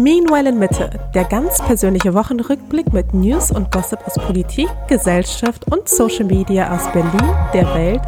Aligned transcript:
Meanwhile 0.00 0.48
in 0.48 0.58
Mitte, 0.58 0.88
der 1.14 1.24
ganz 1.24 1.58
persönliche 1.58 2.14
Wochenrückblick 2.14 2.90
mit 2.90 3.12
News 3.12 3.50
und 3.50 3.70
Gossip 3.70 3.98
aus 4.06 4.14
Politik, 4.14 4.66
Gesellschaft 4.88 5.70
und 5.70 5.90
Social 5.90 6.24
Media 6.24 6.74
aus 6.74 6.90
Berlin, 6.90 7.36
der 7.52 7.66
Welt 7.74 8.00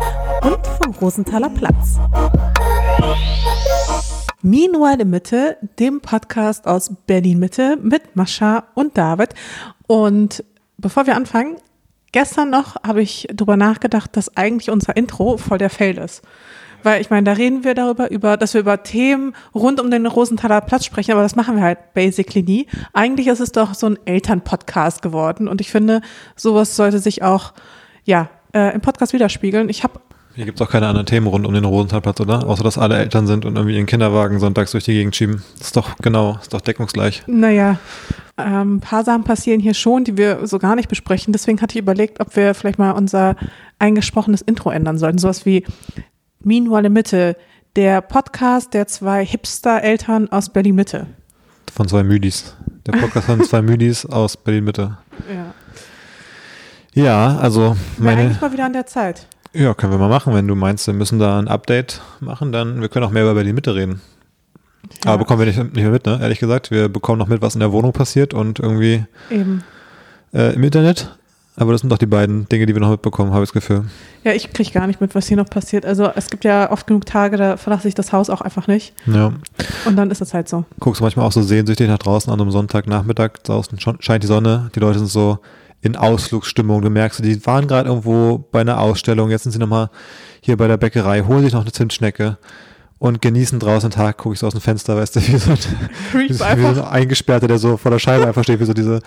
und 0.42 0.66
vom 0.66 0.94
Rosenthaler 0.94 1.50
Platz. 1.50 1.98
Meanwhile 4.40 5.02
in 5.02 5.10
Mitte, 5.10 5.58
dem 5.78 6.00
Podcast 6.00 6.66
aus 6.66 6.90
Berlin 7.06 7.38
Mitte 7.38 7.76
mit 7.76 8.16
Mascha 8.16 8.64
und 8.72 8.96
David. 8.96 9.34
Und 9.86 10.42
bevor 10.78 11.06
wir 11.06 11.14
anfangen, 11.14 11.58
gestern 12.12 12.48
noch 12.48 12.76
habe 12.82 13.02
ich 13.02 13.28
darüber 13.34 13.58
nachgedacht, 13.58 14.16
dass 14.16 14.34
eigentlich 14.34 14.70
unser 14.70 14.96
Intro 14.96 15.36
voll 15.36 15.58
der 15.58 15.68
Fail 15.68 15.98
ist. 15.98 16.22
Weil 16.82 17.00
ich 17.00 17.10
meine, 17.10 17.24
da 17.24 17.32
reden 17.32 17.64
wir 17.64 17.74
darüber, 17.74 18.10
über, 18.10 18.36
dass 18.36 18.54
wir 18.54 18.60
über 18.60 18.82
Themen 18.82 19.34
rund 19.54 19.80
um 19.80 19.90
den 19.90 20.06
Rosenthaler 20.06 20.60
Platz 20.60 20.84
sprechen, 20.84 21.12
aber 21.12 21.22
das 21.22 21.36
machen 21.36 21.56
wir 21.56 21.62
halt 21.62 21.94
basically 21.94 22.42
nie. 22.42 22.66
Eigentlich 22.92 23.28
ist 23.28 23.40
es 23.40 23.52
doch 23.52 23.74
so 23.74 23.86
ein 23.86 23.98
Elternpodcast 24.04 25.02
geworden 25.02 25.48
und 25.48 25.60
ich 25.60 25.70
finde, 25.70 26.00
sowas 26.36 26.76
sollte 26.76 26.98
sich 26.98 27.22
auch, 27.22 27.52
ja, 28.04 28.28
äh, 28.54 28.74
im 28.74 28.80
Podcast 28.80 29.12
widerspiegeln. 29.12 29.68
Ich 29.68 29.82
habe 29.82 30.00
hier 30.34 30.46
gibt 30.46 30.58
es 30.58 30.66
auch 30.66 30.70
keine 30.70 30.86
anderen 30.86 31.06
Themen 31.06 31.26
rund 31.26 31.46
um 31.46 31.52
den 31.52 31.66
Rosenthalplatz, 31.66 32.18
oder? 32.20 32.46
Außer, 32.46 32.64
dass 32.64 32.78
alle 32.78 32.96
Eltern 32.96 33.26
sind 33.26 33.44
und 33.44 33.56
irgendwie 33.56 33.76
ihren 33.76 33.84
Kinderwagen 33.84 34.38
sonntags 34.38 34.72
durch 34.72 34.84
die 34.84 34.94
Gegend 34.94 35.14
schieben. 35.14 35.42
Das 35.58 35.68
ist 35.68 35.76
doch 35.76 35.96
genau, 35.98 36.38
ist 36.40 36.54
doch 36.54 36.62
deckungsgleich. 36.62 37.22
Naja, 37.26 37.78
ähm, 38.38 38.76
ein 38.76 38.80
paar 38.80 39.04
Sachen 39.04 39.24
passieren 39.24 39.60
hier 39.60 39.74
schon, 39.74 40.04
die 40.04 40.16
wir 40.16 40.46
so 40.46 40.58
gar 40.58 40.74
nicht 40.74 40.88
besprechen. 40.88 41.34
Deswegen 41.34 41.60
hatte 41.60 41.76
ich 41.76 41.82
überlegt, 41.82 42.18
ob 42.20 42.34
wir 42.34 42.54
vielleicht 42.54 42.78
mal 42.78 42.92
unser 42.92 43.36
eingesprochenes 43.78 44.40
Intro 44.40 44.70
ändern 44.70 44.96
sollten. 44.96 45.18
Sowas 45.18 45.44
wie 45.44 45.66
Meanwhile 46.44 46.90
Mitte, 46.90 47.36
der 47.76 48.00
Podcast 48.00 48.74
der 48.74 48.86
zwei 48.86 49.24
Hipster-Eltern 49.24 50.30
aus 50.30 50.50
Berlin-Mitte. 50.50 51.06
Von 51.72 51.88
zwei 51.88 52.02
Müdis. 52.02 52.56
Der 52.86 52.92
Podcast 52.92 53.26
von 53.26 53.42
zwei 53.44 53.62
Müdis 53.62 54.04
aus 54.04 54.36
Berlin-Mitte. 54.36 54.98
Ja. 55.32 55.54
Ja, 56.94 57.38
also 57.38 57.60
Wäre 57.60 57.76
meine. 57.98 58.20
eigentlich 58.22 58.40
mal 58.40 58.52
wieder 58.52 58.66
an 58.66 58.72
der 58.72 58.86
Zeit. 58.86 59.26
Ja, 59.54 59.72
können 59.74 59.92
wir 59.92 59.98
mal 59.98 60.08
machen. 60.08 60.34
Wenn 60.34 60.48
du 60.48 60.54
meinst, 60.54 60.86
wir 60.86 60.94
müssen 60.94 61.18
da 61.18 61.38
ein 61.38 61.48
Update 61.48 62.02
machen, 62.20 62.52
dann 62.52 62.80
wir 62.80 62.88
können 62.88 63.04
auch 63.06 63.10
mehr 63.10 63.22
über 63.22 63.34
Berlin-Mitte 63.34 63.74
reden. 63.74 64.00
Ja. 65.04 65.12
Aber 65.12 65.18
bekommen 65.18 65.38
wir 65.40 65.46
nicht, 65.46 65.58
nicht 65.58 65.74
mehr 65.74 65.90
mit, 65.90 66.04
ne? 66.06 66.18
Ehrlich 66.20 66.40
gesagt. 66.40 66.70
Wir 66.70 66.88
bekommen 66.88 67.18
noch 67.18 67.28
mit, 67.28 67.40
was 67.40 67.54
in 67.54 67.60
der 67.60 67.72
Wohnung 67.72 67.92
passiert 67.92 68.34
und 68.34 68.58
irgendwie 68.58 69.04
Eben. 69.30 69.62
äh, 70.34 70.54
im 70.54 70.64
Internet. 70.64 71.16
Aber 71.56 71.72
das 71.72 71.82
sind 71.82 71.90
doch 71.90 71.98
die 71.98 72.06
beiden 72.06 72.48
Dinge, 72.48 72.64
die 72.64 72.74
wir 72.74 72.80
noch 72.80 72.90
mitbekommen, 72.90 73.32
habe 73.32 73.44
ich 73.44 73.50
das 73.50 73.54
Gefühl. 73.54 73.84
Ja, 74.24 74.32
ich 74.32 74.52
kriege 74.52 74.70
gar 74.70 74.86
nicht 74.86 75.02
mit, 75.02 75.14
was 75.14 75.28
hier 75.28 75.36
noch 75.36 75.50
passiert. 75.50 75.84
Also 75.84 76.10
es 76.14 76.30
gibt 76.30 76.44
ja 76.44 76.70
oft 76.70 76.86
genug 76.86 77.04
Tage, 77.04 77.36
da 77.36 77.58
verlasse 77.58 77.88
ich 77.88 77.94
das 77.94 78.12
Haus 78.12 78.30
auch 78.30 78.40
einfach 78.40 78.68
nicht. 78.68 78.94
Ja. 79.06 79.34
Und 79.84 79.96
dann 79.96 80.10
ist 80.10 80.22
es 80.22 80.32
halt 80.32 80.48
so. 80.48 80.64
Guckst 80.80 81.00
du 81.00 81.04
manchmal 81.04 81.26
auch 81.26 81.32
so 81.32 81.42
sehnsüchtig 81.42 81.88
nach 81.88 81.98
draußen 81.98 82.32
an 82.32 82.40
einem 82.40 82.50
Sonntagnachmittag, 82.50 83.32
draußen 83.44 83.78
scheint 84.00 84.22
die 84.22 84.26
Sonne, 84.28 84.70
die 84.74 84.80
Leute 84.80 84.98
sind 84.98 85.08
so 85.08 85.40
in 85.82 85.96
Ausflugsstimmung. 85.96 86.80
Du 86.80 86.88
merkst, 86.88 87.22
die 87.22 87.44
waren 87.44 87.66
gerade 87.66 87.90
irgendwo 87.90 88.38
bei 88.50 88.62
einer 88.62 88.80
Ausstellung, 88.80 89.28
jetzt 89.30 89.42
sind 89.42 89.52
sie 89.52 89.58
nochmal 89.58 89.90
hier 90.40 90.56
bei 90.56 90.68
der 90.68 90.78
Bäckerei, 90.78 91.22
holen 91.22 91.44
sich 91.44 91.52
noch 91.52 91.62
eine 91.62 91.72
Zimtschnecke 91.72 92.38
und 93.02 93.20
genießen 93.20 93.58
draußen 93.58 93.90
den 93.90 93.96
Tag, 93.96 94.16
gucke 94.16 94.34
ich 94.34 94.38
so 94.38 94.46
aus 94.46 94.52
dem 94.52 94.60
Fenster, 94.60 94.96
weißt 94.96 95.16
du, 95.16 95.20
wie 95.26 95.36
so 95.36 95.50
ein, 95.50 95.58
wie 96.12 96.32
so, 96.32 96.44
wie 96.44 96.74
so 96.74 96.82
ein 96.82 96.88
Eingesperrter, 96.88 97.48
der 97.48 97.58
so 97.58 97.76
vor 97.76 97.90
der 97.90 97.98
Scheibe 97.98 98.28
einfach 98.28 98.44
steht, 98.44 98.60
wie 98.60 98.64
so 98.64 98.74
diese 98.74 99.00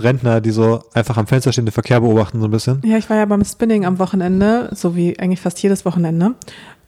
Rentner, 0.00 0.40
die 0.40 0.50
so 0.50 0.82
einfach 0.94 1.16
am 1.16 1.28
Fenster 1.28 1.52
stehen, 1.52 1.64
den 1.64 1.70
Verkehr 1.70 2.00
beobachten 2.00 2.40
so 2.40 2.48
ein 2.48 2.50
bisschen. 2.50 2.82
Ja, 2.84 2.96
ich 2.96 3.08
war 3.08 3.16
ja 3.16 3.24
beim 3.24 3.44
Spinning 3.44 3.86
am 3.86 4.00
Wochenende, 4.00 4.70
so 4.72 4.96
wie 4.96 5.16
eigentlich 5.20 5.40
fast 5.40 5.62
jedes 5.62 5.84
Wochenende. 5.84 6.34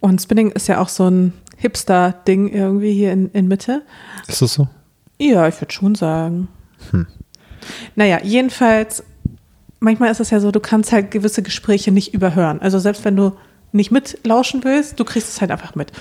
Und 0.00 0.20
Spinning 0.20 0.50
ist 0.50 0.66
ja 0.66 0.80
auch 0.80 0.88
so 0.88 1.08
ein 1.08 1.32
Hipster-Ding 1.58 2.48
irgendwie 2.48 2.92
hier 2.92 3.12
in, 3.12 3.30
in 3.30 3.46
Mitte. 3.46 3.82
Ist 4.26 4.42
das 4.42 4.54
so? 4.54 4.66
Ja, 5.16 5.46
ich 5.46 5.60
würde 5.60 5.72
schon 5.72 5.94
sagen. 5.94 6.48
Hm. 6.90 7.06
Naja, 7.94 8.18
jedenfalls, 8.24 9.04
manchmal 9.78 10.10
ist 10.10 10.18
es 10.18 10.30
ja 10.30 10.40
so, 10.40 10.50
du 10.50 10.58
kannst 10.58 10.90
halt 10.90 11.12
gewisse 11.12 11.44
Gespräche 11.44 11.92
nicht 11.92 12.14
überhören. 12.14 12.60
Also 12.60 12.80
selbst 12.80 13.04
wenn 13.04 13.14
du 13.14 13.34
nicht 13.72 13.90
mitlauschen 13.90 14.64
willst, 14.64 14.98
du 14.98 15.04
kriegst 15.04 15.28
es 15.28 15.40
halt 15.40 15.50
einfach 15.50 15.74
mit. 15.74 15.92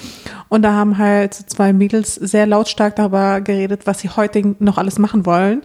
Und 0.49 0.61
da 0.61 0.73
haben 0.73 0.97
halt 0.97 1.33
zwei 1.33 1.73
Mädels 1.73 2.15
sehr 2.15 2.45
lautstark 2.47 2.95
darüber 2.95 3.41
geredet, 3.41 3.81
was 3.85 3.99
sie 3.99 4.09
heute 4.09 4.55
noch 4.59 4.77
alles 4.77 4.99
machen 4.99 5.25
wollen. 5.25 5.63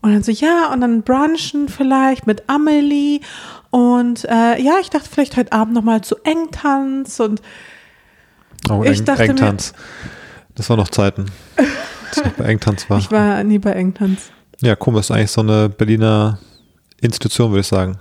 Und 0.00 0.12
dann 0.12 0.22
so, 0.22 0.30
ja, 0.32 0.72
und 0.72 0.80
dann 0.80 1.02
brunchen 1.02 1.68
vielleicht 1.68 2.26
mit 2.26 2.48
Amelie. 2.48 3.20
Und 3.70 4.24
äh, 4.24 4.60
ja, 4.62 4.74
ich 4.80 4.90
dachte 4.90 5.08
vielleicht 5.10 5.36
heute 5.36 5.52
Abend 5.52 5.74
nochmal 5.74 6.00
zu 6.02 6.16
Engtanz. 6.24 7.20
Und 7.20 7.42
Oh, 8.70 8.82
Ich 8.84 8.98
Eng, 9.00 9.04
dachte 9.04 9.22
mir- 9.24 9.28
Engtanz. 9.30 9.72
Das 10.54 10.68
war 10.70 10.76
noch 10.76 10.88
Zeiten. 10.88 11.26
Das 12.10 12.24
noch 12.24 12.32
bei 12.32 12.44
Engtanz 12.46 12.88
war. 12.90 12.98
ich 12.98 13.10
war 13.10 13.42
nie 13.44 13.58
bei 13.58 13.72
Engtanz. 13.72 14.30
Ja, 14.60 14.74
komisch, 14.76 15.02
ist 15.02 15.10
eigentlich 15.12 15.30
so 15.30 15.40
eine 15.42 15.68
Berliner 15.68 16.38
Institution, 17.00 17.50
würde 17.50 17.60
ich 17.60 17.66
sagen. 17.68 17.98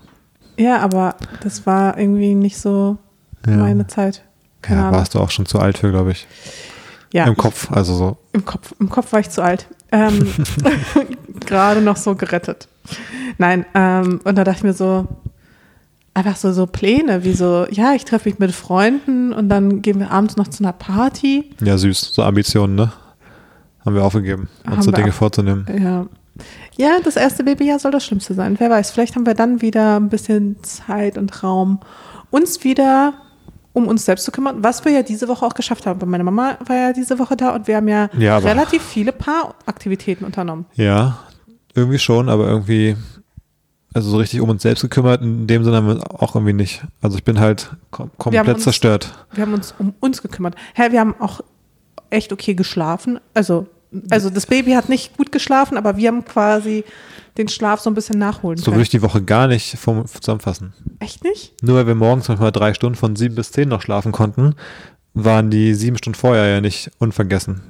Ja, 0.57 0.79
aber 0.79 1.15
das 1.43 1.65
war 1.67 1.97
irgendwie 1.99 2.33
nicht 2.33 2.57
so 2.57 2.97
Ja. 3.47 3.57
meine 3.57 3.87
Zeit. 3.87 4.23
Keine 4.61 4.81
ja, 4.81 4.87
Ahnung. 4.87 4.99
warst 4.99 5.15
du 5.15 5.19
auch 5.19 5.31
schon 5.31 5.45
zu 5.45 5.59
alt 5.59 5.77
für, 5.77 5.91
glaube 5.91 6.11
ich. 6.11 6.27
Ja, 7.13 7.25
Im 7.25 7.37
Kopf, 7.37 7.71
also 7.71 7.93
so. 7.95 8.17
Im 8.33 8.43
Kopf, 8.43 8.73
im 8.79 8.89
Kopf 8.89 9.13
war 9.13 9.19
ich 9.19 9.29
zu 9.29 9.41
alt. 9.41 9.67
Ähm, 9.91 10.29
Gerade 11.45 11.81
noch 11.81 11.97
so 11.97 12.15
gerettet. 12.15 12.67
Nein, 13.37 13.65
ähm, 13.73 14.19
und 14.23 14.37
da 14.37 14.43
dachte 14.43 14.57
ich 14.57 14.63
mir 14.63 14.73
so, 14.73 15.07
einfach 16.13 16.35
so, 16.35 16.51
so 16.51 16.65
Pläne, 16.65 17.23
wie 17.23 17.33
so, 17.33 17.67
ja, 17.69 17.93
ich 17.93 18.03
treffe 18.03 18.27
mich 18.27 18.39
mit 18.39 18.51
Freunden 18.51 19.31
und 19.31 19.49
dann 19.49 19.81
gehen 19.81 19.99
wir 19.99 20.11
abends 20.11 20.35
noch 20.35 20.47
zu 20.47 20.63
einer 20.63 20.73
Party. 20.73 21.51
Ja, 21.61 21.77
süß. 21.77 22.11
So 22.13 22.23
Ambitionen, 22.23 22.75
ne? 22.75 22.91
Haben 23.85 23.95
wir 23.95 24.03
aufgegeben, 24.03 24.49
uns 24.69 24.83
so 24.83 24.91
Dinge 24.91 25.11
vorzunehmen. 25.13 25.65
Ja. 25.81 26.07
Ja, 26.75 26.99
das 27.03 27.15
erste 27.15 27.43
Babyjahr 27.43 27.79
soll 27.79 27.91
das 27.91 28.05
Schlimmste 28.05 28.33
sein. 28.33 28.59
Wer 28.59 28.69
weiß, 28.69 28.91
vielleicht 28.91 29.15
haben 29.15 29.25
wir 29.25 29.33
dann 29.33 29.61
wieder 29.61 29.99
ein 29.99 30.09
bisschen 30.09 30.61
Zeit 30.63 31.17
und 31.17 31.43
Raum, 31.43 31.79
uns 32.29 32.63
wieder 32.63 33.13
um 33.77 33.87
uns 33.87 34.05
selbst 34.05 34.25
zu 34.25 34.31
kümmern, 34.31 34.63
was 34.63 34.83
wir 34.85 34.91
ja 34.91 35.03
diese 35.03 35.27
Woche 35.27 35.45
auch 35.45 35.53
geschafft 35.53 35.85
haben. 35.85 36.01
Weil 36.01 36.09
meine 36.09 36.23
Mama 36.23 36.57
war 36.65 36.75
ja 36.75 36.93
diese 36.93 37.19
Woche 37.19 37.37
da 37.37 37.53
und 37.53 37.67
wir 37.67 37.75
haben 37.77 37.87
ja, 37.87 38.09
Ja, 38.17 38.39
relativ 38.39 38.81
viele 38.81 39.11
Paaraktivitäten 39.11 40.25
unternommen. 40.25 40.65
Ja, 40.73 41.19
irgendwie 41.75 41.99
schon, 41.99 42.27
aber 42.27 42.47
irgendwie, 42.47 42.95
also 43.93 44.09
so 44.09 44.17
richtig 44.17 44.41
um 44.41 44.49
uns 44.49 44.63
selbst 44.63 44.81
gekümmert, 44.81 45.21
in 45.21 45.45
dem 45.45 45.63
Sinne 45.63 45.77
haben 45.77 45.87
wir 45.87 46.21
auch 46.23 46.33
irgendwie 46.35 46.53
nicht. 46.53 46.83
Also 47.01 47.17
ich 47.17 47.23
bin 47.23 47.39
halt 47.39 47.69
kom 47.91 48.07
Wir 48.07 48.17
komplett 48.17 48.47
haben 48.47 48.53
uns- 48.55 48.63
zerstört. 48.63 49.13
Wir 49.33 49.43
haben 49.43 49.53
uns 49.53 49.75
um 49.77 49.93
uns 49.99 50.21
gekümmert. 50.23 50.55
Hä, 50.73 50.91
wir 50.91 50.99
haben 50.99 51.13
auch 51.19 51.41
echt 52.09 52.33
okay 52.33 52.55
geschlafen. 52.55 53.19
Also, 53.35 53.67
also 54.09 54.29
das 54.29 54.45
Baby 54.45 54.71
hat 54.71 54.89
nicht 54.89 55.15
gut 55.17 55.31
geschlafen, 55.31 55.77
aber 55.77 55.97
wir 55.97 56.07
haben 56.09 56.25
quasi 56.25 56.83
den 57.37 57.47
Schlaf 57.47 57.79
so 57.81 57.89
ein 57.89 57.93
bisschen 57.93 58.17
nachholen 58.17 58.57
So 58.57 58.65
können. 58.65 58.75
würde 58.77 58.83
ich 58.83 58.89
die 58.89 59.01
Woche 59.01 59.21
gar 59.21 59.47
nicht 59.47 59.77
zusammenfassen. 59.79 60.73
Echt 60.99 61.23
nicht? 61.23 61.53
Nur 61.63 61.75
weil 61.77 61.87
wir 61.87 61.95
morgens 61.95 62.27
manchmal 62.27 62.51
drei 62.51 62.73
Stunden 62.73 62.95
von 62.97 63.15
sieben 63.15 63.35
bis 63.35 63.51
zehn 63.51 63.69
noch 63.69 63.81
schlafen 63.81 64.11
konnten, 64.11 64.55
waren 65.13 65.49
die 65.49 65.73
sieben 65.73 65.97
Stunden 65.97 66.17
vorher 66.17 66.47
ja 66.47 66.61
nicht 66.61 66.91
unvergessen. 66.99 67.61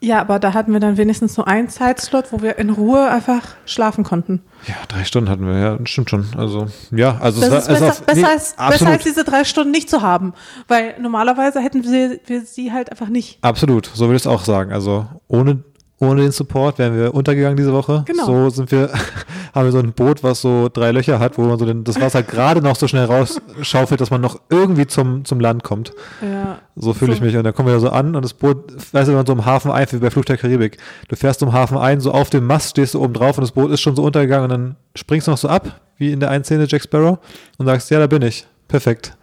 Ja, 0.00 0.20
aber 0.20 0.38
da 0.38 0.54
hatten 0.54 0.72
wir 0.72 0.78
dann 0.80 0.96
wenigstens 0.96 1.34
so 1.34 1.44
einen 1.44 1.68
Zeitslot, 1.68 2.26
wo 2.32 2.40
wir 2.40 2.56
in 2.58 2.70
Ruhe 2.70 3.08
einfach 3.10 3.42
schlafen 3.66 4.04
konnten. 4.04 4.42
Ja, 4.68 4.74
drei 4.86 5.02
Stunden 5.04 5.28
hatten 5.28 5.44
wir, 5.46 5.58
ja, 5.58 5.78
stimmt 5.86 6.08
schon. 6.10 6.26
Also, 6.36 6.66
ja, 6.92 7.18
also 7.20 7.40
Das 7.40 7.48
es 7.48 7.50
war, 7.50 7.58
ist 7.58 7.68
es 7.68 7.72
besser, 7.80 7.86
auf- 7.92 8.02
besser, 8.06 8.20
nee, 8.20 8.26
als, 8.26 8.54
besser 8.70 8.86
als 8.90 9.02
diese 9.02 9.24
drei 9.24 9.42
Stunden 9.44 9.72
nicht 9.72 9.90
zu 9.90 10.00
haben. 10.02 10.34
Weil 10.68 10.94
normalerweise 11.00 11.60
hätten 11.60 11.82
wir, 11.82 12.20
wir 12.26 12.42
sie 12.42 12.72
halt 12.72 12.90
einfach 12.92 13.08
nicht. 13.08 13.38
absolut, 13.42 13.90
so 13.92 14.04
würde 14.06 14.16
ich 14.16 14.22
es 14.22 14.26
auch 14.28 14.44
sagen. 14.44 14.72
Also 14.72 15.06
ohne, 15.26 15.64
ohne 16.00 16.22
den 16.22 16.30
Support 16.30 16.78
wären 16.78 16.96
wir 16.96 17.12
untergegangen 17.14 17.56
diese 17.56 17.72
Woche. 17.72 18.04
Genau. 18.06 18.24
So 18.24 18.50
sind 18.50 18.70
wir, 18.70 18.90
haben 19.54 19.64
wir 19.64 19.72
so 19.72 19.78
ein 19.78 19.92
Boot, 19.92 20.22
was 20.22 20.40
so 20.40 20.68
drei 20.72 20.92
Löcher 20.92 21.18
hat, 21.18 21.38
wo 21.38 21.42
man 21.42 21.58
so 21.58 21.66
den, 21.66 21.82
das 21.84 22.00
Wasser 22.00 22.22
gerade 22.22 22.62
noch 22.62 22.76
so 22.76 22.86
schnell 22.86 23.04
rausschaufelt, 23.06 24.00
dass 24.00 24.10
man 24.10 24.20
noch 24.20 24.40
irgendwie 24.48 24.86
zum, 24.86 25.24
zum 25.24 25.40
Land 25.40 25.64
kommt. 25.64 25.92
Ja. 26.22 26.58
So 26.76 26.94
fühle 26.94 27.12
ich 27.12 27.18
So. 27.18 27.24
mich. 27.24 27.36
Und 27.36 27.44
dann 27.44 27.52
kommen 27.54 27.68
wir 27.68 27.74
da 27.74 27.80
so 27.80 27.90
an 27.90 28.14
und 28.14 28.22
das 28.24 28.34
Boot, 28.34 28.72
weißt 28.92 29.08
du, 29.08 29.12
wenn 29.12 29.14
man 29.16 29.26
so 29.26 29.32
im 29.32 29.44
Hafen 29.44 29.70
ein, 29.72 29.86
wie 29.90 29.96
bei 29.98 30.10
Fluch 30.10 30.24
der 30.24 30.36
Karibik. 30.36 30.78
Du 31.08 31.16
fährst 31.16 31.42
im 31.42 31.52
Hafen 31.52 31.76
ein, 31.78 32.00
so 32.00 32.12
auf 32.12 32.30
dem 32.30 32.44
Mast 32.46 32.70
stehst 32.70 32.94
du 32.94 33.02
oben 33.02 33.14
drauf 33.14 33.36
und 33.38 33.42
das 33.42 33.52
Boot 33.52 33.70
ist 33.72 33.80
schon 33.80 33.96
so 33.96 34.04
untergegangen 34.04 34.44
und 34.44 34.50
dann 34.50 34.76
springst 34.94 35.26
du 35.26 35.32
noch 35.32 35.38
so 35.38 35.48
ab, 35.48 35.80
wie 35.96 36.12
in 36.12 36.20
der 36.20 36.30
einen 36.30 36.44
Szene 36.44 36.66
Jack 36.68 36.82
Sparrow 36.82 37.18
und 37.58 37.66
sagst, 37.66 37.90
ja, 37.90 37.98
da 37.98 38.06
bin 38.06 38.22
ich. 38.22 38.46
Perfekt. 38.68 39.16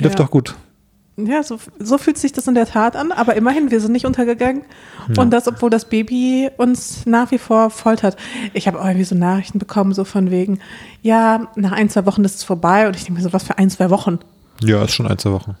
Lift 0.00 0.18
Ja. 0.18 0.24
doch 0.24 0.30
gut. 0.30 0.54
Ja, 1.16 1.42
so, 1.42 1.58
so 1.78 1.98
fühlt 1.98 2.16
sich 2.16 2.32
das 2.32 2.46
in 2.46 2.54
der 2.54 2.66
Tat 2.66 2.96
an, 2.96 3.12
aber 3.12 3.34
immerhin, 3.34 3.70
wir 3.70 3.80
sind 3.80 3.92
nicht 3.92 4.06
untergegangen. 4.06 4.62
Und 5.16 5.30
das, 5.30 5.48
obwohl 5.48 5.68
das 5.68 5.84
Baby 5.84 6.50
uns 6.56 7.04
nach 7.04 7.30
wie 7.30 7.38
vor 7.38 7.70
foltert. 7.70 8.16
Ich 8.54 8.66
habe 8.66 8.80
auch 8.80 8.86
irgendwie 8.86 9.04
so 9.04 9.14
Nachrichten 9.14 9.58
bekommen, 9.58 9.92
so 9.92 10.04
von 10.04 10.30
wegen, 10.30 10.60
ja, 11.02 11.48
nach 11.56 11.72
ein, 11.72 11.90
zwei 11.90 12.06
Wochen 12.06 12.24
ist 12.24 12.36
es 12.36 12.44
vorbei. 12.44 12.86
Und 12.86 12.96
ich 12.96 13.04
denke 13.04 13.20
mir 13.20 13.24
so, 13.24 13.32
was 13.32 13.42
für 13.42 13.58
ein, 13.58 13.70
zwei 13.70 13.90
Wochen? 13.90 14.18
Ja, 14.62 14.82
ist 14.84 14.94
schon 14.94 15.06
ein, 15.06 15.18
zwei 15.18 15.32
Wochen. 15.32 15.56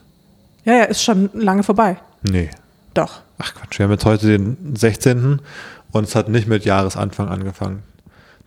Ja, 0.64 0.74
ja, 0.74 0.84
ist 0.84 1.02
schon 1.02 1.30
lange 1.34 1.62
vorbei. 1.62 1.98
Nee. 2.22 2.50
Doch. 2.94 3.20
Ach 3.38 3.54
Quatsch, 3.54 3.78
wir 3.78 3.84
haben 3.84 3.92
jetzt 3.92 4.04
heute 4.04 4.26
den 4.26 4.76
16. 4.76 5.40
und 5.92 6.04
es 6.04 6.14
hat 6.14 6.28
nicht 6.28 6.46
mit 6.46 6.64
Jahresanfang 6.64 7.28
angefangen. 7.28 7.82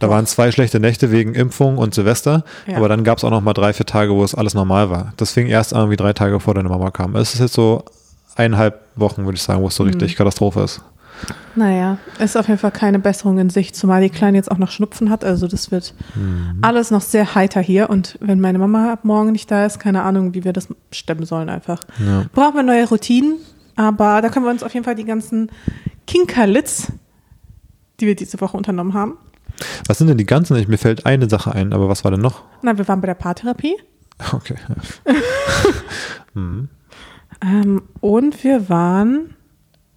Da 0.03 0.09
waren 0.09 0.25
zwei 0.25 0.51
schlechte 0.51 0.79
Nächte 0.79 1.11
wegen 1.11 1.33
Impfung 1.35 1.77
und 1.77 1.94
Silvester, 1.94 2.44
Ja. 2.67 2.77
aber 2.77 2.89
dann 2.89 3.03
gab 3.03 3.17
es 3.17 3.23
auch 3.23 3.29
noch 3.31 3.41
mal 3.41 3.53
drei, 3.53 3.73
vier 3.73 3.85
Tage, 3.85 4.13
wo 4.13 4.23
es 4.23 4.35
alles 4.35 4.53
normal 4.53 4.89
war. 4.89 5.13
Das 5.17 5.31
fing 5.31 5.47
erst 5.47 5.73
an, 5.73 5.89
wie 5.89 5.95
drei 5.95 6.13
Tage 6.13 6.39
vor 6.39 6.53
deine 6.53 6.69
Mama 6.69 6.91
kam. 6.91 7.15
Es 7.15 7.33
ist 7.33 7.39
jetzt 7.39 7.53
so 7.53 7.83
eineinhalb 8.35 8.81
Wochen, 8.95 9.25
würde 9.25 9.35
ich 9.35 9.44
sagen, 9.44 9.61
wo 9.61 9.67
es 9.67 9.75
so 9.75 9.83
richtig 9.83 10.15
Katastrophe 10.15 10.61
ist. 10.61 10.81
Naja, 11.55 12.00
ist 12.19 12.35
auf 12.35 12.47
jeden 12.47 12.59
Fall 12.59 12.71
keine 12.71 13.00
Besserung 13.00 13.38
in 13.38 13.50
Sicht, 13.50 13.75
zumal 13.75 14.01
die 14.01 14.09
Kleine 14.09 14.35
jetzt 14.38 14.51
auch 14.51 14.57
noch 14.57 14.71
Schnupfen 14.71 15.09
hat. 15.09 15.23
Also 15.23 15.47
das 15.47 15.71
wird 15.71 15.94
Mhm. 16.15 16.57
alles 16.61 16.89
noch 16.91 17.01
sehr 17.01 17.35
heiter 17.35 17.61
hier. 17.61 17.89
Und 17.89 18.17
wenn 18.19 18.41
meine 18.41 18.57
Mama 18.57 18.91
ab 18.91 19.05
morgen 19.05 19.31
nicht 19.31 19.50
da 19.50 19.65
ist, 19.65 19.79
keine 19.79 20.01
Ahnung, 20.01 20.33
wie 20.33 20.44
wir 20.44 20.51
das 20.51 20.67
stemmen 20.91 21.25
sollen 21.25 21.50
einfach. 21.50 21.79
Ja. 22.05 22.25
Brauchen 22.33 22.55
wir 22.55 22.63
neue 22.63 22.89
Routinen, 22.89 23.38
aber 23.75 24.21
da 24.21 24.29
können 24.29 24.45
wir 24.45 24.51
uns 24.51 24.63
auf 24.63 24.73
jeden 24.73 24.83
Fall 24.83 24.95
die 24.95 25.05
ganzen 25.05 25.50
Kinkerlitz, 26.07 26.91
die 28.00 28.07
wir 28.07 28.15
diese 28.15 28.41
Woche 28.41 28.57
unternommen 28.57 28.94
haben. 28.94 29.13
Was 29.88 29.97
sind 29.97 30.07
denn 30.07 30.17
die 30.17 30.25
ganzen? 30.25 30.57
Ich, 30.57 30.67
mir 30.67 30.77
fällt 30.77 31.05
eine 31.05 31.29
Sache 31.29 31.53
ein, 31.53 31.73
aber 31.73 31.89
was 31.89 32.03
war 32.03 32.11
denn 32.11 32.21
noch? 32.21 32.44
Na, 32.61 32.77
wir 32.77 32.88
waren 32.88 33.01
bei 33.01 33.07
der 33.07 33.13
Paartherapie 33.13 33.75
Okay. 34.31 34.55
ähm, 37.41 37.81
und 38.00 38.44
wir 38.44 38.69
waren 38.69 39.35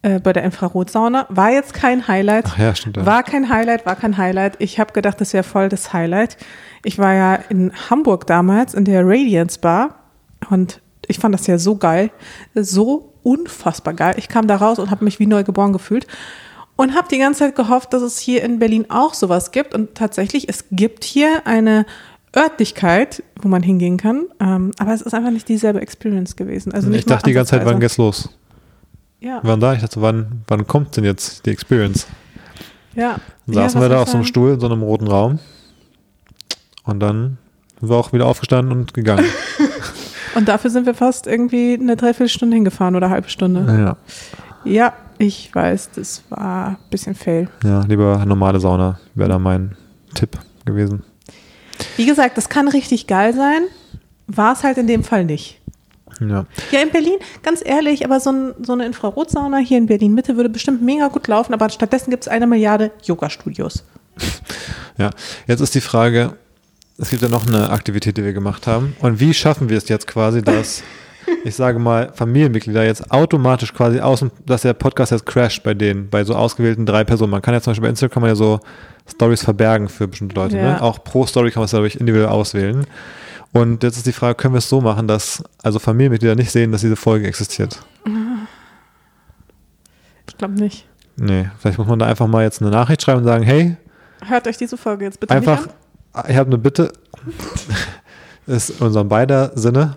äh, 0.02 0.20
bei 0.20 0.32
der 0.32 0.44
Infrarotsauna. 0.44 1.26
War 1.28 1.50
jetzt 1.50 1.74
kein 1.74 2.08
Highlight. 2.08 2.46
Ach 2.48 2.58
ja, 2.58 2.74
stimmt. 2.74 2.96
Ja. 2.96 3.06
War 3.06 3.22
kein 3.22 3.48
Highlight, 3.48 3.86
war 3.86 3.96
kein 3.96 4.16
Highlight. 4.16 4.56
Ich 4.58 4.80
habe 4.80 4.92
gedacht, 4.92 5.20
das 5.20 5.32
wäre 5.32 5.44
voll 5.44 5.68
das 5.68 5.92
Highlight. 5.92 6.36
Ich 6.82 6.98
war 6.98 7.14
ja 7.14 7.34
in 7.34 7.72
Hamburg 7.90 8.26
damals 8.26 8.74
in 8.74 8.84
der 8.84 9.02
Radiance 9.04 9.60
Bar 9.60 9.96
und 10.50 10.80
ich 11.08 11.18
fand 11.18 11.34
das 11.34 11.46
ja 11.46 11.58
so 11.58 11.76
geil, 11.76 12.10
so 12.54 13.12
unfassbar 13.22 13.94
geil. 13.94 14.14
Ich 14.16 14.28
kam 14.28 14.46
da 14.46 14.56
raus 14.56 14.78
und 14.78 14.90
habe 14.90 15.04
mich 15.04 15.18
wie 15.18 15.26
neu 15.26 15.44
geboren 15.44 15.72
gefühlt 15.72 16.06
und 16.76 16.94
habe 16.94 17.08
die 17.10 17.18
ganze 17.18 17.40
Zeit 17.40 17.56
gehofft, 17.56 17.92
dass 17.92 18.02
es 18.02 18.18
hier 18.18 18.42
in 18.42 18.58
Berlin 18.58 18.86
auch 18.90 19.14
sowas 19.14 19.50
gibt. 19.50 19.74
Und 19.74 19.94
tatsächlich, 19.94 20.48
es 20.48 20.64
gibt 20.70 21.04
hier 21.04 21.46
eine 21.46 21.86
Örtlichkeit, 22.36 23.22
wo 23.40 23.48
man 23.48 23.62
hingehen 23.62 23.96
kann, 23.96 24.26
ähm, 24.40 24.72
aber 24.78 24.92
es 24.92 25.00
ist 25.00 25.14
einfach 25.14 25.30
nicht 25.30 25.48
dieselbe 25.48 25.80
Experience 25.80 26.36
gewesen. 26.36 26.72
Also 26.72 26.90
ich 26.90 27.06
dachte 27.06 27.30
die 27.30 27.32
ganze 27.32 27.52
Zeit, 27.52 27.64
wann 27.64 27.80
geht's 27.80 27.96
los? 27.96 28.28
Ja, 29.20 29.42
Wir 29.42 29.48
waren 29.50 29.60
da, 29.60 29.72
ich 29.72 29.80
dachte, 29.80 30.02
wann, 30.02 30.42
wann 30.46 30.66
kommt 30.66 30.96
denn 30.96 31.04
jetzt 31.04 31.46
die 31.46 31.50
Experience? 31.50 32.06
ja. 32.94 33.16
Dann 33.46 33.54
Ja, 33.54 33.62
saßen 33.62 33.80
was 33.80 33.84
wir 33.88 33.94
da 33.94 34.02
auf 34.02 34.08
so 34.08 34.16
einem? 34.18 34.26
Stuhl 34.26 34.52
in 34.54 34.60
so 34.60 34.66
einem 34.66 34.82
roten 34.82 35.06
Raum. 35.06 35.38
Und 36.84 37.00
dann 37.00 37.38
sind 37.80 37.88
wir 37.88 37.96
auch 37.96 38.12
wieder 38.12 38.26
aufgestanden 38.26 38.72
und 38.76 38.92
gegangen. 38.94 39.24
Und 40.34 40.48
dafür 40.48 40.68
sind 40.70 40.84
wir 40.84 40.92
fast 40.94 41.26
irgendwie 41.26 41.78
eine 41.80 41.96
Dreiviertelstunde 41.96 42.54
hingefahren 42.56 42.94
oder 42.94 43.06
eine 43.06 43.14
halbe 43.14 43.30
Stunde. 43.30 43.96
ja, 44.64 44.70
Ja, 44.70 44.92
ich 45.18 45.54
weiß, 45.54 45.90
das 45.94 46.22
war 46.28 46.68
ein 46.68 46.76
bisschen 46.90 47.14
fail. 47.14 47.48
ja, 47.64 47.80
lieber 47.82 48.24
normale 48.24 48.60
Sauna 48.60 48.98
wäre 49.14 49.30
da 49.30 49.38
mein 49.38 49.76
Tipp 50.14 50.38
gewesen. 50.64 51.02
Wie 51.96 52.06
gesagt, 52.06 52.36
das 52.36 52.48
kann 52.48 52.68
richtig 52.68 53.06
geil 53.06 53.34
sein, 53.34 53.62
war 54.26 54.52
es 54.52 54.62
halt 54.62 54.78
in 54.78 54.86
dem 54.86 55.04
Fall 55.04 55.24
nicht. 55.24 55.60
Ja. 56.20 56.46
Ja, 56.70 56.80
in 56.80 56.90
Berlin, 56.90 57.18
ganz 57.42 57.62
ehrlich, 57.64 58.04
aber 58.04 58.20
so, 58.20 58.30
ein, 58.30 58.54
so 58.62 58.72
eine 58.72 58.86
Infrarotsauna 58.86 59.58
hier 59.58 59.78
in 59.78 59.86
Berlin-Mitte 59.86 60.36
würde 60.36 60.48
bestimmt 60.48 60.82
mega 60.82 61.08
gut 61.08 61.28
laufen, 61.28 61.52
aber 61.52 61.68
stattdessen 61.68 62.10
gibt 62.10 62.24
es 62.24 62.28
eine 62.28 62.46
Milliarde 62.46 62.90
Yoga-Studios. 63.04 63.84
ja, 64.98 65.10
jetzt 65.46 65.60
ist 65.60 65.74
die 65.74 65.80
Frage, 65.80 66.36
es 66.98 67.10
gibt 67.10 67.22
ja 67.22 67.28
noch 67.28 67.46
eine 67.46 67.70
Aktivität, 67.70 68.16
die 68.16 68.24
wir 68.24 68.32
gemacht 68.32 68.66
haben. 68.66 68.96
Und 69.00 69.20
wie 69.20 69.34
schaffen 69.34 69.68
wir 69.68 69.76
es 69.76 69.88
jetzt 69.88 70.06
quasi, 70.06 70.42
dass, 70.42 70.82
ich 71.44 71.54
sage 71.54 71.78
mal, 71.78 72.12
Familienmitglieder 72.14 72.84
jetzt 72.84 73.10
automatisch 73.10 73.72
quasi 73.72 74.00
außen, 74.00 74.30
dass 74.44 74.62
der 74.62 74.74
Podcast 74.74 75.12
jetzt 75.12 75.26
crasht 75.26 75.62
bei 75.62 75.74
denen, 75.74 76.08
bei 76.08 76.24
so 76.24 76.34
ausgewählten 76.34 76.86
drei 76.86 77.04
Personen. 77.04 77.30
Man 77.30 77.42
kann 77.42 77.54
ja 77.54 77.60
zum 77.60 77.72
Beispiel 77.72 77.82
bei 77.82 77.90
Instagram 77.90 78.26
ja 78.26 78.34
so 78.34 78.60
Stories 79.08 79.44
verbergen 79.44 79.88
für 79.88 80.08
bestimmte 80.08 80.34
Leute. 80.34 80.56
Ja. 80.56 80.62
Ne? 80.74 80.82
Auch 80.82 81.02
pro 81.02 81.26
Story 81.26 81.50
kann 81.50 81.60
man 81.60 81.66
es 81.66 81.70
dadurch 81.72 81.96
individuell 81.96 82.30
auswählen. 82.30 82.86
Und 83.52 83.82
jetzt 83.82 83.96
ist 83.96 84.06
die 84.06 84.12
Frage, 84.12 84.34
können 84.34 84.54
wir 84.54 84.58
es 84.58 84.68
so 84.68 84.80
machen, 84.80 85.08
dass 85.08 85.42
also 85.62 85.78
Familienmitglieder 85.78 86.34
nicht 86.34 86.50
sehen, 86.50 86.72
dass 86.72 86.82
diese 86.82 86.96
Folge 86.96 87.26
existiert? 87.26 87.80
Ich 90.28 90.36
glaube 90.36 90.54
nicht. 90.54 90.86
Nee, 91.16 91.48
vielleicht 91.58 91.78
muss 91.78 91.86
man 91.86 91.98
da 91.98 92.06
einfach 92.06 92.26
mal 92.26 92.42
jetzt 92.42 92.60
eine 92.60 92.70
Nachricht 92.70 93.02
schreiben 93.02 93.20
und 93.20 93.24
sagen, 93.24 93.44
hey, 93.44 93.76
Hört 94.24 94.46
euch 94.48 94.56
diese 94.56 94.76
Folge 94.76 95.04
jetzt 95.04 95.20
bitte 95.20 95.32
einfach, 95.32 95.66
nicht 95.66 95.74
ich 96.28 96.36
habe 96.36 96.48
eine 96.48 96.58
Bitte, 96.58 96.92
ist 98.46 98.70
in 98.70 98.86
unserem 98.86 99.08
beider 99.08 99.52
Sinne, 99.54 99.96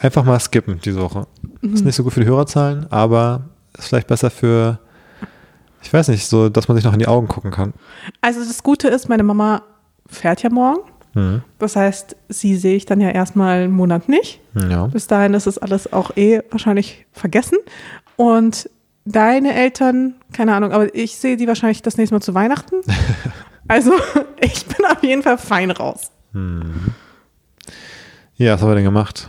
einfach 0.00 0.24
mal 0.24 0.40
skippen 0.40 0.80
diese 0.84 1.00
Woche. 1.00 1.26
Mhm. 1.60 1.74
Ist 1.74 1.84
nicht 1.84 1.94
so 1.94 2.02
gut 2.02 2.12
für 2.12 2.20
die 2.20 2.26
Hörerzahlen, 2.26 2.86
aber 2.90 3.42
ist 3.78 3.88
vielleicht 3.88 4.08
besser 4.08 4.30
für, 4.30 4.78
ich 5.82 5.92
weiß 5.92 6.08
nicht, 6.08 6.26
so, 6.26 6.48
dass 6.48 6.68
man 6.68 6.76
sich 6.76 6.84
noch 6.84 6.92
in 6.92 6.98
die 6.98 7.06
Augen 7.08 7.28
gucken 7.28 7.50
kann. 7.50 7.68
an. 7.68 7.74
Also 8.20 8.40
das 8.40 8.62
Gute 8.62 8.88
ist, 8.88 9.08
meine 9.08 9.22
Mama 9.22 9.62
fährt 10.06 10.42
ja 10.42 10.50
morgen. 10.50 10.80
Mhm. 11.14 11.42
Das 11.58 11.76
heißt, 11.76 12.16
sie 12.28 12.56
sehe 12.56 12.76
ich 12.76 12.86
dann 12.86 13.00
ja 13.00 13.10
erstmal 13.10 13.62
einen 13.62 13.72
Monat 13.72 14.08
nicht. 14.08 14.40
Ja. 14.54 14.86
Bis 14.86 15.06
dahin 15.06 15.34
ist 15.34 15.46
es 15.46 15.58
alles 15.58 15.92
auch 15.92 16.16
eh 16.16 16.40
wahrscheinlich 16.50 17.06
vergessen. 17.12 17.58
Und 18.16 18.68
deine 19.04 19.54
Eltern, 19.54 20.14
keine 20.32 20.54
Ahnung, 20.54 20.72
aber 20.72 20.94
ich 20.94 21.16
sehe 21.16 21.36
die 21.36 21.48
wahrscheinlich 21.48 21.82
das 21.82 21.96
nächste 21.96 22.14
Mal 22.14 22.20
zu 22.20 22.34
Weihnachten. 22.34 22.76
Also 23.68 23.92
ich 24.40 24.66
bin 24.66 24.84
auf 24.84 25.00
jeden 25.04 25.22
Fall 25.22 25.38
fein 25.38 25.70
raus. 25.70 26.10
Ja, 28.34 28.54
was 28.54 28.62
haben 28.62 28.68
wir 28.68 28.74
denn 28.74 28.82
gemacht? 28.82 29.28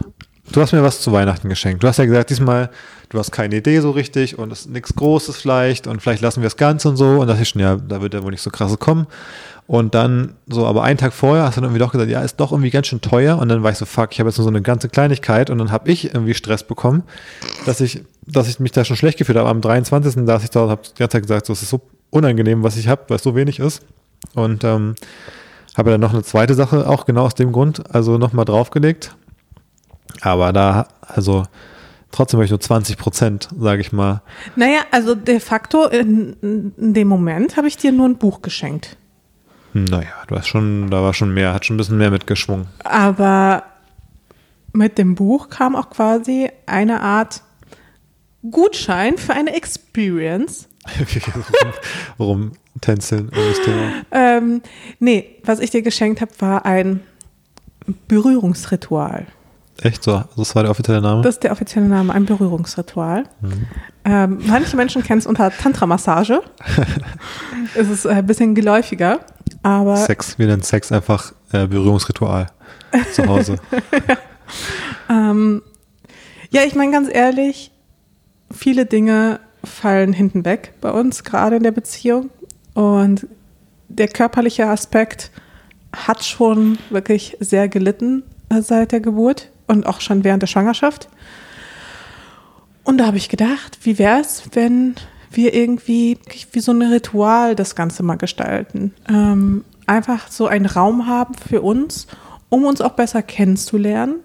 Du 0.51 0.59
hast 0.59 0.73
mir 0.73 0.83
was 0.83 0.99
zu 0.99 1.13
Weihnachten 1.13 1.47
geschenkt. 1.47 1.81
Du 1.81 1.87
hast 1.87 1.97
ja 1.97 2.05
gesagt, 2.05 2.29
diesmal, 2.29 2.69
du 3.07 3.17
hast 3.17 3.31
keine 3.31 3.55
Idee 3.55 3.79
so 3.79 3.91
richtig 3.91 4.37
und 4.37 4.51
es 4.51 4.61
ist 4.61 4.69
nichts 4.69 4.93
Großes 4.93 5.37
vielleicht 5.37 5.87
und 5.87 6.01
vielleicht 6.01 6.21
lassen 6.21 6.41
wir 6.41 6.47
es 6.47 6.57
ganz 6.57 6.83
und 6.83 6.97
so. 6.97 7.21
Und 7.21 7.27
das 7.27 7.39
ist 7.39 7.49
schon, 7.49 7.61
ja, 7.61 7.77
da 7.77 8.01
wird 8.01 8.13
ja 8.13 8.21
wohl 8.21 8.31
nicht 8.31 8.41
so 8.41 8.49
krasses 8.49 8.77
kommen. 8.77 9.07
Und 9.65 9.95
dann 9.95 10.33
so, 10.47 10.67
aber 10.67 10.83
einen 10.83 10.97
Tag 10.97 11.13
vorher 11.13 11.45
hast 11.45 11.55
du 11.55 11.61
dann 11.61 11.69
irgendwie 11.69 11.79
doch 11.79 11.93
gesagt, 11.93 12.11
ja, 12.11 12.21
ist 12.21 12.35
doch 12.35 12.51
irgendwie 12.51 12.69
ganz 12.69 12.87
schön 12.87 12.99
teuer. 12.99 13.37
Und 13.37 13.47
dann 13.47 13.63
war 13.63 13.71
ich 13.71 13.77
so, 13.77 13.85
fuck, 13.85 14.09
ich 14.11 14.19
habe 14.19 14.29
jetzt 14.29 14.37
nur 14.39 14.43
so 14.43 14.49
eine 14.49 14.61
ganze 14.61 14.89
Kleinigkeit 14.89 15.49
und 15.49 15.57
dann 15.57 15.71
habe 15.71 15.89
ich 15.89 16.13
irgendwie 16.13 16.33
Stress 16.33 16.63
bekommen, 16.63 17.03
dass 17.65 17.79
ich, 17.79 18.03
dass 18.27 18.49
ich 18.49 18.59
mich 18.59 18.73
da 18.73 18.83
schon 18.83 18.97
schlecht 18.97 19.17
gefühlt 19.17 19.37
habe. 19.37 19.47
Am 19.47 19.61
23. 19.61 20.25
saß 20.25 20.43
ich 20.43 20.49
da 20.49 20.63
und 20.63 20.69
habe 20.69 20.81
die 20.83 20.99
ganze 20.99 21.13
Zeit 21.13 21.21
gesagt, 21.21 21.45
so, 21.45 21.53
es 21.53 21.61
ist 21.61 21.69
so 21.69 21.79
unangenehm, 22.09 22.61
was 22.61 22.75
ich 22.75 22.89
habe, 22.89 23.03
weil 23.07 23.15
es 23.15 23.23
so 23.23 23.35
wenig 23.35 23.59
ist. 23.59 23.83
Und 24.33 24.65
ähm, 24.65 24.95
habe 25.77 25.91
dann 25.91 26.01
noch 26.01 26.13
eine 26.13 26.23
zweite 26.23 26.55
Sache, 26.55 26.89
auch 26.89 27.05
genau 27.05 27.23
aus 27.23 27.35
dem 27.35 27.53
Grund, 27.53 27.95
also 27.95 28.17
nochmal 28.17 28.43
draufgelegt. 28.43 29.15
Aber 30.21 30.53
da, 30.53 30.87
also 31.01 31.45
trotzdem 32.11 32.37
habe 32.37 32.45
ich 32.45 32.51
nur 32.51 32.59
20 32.59 32.97
Prozent, 32.97 33.49
sage 33.57 33.81
ich 33.81 33.91
mal. 33.91 34.21
Naja, 34.55 34.81
also 34.91 35.15
de 35.15 35.39
facto 35.39 35.87
in, 35.87 36.73
in 36.77 36.93
dem 36.93 37.07
Moment 37.07 37.57
habe 37.57 37.67
ich 37.67 37.77
dir 37.77 37.91
nur 37.91 38.07
ein 38.07 38.17
Buch 38.17 38.41
geschenkt. 38.41 38.97
Naja, 39.73 40.11
du 40.27 40.35
hast 40.35 40.47
schon, 40.47 40.89
da 40.89 41.01
war 41.01 41.13
schon 41.13 41.33
mehr, 41.33 41.53
hat 41.53 41.65
schon 41.65 41.75
ein 41.75 41.77
bisschen 41.77 41.97
mehr 41.97 42.11
mitgeschwungen. 42.11 42.67
Aber 42.83 43.63
mit 44.73 44.97
dem 44.97 45.15
Buch 45.15 45.49
kam 45.49 45.75
auch 45.75 45.89
quasi 45.89 46.49
eine 46.65 47.01
Art 47.01 47.41
Gutschein 48.49 49.17
für 49.17 49.33
eine 49.33 49.53
Experience. 49.55 50.67
Rum 52.19 52.53
tänzeln 52.79 53.29
um 53.29 53.35
das 53.35 53.61
Thema. 53.61 53.91
Ähm, 54.11 54.61
nee, 54.99 55.37
was 55.43 55.59
ich 55.59 55.69
dir 55.69 55.81
geschenkt 55.81 56.21
habe, 56.21 56.31
war 56.39 56.65
ein 56.65 57.01
Berührungsritual. 58.07 59.27
Echt 59.81 60.03
so? 60.03 60.15
Also 60.15 60.27
das 60.37 60.55
war 60.55 60.63
der 60.63 60.71
offizielle 60.71 61.01
Name? 61.01 61.21
Das 61.21 61.35
ist 61.35 61.43
der 61.43 61.51
offizielle 61.51 61.87
Name, 61.87 62.13
ein 62.13 62.25
Berührungsritual. 62.25 63.23
Ähm, 64.05 64.39
manche 64.45 64.75
Menschen 64.75 65.03
kennen 65.03 65.19
es 65.19 65.25
unter 65.25 65.49
Tantra-Massage. 65.51 66.41
es 67.75 67.89
ist 67.89 68.05
ein 68.05 68.25
bisschen 68.25 68.53
geläufiger, 68.53 69.19
aber 69.63 69.97
Sex, 69.97 70.37
wir 70.37 70.47
nennen 70.47 70.61
Sex 70.61 70.91
einfach 70.91 71.33
äh, 71.51 71.67
Berührungsritual 71.67 72.47
zu 73.13 73.25
Hause. 73.27 73.57
ähm, 75.09 75.61
ja, 76.51 76.61
ich 76.63 76.75
meine 76.75 76.91
ganz 76.91 77.09
ehrlich, 77.11 77.71
viele 78.51 78.85
Dinge 78.85 79.39
fallen 79.63 80.13
hinten 80.13 80.45
weg 80.45 80.73
bei 80.81 80.91
uns, 80.91 81.23
gerade 81.23 81.55
in 81.55 81.63
der 81.63 81.71
Beziehung. 81.71 82.29
Und 82.73 83.27
der 83.87 84.07
körperliche 84.07 84.67
Aspekt 84.67 85.31
hat 85.93 86.23
schon 86.23 86.77
wirklich 86.89 87.37
sehr 87.39 87.67
gelitten 87.67 88.23
äh, 88.49 88.61
seit 88.61 88.91
der 88.91 88.99
Geburt 88.99 89.50
und 89.71 89.85
auch 89.85 90.01
schon 90.01 90.23
während 90.23 90.43
der 90.43 90.47
Schwangerschaft. 90.47 91.07
Und 92.83 92.97
da 92.97 93.05
habe 93.05 93.17
ich 93.17 93.29
gedacht, 93.29 93.79
wie 93.83 93.97
wäre 93.97 94.19
es, 94.19 94.43
wenn 94.53 94.95
wir 95.31 95.53
irgendwie 95.53 96.17
wie 96.51 96.59
so 96.59 96.73
ein 96.73 96.81
Ritual 96.81 97.55
das 97.55 97.75
Ganze 97.75 98.03
mal 98.03 98.17
gestalten? 98.17 98.93
Ähm, 99.07 99.63
einfach 99.87 100.29
so 100.29 100.47
einen 100.47 100.65
Raum 100.65 101.07
haben 101.07 101.35
für 101.35 101.61
uns, 101.61 102.07
um 102.49 102.65
uns 102.65 102.81
auch 102.81 102.93
besser 102.93 103.21
kennenzulernen, 103.23 104.15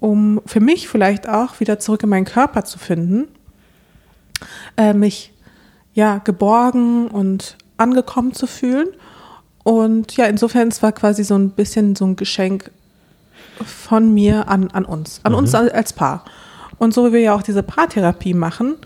um 0.00 0.40
für 0.46 0.60
mich 0.60 0.88
vielleicht 0.88 1.28
auch 1.28 1.60
wieder 1.60 1.78
zurück 1.78 2.02
in 2.02 2.08
meinen 2.08 2.24
Körper 2.24 2.64
zu 2.64 2.78
finden, 2.78 3.28
äh, 4.76 4.94
mich 4.94 5.32
ja 5.94 6.18
geborgen 6.18 7.06
und 7.06 7.56
angekommen 7.76 8.32
zu 8.32 8.48
fühlen. 8.48 8.88
Und 9.62 10.16
ja, 10.16 10.24
insofern 10.26 10.68
es 10.68 10.82
war 10.82 10.90
quasi 10.90 11.22
so 11.22 11.36
ein 11.36 11.50
bisschen 11.50 11.94
so 11.94 12.04
ein 12.04 12.16
Geschenk 12.16 12.72
von 13.64 14.12
mir 14.12 14.48
an, 14.48 14.70
an 14.70 14.84
uns, 14.84 15.20
an 15.22 15.34
uns 15.34 15.54
als 15.54 15.72
als 15.72 15.92
Paar. 15.92 16.24
Und 16.78 16.94
so 16.94 17.06
wie 17.06 17.12
wir 17.12 17.20
ja 17.20 17.34
auch 17.34 17.42
diese 17.42 17.62
Paartherapie 17.62 18.34
machen, 18.34 18.76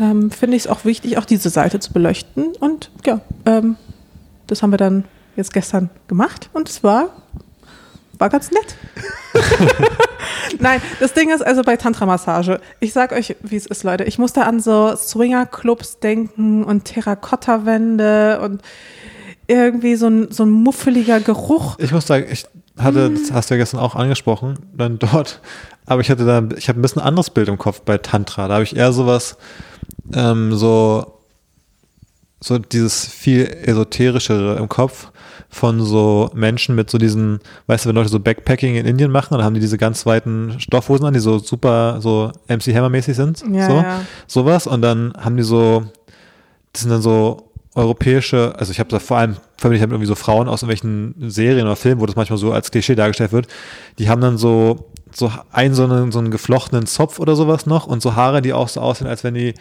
ähm, 0.00 0.30
finde 0.30 0.56
ich 0.56 0.64
es 0.64 0.66
auch 0.66 0.84
wichtig, 0.84 1.18
auch 1.18 1.24
diese 1.24 1.50
Seite 1.50 1.78
zu 1.78 1.92
beleuchten. 1.92 2.54
Und 2.58 2.90
ja, 3.04 3.20
ähm, 3.46 3.76
das 4.46 4.62
haben 4.62 4.70
wir 4.70 4.78
dann 4.78 5.04
jetzt 5.36 5.52
gestern 5.52 5.90
gemacht 6.08 6.48
und 6.52 6.68
es 6.68 6.82
war, 6.82 7.10
war 8.18 8.28
ganz 8.28 8.50
nett. 8.50 8.76
Nein, 10.58 10.80
das 11.00 11.12
Ding 11.12 11.30
ist 11.30 11.44
also 11.44 11.62
bei 11.62 11.76
Tantra-Massage. 11.76 12.60
Ich 12.80 12.92
sag 12.92 13.12
euch, 13.12 13.36
wie 13.42 13.56
es 13.56 13.66
ist, 13.66 13.82
Leute. 13.82 14.04
Ich 14.04 14.18
musste 14.18 14.44
an 14.44 14.60
so 14.60 14.94
Swinger-Clubs 14.94 15.98
denken 15.98 16.64
und 16.64 16.84
Terrakotta-Wände 16.84 18.40
und 18.40 18.62
irgendwie 19.46 19.96
so 19.96 20.06
ein, 20.06 20.30
so 20.30 20.44
ein 20.44 20.50
muffeliger 20.50 21.20
Geruch. 21.20 21.76
Ich 21.78 21.92
muss 21.92 22.06
sagen, 22.06 22.26
ich 22.30 22.46
hatte, 22.78 23.10
das 23.10 23.32
hast 23.32 23.50
du 23.50 23.54
ja 23.54 23.58
gestern 23.58 23.80
auch 23.80 23.94
angesprochen, 23.94 24.58
dann 24.76 24.98
dort, 24.98 25.40
aber 25.86 26.00
ich 26.00 26.10
hatte 26.10 26.24
da, 26.24 26.42
ich 26.56 26.68
habe 26.68 26.78
ein 26.78 26.82
bisschen 26.82 27.02
anderes 27.02 27.30
Bild 27.30 27.48
im 27.48 27.58
Kopf 27.58 27.82
bei 27.82 27.98
Tantra. 27.98 28.48
Da 28.48 28.54
habe 28.54 28.64
ich 28.64 28.74
eher 28.76 28.92
sowas, 28.92 29.36
ähm, 30.12 30.54
so, 30.54 31.20
so 32.40 32.58
dieses 32.58 33.06
viel 33.06 33.46
esoterischere 33.46 34.56
im 34.56 34.68
Kopf 34.68 35.10
von 35.48 35.80
so 35.84 36.30
Menschen 36.34 36.74
mit 36.74 36.90
so 36.90 36.98
diesen, 36.98 37.38
weißt 37.68 37.84
du, 37.84 37.88
wenn 37.88 37.96
Leute 37.96 38.08
so 38.08 38.18
Backpacking 38.18 38.74
in 38.74 38.86
Indien 38.86 39.12
machen, 39.12 39.34
dann 39.34 39.44
haben 39.44 39.54
die 39.54 39.60
diese 39.60 39.78
ganz 39.78 40.04
weiten 40.04 40.56
Stoffhosen 40.58 41.06
an, 41.06 41.14
die 41.14 41.20
so 41.20 41.38
super, 41.38 42.00
so 42.00 42.32
MC 42.48 42.74
Hammer 42.74 42.88
mäßig 42.88 43.14
sind, 43.14 43.42
Ja, 43.52 43.66
so, 43.66 43.76
ja. 43.76 44.00
sowas 44.26 44.66
und 44.66 44.82
dann 44.82 45.12
haben 45.16 45.36
die 45.36 45.44
so, 45.44 45.84
das 46.72 46.82
sind 46.82 46.90
dann 46.90 47.02
so 47.02 47.50
europäische, 47.74 48.54
also 48.56 48.70
ich 48.70 48.78
habe 48.78 48.88
da 48.90 48.98
vor 48.98 49.18
allem 49.18 49.36
verbinde 49.56 49.76
ich 49.76 49.80
damit 49.80 49.94
irgendwie 49.94 50.06
so 50.06 50.14
Frauen 50.14 50.48
aus 50.48 50.62
irgendwelchen 50.62 51.30
Serien 51.30 51.66
oder 51.66 51.76
Filmen, 51.76 52.00
wo 52.00 52.06
das 52.06 52.16
manchmal 52.16 52.38
so 52.38 52.52
als 52.52 52.70
Klischee 52.70 52.94
dargestellt 52.94 53.32
wird, 53.32 53.48
die 53.98 54.08
haben 54.08 54.20
dann 54.20 54.38
so 54.38 54.90
so 55.12 55.30
einen 55.52 55.74
so 55.74 55.84
einen, 55.84 56.12
so 56.12 56.18
einen 56.18 56.30
geflochtenen 56.30 56.86
Zopf 56.86 57.20
oder 57.20 57.36
sowas 57.36 57.66
noch 57.66 57.86
und 57.86 58.02
so 58.02 58.16
Haare, 58.16 58.42
die 58.42 58.52
auch 58.52 58.68
so 58.68 58.80
aussehen, 58.80 59.06
als 59.06 59.22
wenn 59.24 59.34
die 59.34 59.54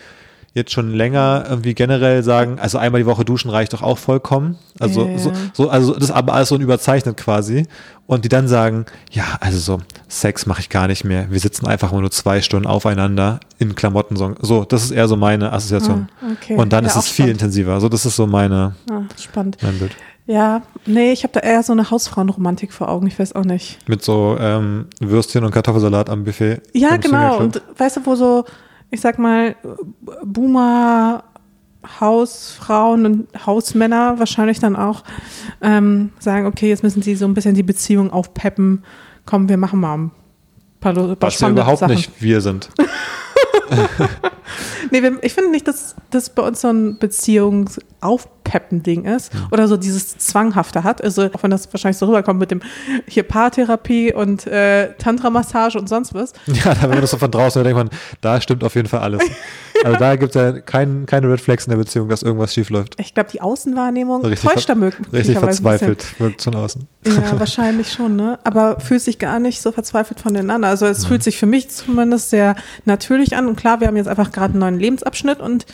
jetzt 0.55 0.72
schon 0.72 0.91
länger 0.93 1.45
irgendwie 1.50 1.74
generell 1.74 2.22
sagen, 2.24 2.60
also 2.60 2.77
einmal 2.77 3.01
die 3.01 3.07
Woche 3.07 3.25
duschen 3.25 3.50
reicht 3.50 3.74
doch 3.74 3.81
auch 3.81 3.98
vollkommen. 3.98 4.57
Also 4.79 5.07
Ja, 5.07 5.17
so, 5.17 5.31
so 5.53 5.69
also 5.69 5.93
das 5.95 6.03
ist 6.05 6.12
aber 6.12 6.33
alles 6.33 6.50
so 6.50 6.55
ein 6.55 6.62
überzeichnet 6.62 7.17
quasi 7.17 7.65
und 8.05 8.24
die 8.24 8.29
dann 8.29 8.48
sagen, 8.48 8.86
ja, 9.12 9.24
also 9.39 9.57
so 9.57 9.81
Sex 10.07 10.45
mache 10.45 10.60
ich 10.62 10.69
gar 10.69 10.88
nicht 10.88 11.03
mehr. 11.05 11.31
Wir 11.31 11.39
sitzen 11.39 11.65
einfach 11.65 11.91
nur 11.91 12.12
zwei 12.12 12.41
Stunden 12.41 12.67
aufeinander 12.67 13.39
in 13.57 13.74
Klamotten 13.74 14.15
so, 14.15 14.63
das 14.63 14.83
ist 14.83 14.91
eher 14.91 15.07
so 15.07 15.15
meine 15.15 15.51
Assoziation. 15.53 16.07
Ah, 16.22 16.25
okay. 16.33 16.55
Und 16.55 16.72
dann 16.72 16.83
Ja, 16.83 16.89
ist 16.91 16.98
es 16.98 17.07
viel 17.07 17.13
spannend. 17.25 17.41
intensiver. 17.41 17.81
So 17.81 17.89
das 17.89 18.05
ist 18.05 18.15
so 18.15 18.27
meine 18.27 18.75
Ah, 18.91 19.01
spannend. 19.19 19.57
mein 19.62 19.79
Bild. 19.79 19.95
Ja, 20.25 20.62
nee, 20.86 21.12
ich 21.12 21.24
habe 21.24 21.33
da 21.33 21.41
eher 21.41 21.63
so 21.63 21.74
eine 21.74 21.89
Hausfrauenromantik 21.91 22.72
vor 22.72 22.88
Augen. 22.89 23.07
Ich 23.07 23.19
weiß 23.19 23.33
auch 23.36 23.43
nicht. 23.43 23.77
Mit 23.89 24.03
so 24.03 24.38
ähm, 24.39 24.86
Würstchen 25.01 25.43
und 25.43 25.51
Kartoffelsalat 25.51 26.10
am 26.10 26.24
Buffet. 26.24 26.62
Ja, 26.74 26.95
genau. 26.95 27.39
Und 27.39 27.62
weißt 27.77 27.98
du, 27.98 28.05
wo 28.05 28.15
so, 28.15 28.45
ich 28.94 29.02
sag 29.02 29.18
mal, 29.18 29.56
Boomer, 30.24 31.24
Hausfrauen 32.00 33.06
und 33.06 33.46
Hausmänner 33.46 34.20
wahrscheinlich 34.20 34.60
dann 34.60 34.76
auch 34.76 35.04
ähm, 35.62 36.12
sagen, 36.20 36.46
okay, 36.46 36.70
jetzt 36.70 36.84
müssen 36.84 37.02
sie 37.02 37.16
so 37.16 37.26
ein 37.26 37.34
bisschen 37.34 37.56
die 37.56 37.64
Beziehung 37.64 38.12
aufpeppen. 38.12 38.84
Komm, 39.26 39.50
wir 39.50 39.58
machen 39.58 39.80
mal 39.80 39.98
ein 39.98 40.12
paar, 40.80 40.94
paar 40.94 41.18
Was 41.22 41.42
wir 41.42 41.50
überhaupt 41.50 41.80
Sachen. 41.80 41.96
nicht 41.96 42.12
wir 42.20 42.40
sind. 42.40 42.70
Nee, 44.92 45.02
ich 45.22 45.34
finde 45.34 45.50
nicht, 45.50 45.68
dass 45.68 45.96
das 46.12 46.30
bei 46.30 46.44
uns 46.44 46.62
so 46.62 46.70
ein 46.70 47.00
Beziehungsaufpeppen-Ding 48.03 49.05
ist 49.05 49.31
oder 49.51 49.67
so 49.67 49.77
dieses 49.77 50.17
Zwanghafte 50.17 50.83
hat. 50.83 51.03
Also, 51.03 51.24
auch 51.33 51.43
wenn 51.43 51.51
das 51.51 51.72
wahrscheinlich 51.74 51.98
so 51.98 52.05
rüberkommt 52.07 52.39
mit 52.39 52.51
dem 52.51 52.62
hier 53.07 53.24
Paartherapie 53.24 54.13
und 54.13 54.45
äh, 54.48 54.93
Tantra-Massage 54.98 55.77
und 55.77 55.89
sonst 55.89 56.13
was. 56.13 56.33
Ja, 56.53 56.75
da 56.75 56.83
wenn 56.83 56.89
man 56.91 57.01
das 57.01 57.12
so 57.12 57.17
von 57.17 57.31
draußen 57.31 57.63
denkt 57.63 57.77
man, 57.77 57.89
da 58.22 58.39
stimmt 58.39 58.63
auf 58.63 58.75
jeden 58.75 58.88
Fall 58.88 59.01
alles. 59.01 59.22
Also 59.83 59.98
da 59.98 60.15
gibt 60.15 60.33
es 60.33 60.41
ja 60.41 60.62
kein, 60.62 61.05
keine 61.05 61.29
Red 61.29 61.41
Flags 61.41 61.65
in 61.65 61.72
der 61.72 61.77
Beziehung, 61.77 62.07
dass 62.07 62.24
irgendwas 62.24 62.53
schief 62.53 62.69
läuft. 62.69 62.98
Ich 63.01 63.13
glaube, 63.13 63.29
die 63.31 63.41
Außenwahrnehmung 63.41 64.24
Richtig 64.24 64.50
täuscht 64.50 64.69
da 64.69 64.75
möglicherweise 64.75 65.17
Richtig 65.17 65.38
verzweifelt 65.39 66.19
wirkt 66.22 66.41
von 66.41 66.55
außen. 66.55 66.88
Ja, 67.05 67.38
wahrscheinlich 67.38 67.91
schon, 67.91 68.15
ne? 68.15 68.39
Aber 68.45 68.79
fühlt 68.79 69.01
sich 69.01 69.19
gar 69.19 69.39
nicht 69.39 69.62
so 69.62 69.74
verzweifelt 69.74 70.22
voneinander. 70.22 70.69
Also 70.69 70.86
es 70.86 71.05
fühlt 71.05 71.22
sich 71.22 71.38
für 71.38 71.48
mich 71.48 71.69
zumindest 71.69 72.29
sehr 72.29 72.55
natürlich 72.86 73.36
an. 73.36 73.45
Und 73.45 73.57
klar, 73.57 73.81
wir 73.81 73.88
haben 73.88 73.98
jetzt 73.98 74.07
einfach 74.07 74.31
gerade 74.31 74.51
einen 74.51 74.60
neuen 74.60 74.79
Lebensabschnitt 74.79 75.41
und 75.41 75.65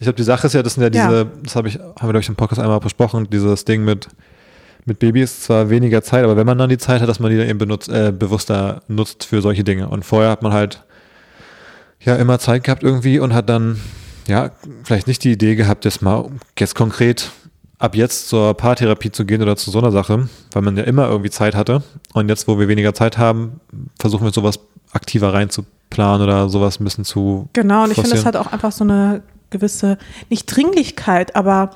Ich 0.00 0.04
glaube, 0.04 0.16
die 0.16 0.22
Sache 0.22 0.46
ist 0.46 0.52
ja, 0.52 0.62
das 0.62 0.74
sind 0.74 0.82
ja 0.82 0.90
Ja. 1.00 1.08
diese, 1.08 1.26
das 1.42 1.56
habe 1.56 1.68
ich, 1.68 1.78
haben 1.78 1.94
wir, 2.02 2.08
glaube 2.10 2.20
ich, 2.20 2.28
im 2.28 2.36
Podcast 2.36 2.60
einmal 2.60 2.80
besprochen, 2.80 3.28
dieses 3.30 3.64
Ding 3.64 3.84
mit, 3.84 4.08
mit 4.84 4.98
Babys, 4.98 5.42
zwar 5.42 5.70
weniger 5.70 6.02
Zeit, 6.02 6.24
aber 6.24 6.36
wenn 6.36 6.46
man 6.46 6.58
dann 6.58 6.68
die 6.68 6.78
Zeit 6.78 7.00
hat, 7.00 7.08
dass 7.08 7.20
man 7.20 7.30
die 7.30 7.36
dann 7.36 7.48
eben 7.48 7.58
benutzt, 7.58 7.88
äh, 7.88 8.12
bewusster 8.12 8.82
nutzt 8.88 9.24
für 9.24 9.42
solche 9.42 9.64
Dinge. 9.64 9.88
Und 9.88 10.04
vorher 10.04 10.30
hat 10.30 10.42
man 10.42 10.52
halt 10.52 10.82
ja 12.00 12.16
immer 12.16 12.38
Zeit 12.38 12.64
gehabt 12.64 12.82
irgendwie 12.82 13.18
und 13.18 13.34
hat 13.34 13.48
dann 13.48 13.80
ja 14.28 14.50
vielleicht 14.84 15.08
nicht 15.08 15.24
die 15.24 15.32
Idee 15.32 15.56
gehabt, 15.56 15.84
jetzt 15.84 16.00
mal 16.02 16.30
jetzt 16.58 16.74
konkret 16.74 17.30
ab 17.78 17.94
jetzt 17.94 18.28
zur 18.28 18.54
Paartherapie 18.54 19.10
zu 19.12 19.24
gehen 19.24 19.40
oder 19.42 19.56
zu 19.56 19.70
so 19.70 19.78
einer 19.78 19.92
Sache, 19.92 20.28
weil 20.52 20.62
man 20.62 20.76
ja 20.76 20.82
immer 20.84 21.08
irgendwie 21.08 21.30
Zeit 21.30 21.54
hatte. 21.54 21.82
Und 22.12 22.28
jetzt, 22.28 22.48
wo 22.48 22.58
wir 22.58 22.68
weniger 22.68 22.92
Zeit 22.94 23.18
haben, 23.18 23.60
versuchen 23.98 24.24
wir 24.24 24.32
sowas 24.32 24.58
aktiver 24.92 25.32
reinzuplanen 25.32 26.22
oder 26.22 26.48
sowas 26.48 26.80
ein 26.80 26.84
bisschen 26.84 27.04
zu 27.04 27.48
genau, 27.52 27.84
und 27.84 27.92
ich 27.92 28.00
finde, 28.00 28.16
es 28.16 28.24
hat 28.26 28.36
auch 28.36 28.52
einfach 28.52 28.72
so 28.72 28.84
eine 28.84 29.22
gewisse, 29.50 29.98
nicht 30.30 30.44
Dringlichkeit, 30.46 31.36
aber 31.36 31.70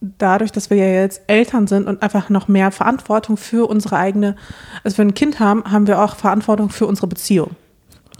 dadurch, 0.00 0.52
dass 0.52 0.70
wir 0.70 0.76
ja 0.76 0.86
jetzt 1.02 1.22
Eltern 1.26 1.66
sind 1.66 1.88
und 1.88 2.02
einfach 2.02 2.28
noch 2.28 2.48
mehr 2.48 2.70
Verantwortung 2.70 3.36
für 3.36 3.68
unsere 3.68 3.96
eigene, 3.96 4.36
also 4.84 4.98
wenn 4.98 5.08
wir 5.08 5.12
ein 5.12 5.14
Kind 5.14 5.40
haben, 5.40 5.64
haben 5.70 5.86
wir 5.86 6.02
auch 6.02 6.16
Verantwortung 6.16 6.70
für 6.70 6.86
unsere 6.86 7.06
Beziehung. 7.06 7.52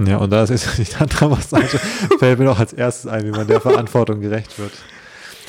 Ja, 0.05 0.19
und 0.19 0.31
da 0.31 0.43
ist 0.43 0.51
jetzt 0.51 0.77
die 0.79 0.85
Tantra-Massage, 0.85 1.79
fällt 2.19 2.39
mir 2.39 2.51
auch 2.51 2.59
als 2.59 2.73
erstes 2.73 3.11
ein, 3.11 3.25
wie 3.25 3.31
man 3.31 3.47
der 3.47 3.61
Verantwortung 3.61 4.21
gerecht 4.21 4.59
wird. 4.59 4.73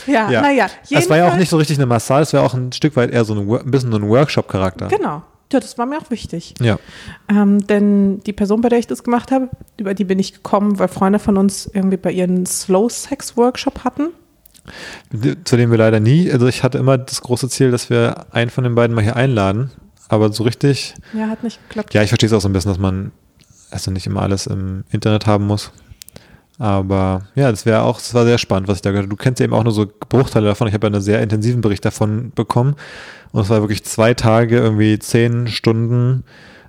Ja, 0.05 0.29
Ja. 0.29 0.41
naja. 0.41 0.67
Es 0.89 1.09
war 1.09 1.17
ja 1.17 1.29
auch 1.29 1.35
nicht 1.35 1.49
so 1.49 1.57
richtig 1.57 1.77
eine 1.77 1.85
Massage, 1.85 2.23
es 2.23 2.33
war 2.33 2.43
auch 2.43 2.53
ein 2.53 2.71
Stück 2.71 2.95
weit 2.95 3.11
eher 3.11 3.25
so 3.25 3.33
ein, 3.33 3.39
ein 3.39 3.71
bisschen 3.71 3.91
so 3.91 3.97
ein 3.97 4.07
Workshop-Charakter. 4.07 4.87
Genau. 4.87 5.21
Ja, 5.51 5.59
das 5.61 5.77
war 5.77 5.85
mir 5.85 5.97
auch 5.97 6.09
wichtig. 6.11 6.53
Ja. 6.61 6.77
Ähm, 7.29 7.65
denn 7.67 8.19
die 8.25 8.33
Person, 8.33 8.61
bei 8.61 8.69
der 8.69 8.79
ich 8.79 8.87
das 8.87 9.03
gemacht 9.03 9.31
habe, 9.31 9.49
über 9.77 9.93
die 9.93 10.03
bin 10.03 10.19
ich 10.19 10.33
gekommen, 10.33 10.77
weil 10.79 10.89
Freunde 10.89 11.19
von 11.19 11.37
uns 11.37 11.69
irgendwie 11.73 11.97
bei 11.97 12.11
ihren 12.11 12.45
Slow-Sex-Workshop 12.45 13.83
hatten. 13.83 14.09
Zu 15.45 15.55
dem 15.55 15.71
wir 15.71 15.77
leider 15.77 16.01
nie, 16.01 16.29
also 16.29 16.47
ich 16.47 16.63
hatte 16.63 16.77
immer 16.77 16.97
das 16.97 17.21
große 17.21 17.47
Ziel, 17.47 17.71
dass 17.71 17.89
wir 17.89 18.25
einen 18.31 18.49
von 18.49 18.65
den 18.65 18.75
beiden 18.75 18.93
mal 18.93 19.01
hier 19.03 19.15
einladen, 19.15 19.71
aber 20.09 20.33
so 20.33 20.43
richtig, 20.43 20.93
Ja, 21.13 21.27
hat 21.29 21.43
nicht 21.43 21.59
geklappt. 21.69 21.93
ja, 21.93 22.03
ich 22.03 22.09
verstehe 22.09 22.27
es 22.27 22.33
auch 22.33 22.41
so 22.41 22.49
ein 22.49 22.53
bisschen, 22.53 22.71
dass 22.71 22.79
man 22.79 23.11
also 23.71 23.91
nicht 23.91 24.05
immer 24.07 24.21
alles 24.21 24.47
im 24.47 24.83
Internet 24.91 25.25
haben 25.25 25.47
muss. 25.47 25.71
Aber 26.59 27.23
ja, 27.35 27.51
das 27.51 27.65
wäre 27.65 27.83
auch, 27.83 27.97
das 27.97 28.13
war 28.13 28.25
sehr 28.25 28.37
spannend, 28.37 28.67
was 28.67 28.77
ich 28.77 28.81
da 28.81 28.89
gehört 28.89 29.05
habe. 29.05 29.15
Du 29.15 29.21
kennst 29.21 29.39
ja 29.39 29.43
eben 29.45 29.53
auch 29.53 29.63
nur 29.63 29.73
so 29.73 29.85
Bruchteile 30.09 30.47
davon. 30.47 30.67
Ich 30.67 30.73
habe 30.73 30.87
ja 30.87 30.93
einen 30.93 31.01
sehr 31.01 31.21
intensiven 31.21 31.61
Bericht 31.61 31.85
davon 31.85 32.31
bekommen. 32.33 32.75
Und 33.31 33.41
es 33.41 33.49
war 33.49 33.61
wirklich 33.61 33.83
zwei 33.83 34.13
Tage, 34.13 34.57
irgendwie 34.57 34.97
zehn 34.97 35.47
Stunden 35.47 36.23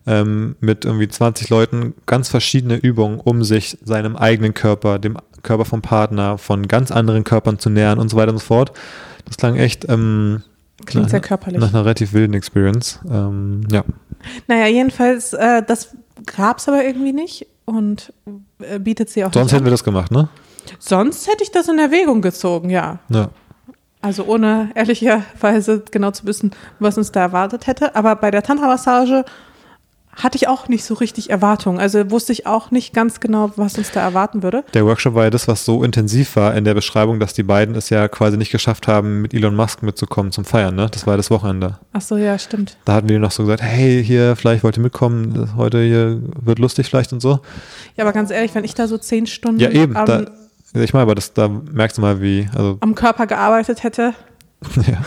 ähm, 0.07 0.57
mit 0.61 0.85
irgendwie 0.85 1.09
20 1.09 1.49
Leuten, 1.49 1.95
ganz 2.07 2.28
verschiedene 2.28 2.76
Übungen, 2.76 3.21
um 3.21 3.45
sich 3.45 3.78
seinem 3.83 4.16
eigenen 4.16 4.54
Körper, 4.54 4.99
dem 4.99 5.16
Körper 5.42 5.64
vom 5.64 5.83
Partner, 5.83 6.37
von 6.37 6.68
ganz 6.68 6.90
anderen 6.90 7.25
Körpern 7.25 7.59
zu 7.59 7.71
nähern 7.71 7.99
und 7.99 8.11
so 8.11 8.16
weiter 8.16 8.33
und 8.33 8.38
so 8.38 8.45
fort. 8.45 8.73
Das 9.25 9.37
klang 9.37 9.57
echt 9.57 9.88
ähm, 9.88 10.42
Klingt 10.87 11.04
nach, 11.04 11.11
sehr 11.11 11.21
körperlich. 11.21 11.61
nach 11.61 11.73
einer 11.73 11.85
relativ 11.85 12.12
wilden 12.12 12.35
Experience. 12.35 13.00
Ähm, 13.11 13.62
ja. 13.71 13.85
Naja, 14.47 14.66
jedenfalls, 14.66 15.33
äh, 15.33 15.62
das 15.66 15.97
gab 16.37 16.59
es 16.59 16.68
aber 16.68 16.85
irgendwie 16.85 17.12
nicht 17.12 17.47
und 17.69 18.13
äh, 18.61 18.79
bietet 18.79 19.11
sie 19.11 19.25
auch 19.25 19.33
Sonst 19.33 19.53
hätten 19.53 19.63
an. 19.63 19.67
wir 19.67 19.71
das 19.71 19.85
gemacht, 19.85 20.11
ne? 20.11 20.29
Sonst 20.79 21.29
hätte 21.29 21.43
ich 21.43 21.51
das 21.51 21.69
in 21.69 21.79
Erwägung 21.79 22.21
gezogen, 22.23 22.71
ja. 22.71 22.99
Ja. 23.09 23.29
Also 24.01 24.25
ohne 24.25 24.71
ehrlicherweise 24.75 25.83
genau 25.91 26.11
zu 26.13 26.25
wissen, 26.27 26.53
was 26.79 26.97
uns 26.99 27.11
da 27.13 27.21
erwartet 27.21 27.67
hätte. 27.67 27.95
Aber 27.97 28.17
bei 28.17 28.31
der 28.31 28.43
Tantra-Massage 28.43 29.25
hatte 30.19 30.37
ich 30.37 30.49
auch 30.49 30.69
nicht 30.69 30.85
so 30.85 30.95
richtig 30.95 31.31
Erwartungen. 31.31 31.79
Also 31.79 32.11
wusste 32.11 32.33
ich 32.33 32.47
auch 32.47 32.71
nicht 32.71 32.93
ganz 32.93 33.21
genau, 33.21 33.53
was 33.57 33.79
uns 33.79 33.93
da 33.93 34.01
erwarten 34.01 34.43
würde. 34.43 34.65
Der 34.75 34.85
Workshop 34.85 35.15
war 35.15 35.25
ja 35.25 35.31
das, 35.31 35.47
was 35.47 35.65
so 35.65 35.85
intensiv 35.85 36.37
war 36.37 36.55
in 36.57 36.65
der 36.65 36.75
Beschreibung, 36.75 37.21
dass 37.21 37.35
die 37.35 37.45
beiden 37.45 37.75
es 37.77 37.89
ja 37.91 38.09
quasi 38.09 38.37
nicht 38.37 38.51
geschafft 38.51 38.89
haben, 38.89 39.23
mit 39.23 39.33
Elon 39.33 39.55
Musk 39.55 39.83
mitzukommen 39.83 40.33
zum 40.33 40.45
Feiern, 40.45 40.75
ne? 40.75 40.89
Das 40.91 41.07
war 41.07 41.15
ja 41.15 41.17
das 41.17 41.31
Wochenende. 41.31 41.79
Ach 41.93 42.01
so, 42.01 42.17
ja, 42.17 42.39
stimmt. 42.39 42.77
Da 42.85 42.95
hatten 42.95 43.09
wir 43.09 43.19
noch 43.21 43.31
so 43.31 43.45
gesagt, 43.45 43.63
hey, 43.63 44.03
hier, 44.05 44.35
vielleicht 44.35 44.65
wollt 44.65 44.77
ihr 44.77 44.83
mitkommen, 44.83 45.53
heute 45.57 45.83
hier 45.83 46.21
wird 46.41 46.59
lustig 46.59 46.89
vielleicht 46.89 47.13
und 47.13 47.21
so. 47.21 47.41
Ja, 47.97 48.05
aber 48.05 48.13
ganz 48.13 48.31
ehrlich, 48.31 48.55
wenn 48.55 48.65
ich 48.65 48.75
da 48.75 48.89
so 48.89 48.99
zehn 48.99 49.27
Stunden 49.27 49.61
Ja, 49.61 49.71
eben, 49.71 49.97
am, 49.97 50.07
da, 50.07 50.25
ich 50.75 50.93
meine, 50.93 51.03
aber 51.03 51.15
das, 51.15 51.33
da 51.33 51.49
merkst 51.49 51.99
du 51.99 52.03
mal, 52.03 52.21
wie, 52.21 52.49
also, 52.55 52.79
am 52.81 52.95
Körper 52.95 53.27
gearbeitet 53.27 53.85
hätte, 53.85 54.15
ja. 54.87 55.05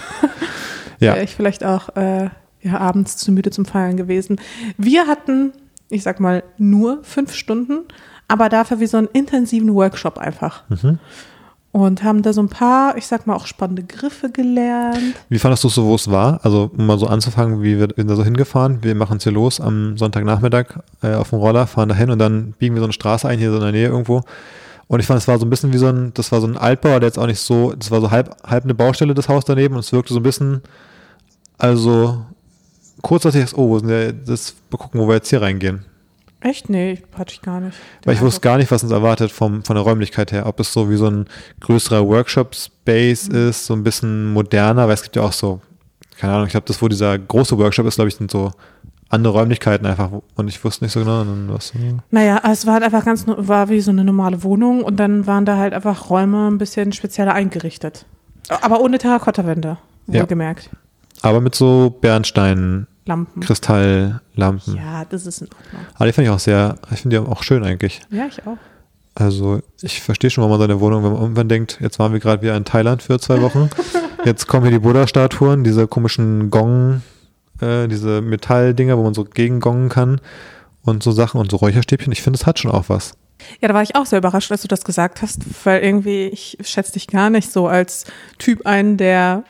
Ja, 1.00 1.16
wäre 1.16 1.24
ich 1.24 1.36
vielleicht 1.36 1.66
auch 1.66 1.96
äh, 1.96 2.30
ja, 2.62 2.78
abends 2.78 3.18
zu 3.18 3.32
müde 3.32 3.52
zum 3.52 3.66
Feiern 3.66 3.98
gewesen. 3.98 4.40
Wir 4.78 5.08
hatten, 5.08 5.54
ich 5.90 6.04
sag 6.04 6.20
mal, 6.20 6.44
nur 6.58 7.04
fünf 7.04 7.34
Stunden, 7.34 7.86
aber 8.28 8.50
dafür 8.50 8.80
wie 8.80 8.88
so 8.88 8.98
einen 8.98 9.10
intensiven 9.14 9.74
Workshop 9.74 10.18
einfach. 10.18 10.64
Mhm. 10.70 11.00
Und 11.74 12.04
haben 12.04 12.22
da 12.22 12.34
so 12.34 12.42
ein 12.42 12.50
paar, 12.50 12.98
ich 12.98 13.08
sag 13.08 13.28
mal, 13.28 13.34
auch 13.34 13.46
spannende 13.46 13.84
Griffe 13.84 14.30
gelernt. 14.30 15.16
Wie 15.30 15.40
fandest 15.40 15.64
du 15.64 15.70
es 15.70 15.76
so, 15.76 15.86
wo 15.86 15.96
es 15.96 16.12
war? 16.12 16.42
Also, 16.44 16.70
um 16.78 16.86
mal 16.86 17.00
so 17.00 17.08
anzufangen, 17.08 17.64
wie 17.64 17.80
wir 17.80 17.88
wir 17.88 17.94
sind 17.96 18.10
da 18.10 18.16
so 18.18 18.26
hingefahren. 18.26 18.80
Wir 18.84 18.94
machen 18.94 19.18
es 19.18 19.24
hier 19.24 19.32
los 19.32 19.62
am 19.62 19.98
Sonntagnachmittag 19.98 20.80
äh, 21.02 21.14
auf 21.14 21.30
dem 21.30 21.40
Roller, 21.40 21.68
fahren 21.68 21.88
da 21.88 21.96
hin 21.96 22.10
und 22.10 22.20
dann 22.20 22.54
biegen 22.60 22.76
wir 22.76 22.82
so 22.82 22.88
eine 22.88 22.94
Straße 22.94 23.26
ein, 23.26 23.40
hier 23.40 23.52
so 23.52 23.56
in 23.56 23.64
der 23.64 23.72
Nähe 23.72 23.88
irgendwo. 23.88 24.22
Und 24.92 25.00
ich 25.00 25.06
fand, 25.06 25.22
es 25.22 25.28
war 25.30 25.40
so 25.40 25.46
ein 25.46 25.50
bisschen 25.50 25.72
wie 25.72 25.78
so 25.78 25.88
ein, 25.88 26.14
das 26.14 26.34
war 26.34 26.42
so 26.42 26.48
ein 26.48 26.58
Altbau, 26.58 27.00
der 27.00 27.08
jetzt 27.08 27.18
auch 27.18 27.26
nicht 27.26 27.40
so, 27.40 27.72
das 27.72 27.92
war 27.92 28.02
so 28.02 28.12
halb, 28.12 28.36
halb 28.46 28.66
eine 28.66 28.74
Baustelle, 28.74 29.14
das 29.14 29.30
Haus 29.30 29.46
daneben 29.46 29.76
und 29.76 29.80
es 29.80 29.94
wirkte 29.94 30.14
so 30.14 30.20
ein 30.20 30.24
bisschen, 30.24 30.64
also 31.58 32.26
kurz 33.02 33.24
dachte 33.24 33.40
ich, 33.40 33.56
oh, 33.58 33.70
wo 33.70 33.80
sind 33.80 33.90
wir, 33.90 34.14
das, 34.14 34.56
mal 34.72 34.78
gucken, 34.78 35.00
wo 35.02 35.08
wir 35.08 35.16
jetzt 35.16 35.30
hier 35.30 35.42
reingehen. 35.42 35.86
Echt? 36.40 36.70
Nee, 36.70 37.04
hatte 37.18 37.34
ich 37.34 37.42
gar 37.44 37.60
nicht. 37.60 37.78
Weil 38.04 38.16
ich 38.16 38.22
wusste 38.22 38.42
gar 38.42 38.58
nicht, 38.58 38.72
was 38.72 38.82
uns 38.82 38.92
erwartet 38.92 39.32
vom, 39.32 39.64
von 39.64 39.76
der 39.76 39.84
Räumlichkeit 39.86 40.32
her. 40.32 40.48
Ob 40.48 40.60
es 40.60 40.74
so 40.74 40.90
wie 40.90 40.96
so 40.96 41.08
ein 41.08 41.26
größerer 41.60 42.06
Workshop-Space 42.08 43.30
Mhm. 43.30 43.50
ist, 43.50 43.66
so 43.68 43.74
ein 43.76 43.84
bisschen 43.84 44.34
moderner, 44.34 44.88
weil 44.88 44.96
es 44.96 45.04
gibt 45.04 45.16
ja 45.16 45.22
auch 45.22 45.34
so, 45.34 45.62
keine 46.18 46.34
Ahnung, 46.34 46.46
ich 46.48 46.52
glaube, 46.52 46.66
das, 46.68 46.82
wo 46.82 46.88
dieser 46.88 47.18
große 47.20 47.58
Workshop 47.58 47.86
ist, 47.86 47.96
glaube 47.96 48.08
ich, 48.08 48.16
sind 48.16 48.32
so 48.32 48.52
andere 49.10 49.34
Räumlichkeiten 49.34 49.86
einfach 49.86 50.10
und 50.36 50.48
ich 50.48 50.64
wusste 50.64 50.86
nicht 50.86 50.94
so 50.94 51.02
genau, 51.02 51.24
was. 51.50 51.74
Naja, 52.12 52.42
es 52.52 52.66
war 52.66 52.76
halt 52.76 52.84
einfach 52.84 53.04
ganz, 53.06 53.26
war 53.28 53.70
wie 53.70 53.82
so 53.82 53.92
eine 53.92 54.04
normale 54.06 54.42
Wohnung 54.44 54.84
und 54.84 54.96
dann 54.98 55.28
waren 55.28 55.46
da 55.46 55.58
halt 55.58 55.74
einfach 55.74 56.10
Räume 56.10 56.48
ein 56.50 56.58
bisschen 56.58 56.92
spezieller 56.94 57.34
eingerichtet. 57.34 58.06
Aber 58.62 58.80
ohne 58.82 58.98
Terrakottawände, 58.98 59.78
Ja. 60.08 60.22
wohlgemerkt. 60.22 60.70
Aber 61.22 61.40
mit 61.42 61.54
so 61.56 61.96
Bernstein, 62.02 62.88
Lampen. 63.06 63.42
Kristalllampen. 63.42 64.76
Ja, 64.76 65.06
das 65.06 65.26
ist 65.26 65.42
in 65.42 65.48
Ordnung. 65.48 65.86
Aber 65.96 66.06
die 66.06 66.14
finde 66.14 66.30
ich 66.30 66.36
auch 66.36 66.40
sehr, 66.40 66.76
ich 66.92 67.02
finde 67.02 67.20
die 67.20 67.28
auch 67.28 67.44
schön 67.44 67.64
eigentlich. 67.64 68.02
Ja, 68.12 68.28
ich 68.28 68.46
auch. 68.46 68.58
Also 69.16 69.62
ich 69.82 70.02
verstehe 70.02 70.30
schon, 70.30 70.44
warum 70.44 70.58
man 70.58 70.68
seine 70.68 70.80
Wohnung, 70.80 71.04
wenn 71.04 71.12
man 71.12 71.22
irgendwann 71.22 71.50
denkt, 71.50 71.80
jetzt 71.82 72.00
waren 72.00 72.14
wir 72.14 72.20
gerade 72.20 72.42
wieder 72.42 72.56
in 72.56 72.64
Thailand 72.64 73.02
für 73.02 73.20
zwei 73.20 73.42
Wochen, 73.42 73.70
jetzt 74.26 74.48
kommen 74.48 74.64
hier 74.64 74.72
die 74.72 74.84
Buddha-Statuen, 74.84 75.64
diese 75.64 75.88
komischen 75.88 76.50
Gong, 76.50 77.02
äh, 77.60 77.88
diese 77.88 78.22
Metalldinger, 78.22 78.98
wo 78.98 79.04
man 79.04 79.14
so 79.14 79.26
gegengongen 79.26 79.90
kann 79.90 80.22
und 80.84 81.04
so 81.04 81.12
Sachen 81.12 81.42
und 81.42 81.52
so 81.52 81.58
Räucherstäbchen. 81.58 82.14
Ich 82.14 82.22
finde, 82.22 82.38
es 82.38 82.46
hat 82.46 82.60
schon 82.60 82.72
auch 82.72 82.88
was. 82.88 83.14
Ja, 83.60 83.68
da 83.68 83.74
war 83.74 83.82
ich 83.82 83.96
auch 83.96 84.06
sehr 84.06 84.20
überrascht, 84.20 84.52
als 84.52 84.62
du 84.62 84.68
das 84.68 84.86
gesagt 84.86 85.22
hast, 85.22 85.42
weil 85.66 85.82
irgendwie, 85.82 86.28
ich 86.28 86.58
schätze 86.62 86.94
dich 86.94 87.08
gar 87.08 87.30
nicht 87.30 87.52
so 87.52 87.68
als 87.68 88.06
Typ 88.38 88.66
ein, 88.66 88.98
der 88.98 89.44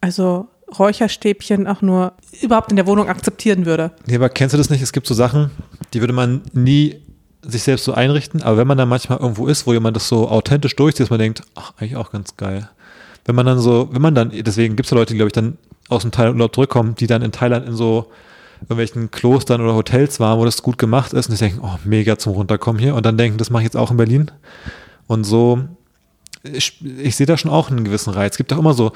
also 0.00 0.48
Räucherstäbchen 0.76 1.66
auch 1.66 1.82
nur 1.82 2.12
überhaupt 2.42 2.70
in 2.70 2.76
der 2.76 2.86
Wohnung 2.86 3.08
akzeptieren 3.08 3.66
würde. 3.66 3.92
Nee, 4.06 4.16
aber 4.16 4.28
kennst 4.28 4.52
du 4.52 4.58
das 4.58 4.70
nicht? 4.70 4.82
Es 4.82 4.92
gibt 4.92 5.06
so 5.06 5.14
Sachen, 5.14 5.50
die 5.94 6.00
würde 6.00 6.12
man 6.12 6.42
nie 6.52 6.96
sich 7.42 7.62
selbst 7.62 7.84
so 7.84 7.94
einrichten, 7.94 8.42
aber 8.42 8.56
wenn 8.56 8.66
man 8.66 8.76
dann 8.76 8.88
manchmal 8.88 9.18
irgendwo 9.18 9.46
ist, 9.46 9.66
wo 9.66 9.72
jemand 9.72 9.96
das 9.96 10.08
so 10.08 10.28
authentisch 10.28 10.76
durchzieht, 10.76 11.04
dass 11.04 11.10
man 11.10 11.20
denkt, 11.20 11.42
ach, 11.54 11.72
eigentlich 11.78 11.96
auch 11.96 12.10
ganz 12.10 12.36
geil. 12.36 12.68
Wenn 13.24 13.34
man 13.34 13.46
dann 13.46 13.58
so, 13.58 13.88
wenn 13.92 14.02
man 14.02 14.14
dann, 14.14 14.30
deswegen 14.30 14.76
gibt 14.76 14.86
es 14.86 14.90
ja 14.90 14.96
Leute, 14.96 15.14
die, 15.14 15.18
glaube 15.18 15.28
ich, 15.28 15.32
dann 15.32 15.56
aus 15.88 16.02
dem 16.02 16.10
Thailand-Urlaub 16.10 16.54
zurückkommen, 16.54 16.94
die 16.96 17.06
dann 17.06 17.22
in 17.22 17.32
Thailand 17.32 17.66
in 17.66 17.74
so 17.74 18.10
irgendwelchen 18.62 19.10
Klostern 19.10 19.60
oder 19.60 19.74
Hotels 19.74 20.18
waren, 20.20 20.38
wo 20.38 20.44
das 20.44 20.62
gut 20.62 20.78
gemacht 20.78 21.12
ist 21.12 21.28
und 21.28 21.38
die 21.38 21.38
denken, 21.38 21.60
oh, 21.62 21.78
mega 21.84 22.18
zum 22.18 22.32
Runterkommen 22.32 22.80
hier 22.80 22.94
und 22.94 23.06
dann 23.06 23.16
denken, 23.16 23.38
das 23.38 23.50
mache 23.50 23.62
ich 23.62 23.66
jetzt 23.66 23.76
auch 23.76 23.90
in 23.90 23.96
Berlin. 23.96 24.30
Und 25.06 25.24
so, 25.24 25.60
ich, 26.42 26.84
ich 26.98 27.16
sehe 27.16 27.26
da 27.26 27.36
schon 27.36 27.50
auch 27.50 27.70
einen 27.70 27.84
gewissen 27.84 28.12
Reiz. 28.12 28.34
Es 28.34 28.36
gibt 28.38 28.52
auch 28.52 28.58
immer 28.58 28.74
so, 28.74 28.92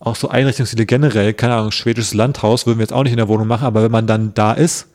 auch 0.00 0.16
so 0.16 0.28
Einrichtungsstile 0.28 0.86
generell, 0.86 1.34
keine 1.34 1.54
Ahnung, 1.54 1.72
schwedisches 1.72 2.14
Landhaus 2.14 2.66
würden 2.66 2.78
wir 2.78 2.84
jetzt 2.84 2.92
auch 2.92 3.02
nicht 3.02 3.12
in 3.12 3.18
der 3.18 3.28
Wohnung 3.28 3.48
machen, 3.48 3.66
aber 3.66 3.82
wenn 3.82 3.90
man 3.90 4.06
dann 4.06 4.32
da 4.34 4.52
ist, 4.52 4.88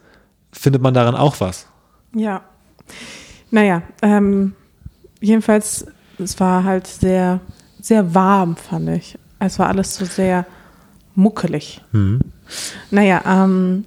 findet 0.51 0.81
man 0.81 0.93
daran 0.93 1.15
auch 1.15 1.39
was. 1.39 1.67
Ja. 2.15 2.41
Naja, 3.51 3.81
ähm, 4.01 4.53
jedenfalls, 5.19 5.85
es 6.17 6.39
war 6.39 6.63
halt 6.63 6.87
sehr, 6.87 7.39
sehr 7.81 8.15
warm, 8.15 8.55
fand 8.55 8.89
ich. 8.89 9.17
Es 9.39 9.59
war 9.59 9.67
alles 9.67 9.95
so 9.95 10.05
sehr 10.05 10.45
muckelig. 11.15 11.81
Naja, 12.91 13.21
ähm, 13.25 13.85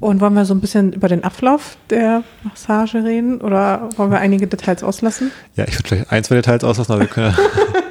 und 0.00 0.20
wollen 0.20 0.34
wir 0.34 0.46
so 0.46 0.54
ein 0.54 0.60
bisschen 0.60 0.92
über 0.92 1.08
den 1.08 1.24
Ablauf 1.24 1.76
der 1.90 2.22
Massage 2.42 3.04
reden 3.04 3.40
oder 3.40 3.90
wollen 3.96 4.10
wir 4.10 4.18
einige 4.18 4.46
Details 4.46 4.82
auslassen? 4.82 5.30
Ja, 5.56 5.64
ich 5.68 5.74
würde 5.74 5.88
vielleicht 5.88 6.12
ein, 6.12 6.24
zwei 6.24 6.36
Details 6.36 6.64
auslassen, 6.64 6.92
aber 6.92 7.02
wir 7.02 7.08
können 7.08 7.34
ja, 7.36 7.82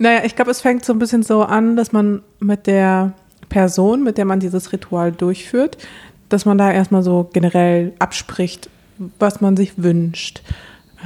Naja, 0.00 0.22
ich 0.24 0.34
glaube, 0.34 0.50
es 0.50 0.62
fängt 0.62 0.82
so 0.82 0.94
ein 0.94 0.98
bisschen 0.98 1.22
so 1.22 1.42
an, 1.42 1.76
dass 1.76 1.92
man 1.92 2.22
mit 2.38 2.66
der 2.66 3.12
Person, 3.50 4.02
mit 4.02 4.16
der 4.16 4.24
man 4.24 4.40
dieses 4.40 4.72
Ritual 4.72 5.12
durchführt, 5.12 5.76
dass 6.30 6.46
man 6.46 6.56
da 6.56 6.72
erstmal 6.72 7.02
so 7.02 7.28
generell 7.30 7.92
abspricht, 7.98 8.70
was 9.18 9.42
man 9.42 9.58
sich 9.58 9.74
wünscht, 9.76 10.40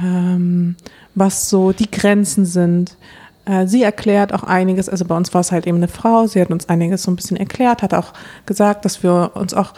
ähm, 0.01 0.77
was 1.13 1.49
so 1.49 1.73
die 1.73 1.91
Grenzen 1.91 2.45
sind. 2.45 2.95
Äh, 3.43 3.67
sie 3.67 3.83
erklärt 3.83 4.33
auch 4.33 4.43
einiges, 4.43 4.87
also 4.87 5.03
bei 5.03 5.17
uns 5.17 5.33
war 5.33 5.41
es 5.41 5.51
halt 5.51 5.67
eben 5.67 5.77
eine 5.77 5.89
Frau, 5.89 6.27
sie 6.27 6.39
hat 6.39 6.49
uns 6.49 6.69
einiges 6.69 7.03
so 7.03 7.11
ein 7.11 7.17
bisschen 7.17 7.35
erklärt, 7.35 7.83
hat 7.83 7.93
auch 7.93 8.13
gesagt, 8.45 8.85
dass 8.85 9.03
wir 9.03 9.31
uns 9.33 9.53
auch 9.53 9.73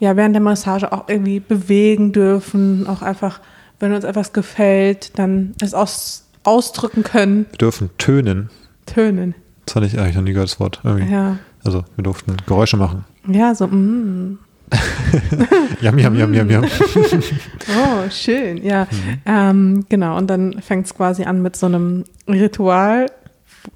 ja, 0.00 0.16
während 0.16 0.34
der 0.34 0.42
Massage 0.42 0.92
auch 0.92 1.08
irgendwie 1.08 1.38
bewegen 1.38 2.10
dürfen, 2.10 2.88
auch 2.88 3.02
einfach, 3.02 3.40
wenn 3.78 3.92
uns 3.92 4.04
etwas 4.04 4.32
gefällt, 4.32 5.18
dann 5.20 5.54
es 5.62 5.72
aus, 5.72 6.26
ausdrücken 6.42 7.04
können. 7.04 7.46
wir 7.50 7.58
dürfen 7.58 7.90
tönen. 7.96 8.50
Tönen. 8.86 9.34
Das 9.66 9.76
hatte 9.76 9.86
ich 9.86 9.98
eigentlich 9.98 10.16
noch 10.16 10.22
nie 10.22 10.32
gehört, 10.32 10.50
das 10.50 10.60
Wort. 10.60 10.80
Irgendwie. 10.84 11.12
Ja. 11.12 11.38
Also, 11.64 11.84
wir 11.96 12.04
durften 12.04 12.36
Geräusche 12.46 12.76
machen. 12.76 13.04
Ja, 13.28 13.54
so, 13.54 13.66
mm. 13.66 14.38
Yum, 15.80 15.98
yum, 15.98 16.14
yum, 16.16 16.34
yum, 16.34 16.50
yum. 16.50 16.64
Oh, 17.68 18.10
schön. 18.10 18.64
Ja, 18.64 18.88
ähm, 19.24 19.84
genau. 19.88 20.16
Und 20.16 20.28
dann 20.28 20.60
fängt 20.60 20.86
es 20.86 20.94
quasi 20.94 21.24
an 21.24 21.42
mit 21.42 21.56
so 21.56 21.66
einem 21.66 22.04
Ritual. 22.28 23.06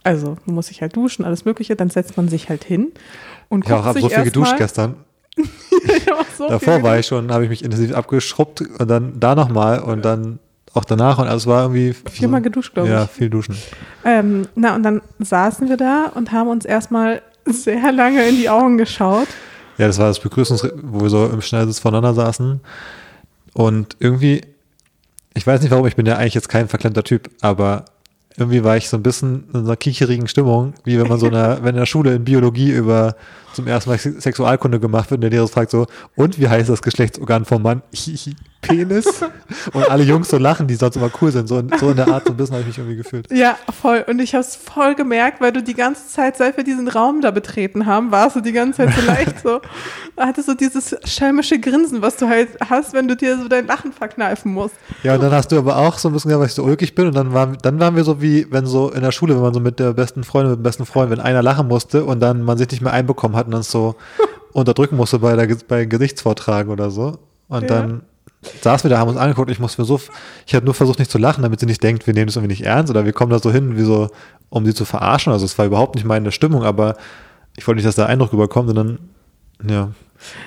Also, 0.02 0.36
man 0.46 0.54
muss 0.54 0.68
sich 0.68 0.82
halt 0.82 0.96
duschen, 0.96 1.24
alles 1.24 1.44
Mögliche. 1.44 1.76
Dann 1.76 1.90
setzt 1.90 2.16
man 2.16 2.28
sich 2.28 2.48
halt 2.48 2.64
hin 2.64 2.88
und 3.48 3.64
Ich 3.64 3.70
guckt 3.70 3.84
habe 3.84 4.00
sich 4.00 4.02
so 4.02 4.08
viel 4.08 4.24
geduscht 4.24 4.52
mal, 4.52 4.58
gestern. 4.58 4.94
Ich 5.96 6.12
auch 6.12 6.26
so 6.36 6.48
Davor 6.48 6.82
war 6.82 6.98
ich 6.98 7.06
schon, 7.06 7.32
habe 7.32 7.44
ich 7.44 7.50
mich 7.50 7.64
intensiv 7.64 7.94
abgeschrubbt 7.94 8.60
und 8.60 8.90
dann 8.90 9.18
da 9.18 9.34
nochmal 9.34 9.80
und 9.80 10.04
dann 10.04 10.38
auch 10.74 10.84
danach 10.84 11.18
und 11.18 11.26
alles 11.28 11.46
war 11.46 11.62
irgendwie. 11.62 11.94
Viermal 12.10 12.42
geduscht, 12.42 12.74
glaube 12.74 12.88
Ja, 12.90 13.04
ich. 13.04 13.10
viel 13.10 13.30
duschen. 13.30 13.56
Ähm, 14.04 14.46
na, 14.54 14.74
und 14.74 14.82
dann 14.82 15.02
saßen 15.18 15.68
wir 15.68 15.76
da 15.76 16.06
und 16.14 16.32
haben 16.32 16.48
uns 16.48 16.64
erstmal 16.64 17.22
sehr 17.46 17.90
lange 17.92 18.28
in 18.28 18.36
die 18.36 18.48
Augen 18.48 18.78
geschaut. 18.78 19.28
Ja, 19.78 19.86
das 19.86 19.98
war 19.98 20.08
das 20.08 20.20
Begrüßungs, 20.20 20.68
wo 20.82 21.00
wir 21.00 21.10
so 21.10 21.26
im 21.26 21.40
Schnellsitz 21.40 21.78
voneinander 21.78 22.14
saßen. 22.14 22.60
Und 23.54 23.96
irgendwie, 23.98 24.42
ich 25.34 25.46
weiß 25.46 25.60
nicht 25.62 25.70
warum, 25.70 25.86
ich 25.86 25.96
bin 25.96 26.06
ja 26.06 26.16
eigentlich 26.16 26.34
jetzt 26.34 26.48
kein 26.48 26.68
verklemmter 26.68 27.02
Typ, 27.02 27.30
aber 27.40 27.86
irgendwie 28.36 28.62
war 28.62 28.76
ich 28.76 28.88
so 28.88 28.96
ein 28.96 29.02
bisschen 29.02 29.48
in 29.52 29.60
einer 29.60 29.76
kicherigen 29.76 30.28
Stimmung, 30.28 30.74
wie 30.84 30.98
wenn 31.00 31.08
man 31.08 31.18
so 31.18 31.26
in 31.26 31.32
der, 31.32 31.58
wenn 31.62 31.70
in 31.74 31.80
der 31.80 31.86
Schule 31.86 32.14
in 32.14 32.24
Biologie 32.24 32.70
über 32.70 33.16
zum 33.54 33.66
ersten 33.66 33.90
Mal 33.90 33.98
Sex- 33.98 34.22
Sexualkunde 34.22 34.78
gemacht 34.78 35.10
wird 35.10 35.18
und 35.18 35.22
der 35.22 35.30
Lehrer 35.30 35.48
fragt 35.48 35.70
so, 35.72 35.86
und 36.14 36.38
wie 36.38 36.48
heißt 36.48 36.68
das 36.70 36.82
Geschlechtsorgan 36.82 37.44
vom 37.44 37.62
Mann? 37.62 37.82
Penis? 38.60 39.06
Und 39.72 39.88
alle 39.90 40.04
Jungs 40.04 40.28
so 40.28 40.38
lachen, 40.38 40.66
die 40.66 40.74
sonst 40.74 40.96
immer 40.96 41.10
cool 41.20 41.32
sind. 41.32 41.48
So, 41.48 41.58
in- 41.58 41.70
so 41.78 41.90
in 41.90 41.96
der 41.96 42.08
Art, 42.08 42.26
so 42.26 42.32
ein 42.32 42.36
bisschen 42.36 42.54
habe 42.54 42.62
ich 42.62 42.68
mich 42.68 42.78
irgendwie 42.78 42.96
gefühlt. 42.96 43.30
Ja, 43.32 43.56
voll. 43.80 44.04
Und 44.08 44.18
ich 44.20 44.34
habe 44.34 44.42
es 44.44 44.56
voll 44.56 44.94
gemerkt, 44.94 45.40
weil 45.40 45.52
du 45.52 45.62
die 45.62 45.74
ganze 45.74 46.06
Zeit, 46.08 46.36
seit 46.36 46.56
wir 46.56 46.64
diesen 46.64 46.88
Raum 46.88 47.20
da 47.20 47.30
betreten 47.30 47.86
haben, 47.86 48.10
warst 48.10 48.36
du 48.36 48.40
die 48.40 48.52
ganze 48.52 48.84
Zeit 48.84 48.94
so 48.94 49.06
leicht 49.06 49.40
so, 49.42 49.60
hattest 50.18 50.46
so 50.48 50.54
dieses 50.54 50.94
schelmische 51.04 51.58
Grinsen, 51.58 52.02
was 52.02 52.16
du 52.16 52.28
halt 52.28 52.48
hast, 52.68 52.92
wenn 52.92 53.08
du 53.08 53.16
dir 53.16 53.38
so 53.38 53.48
dein 53.48 53.66
Lachen 53.66 53.92
verkneifen 53.92 54.52
musst. 54.52 54.74
Ja, 55.02 55.14
und 55.14 55.22
dann 55.22 55.32
hast 55.32 55.50
du 55.52 55.58
aber 55.58 55.76
auch 55.76 55.98
so 55.98 56.08
ein 56.08 56.12
bisschen 56.12 56.28
gesagt, 56.28 56.40
weil 56.40 56.48
ich 56.48 56.54
so 56.54 56.62
ulkig 56.64 56.94
bin 56.94 57.06
und 57.06 57.14
dann 57.16 57.32
waren, 57.32 57.56
dann 57.62 57.80
waren 57.80 57.96
wir 57.96 58.04
so 58.04 58.20
wie, 58.20 58.46
wenn 58.50 58.66
so 58.66 58.90
in 58.90 59.02
der 59.02 59.12
Schule, 59.12 59.34
wenn 59.34 59.42
man 59.42 59.54
so 59.54 59.60
mit 59.60 59.78
der 59.78 59.92
besten 59.94 60.22
Freundin, 60.24 60.50
mit 60.52 60.60
dem 60.60 60.64
besten 60.64 60.86
Freund, 60.86 61.10
wenn 61.10 61.20
einer 61.20 61.42
lachen 61.42 61.66
musste 61.68 62.04
und 62.04 62.20
dann 62.20 62.42
man 62.42 62.58
sich 62.58 62.70
nicht 62.70 62.82
mehr 62.82 62.92
einbekommen 62.92 63.36
hat 63.36 63.46
und 63.46 63.52
dann 63.52 63.62
so 63.62 63.96
unterdrücken 64.52 64.96
musste 64.96 65.18
bei 65.18 65.34
der, 65.36 65.56
bei 65.68 65.84
Gesichtsvortragen 65.86 66.70
oder 66.72 66.90
so. 66.90 67.18
Und 67.48 67.62
Ja. 67.62 67.68
dann 67.68 68.02
saßen 68.62 68.88
wir 68.88 68.94
da, 68.94 68.98
haben 68.98 69.08
uns 69.08 69.18
angeguckt 69.18 69.50
ich 69.50 69.58
musste 69.58 69.80
mir 69.80 69.86
so, 69.86 70.00
ich 70.46 70.54
habe 70.54 70.64
nur 70.64 70.74
versucht 70.74 70.98
nicht 70.98 71.10
zu 71.10 71.18
lachen, 71.18 71.42
damit 71.42 71.60
sie 71.60 71.66
nicht 71.66 71.82
denkt, 71.82 72.06
wir 72.06 72.14
nehmen 72.14 72.26
das 72.26 72.36
irgendwie 72.36 72.52
nicht 72.52 72.64
ernst 72.64 72.90
oder 72.90 73.04
wir 73.04 73.12
kommen 73.12 73.30
da 73.30 73.38
so 73.38 73.52
hin, 73.52 73.76
wie 73.76 73.82
so, 73.82 74.08
um 74.48 74.64
sie 74.64 74.74
zu 74.74 74.84
verarschen. 74.84 75.32
Also 75.32 75.44
es 75.44 75.58
war 75.58 75.66
überhaupt 75.66 75.94
nicht 75.94 76.04
meine 76.04 76.32
Stimmung, 76.32 76.64
aber 76.64 76.96
ich 77.56 77.66
wollte 77.66 77.76
nicht, 77.76 77.86
dass 77.86 77.96
der 77.96 78.06
Eindruck 78.06 78.32
überkommt 78.32 78.70
und 78.70 78.74
dann, 78.76 78.98
ja. 79.68 79.90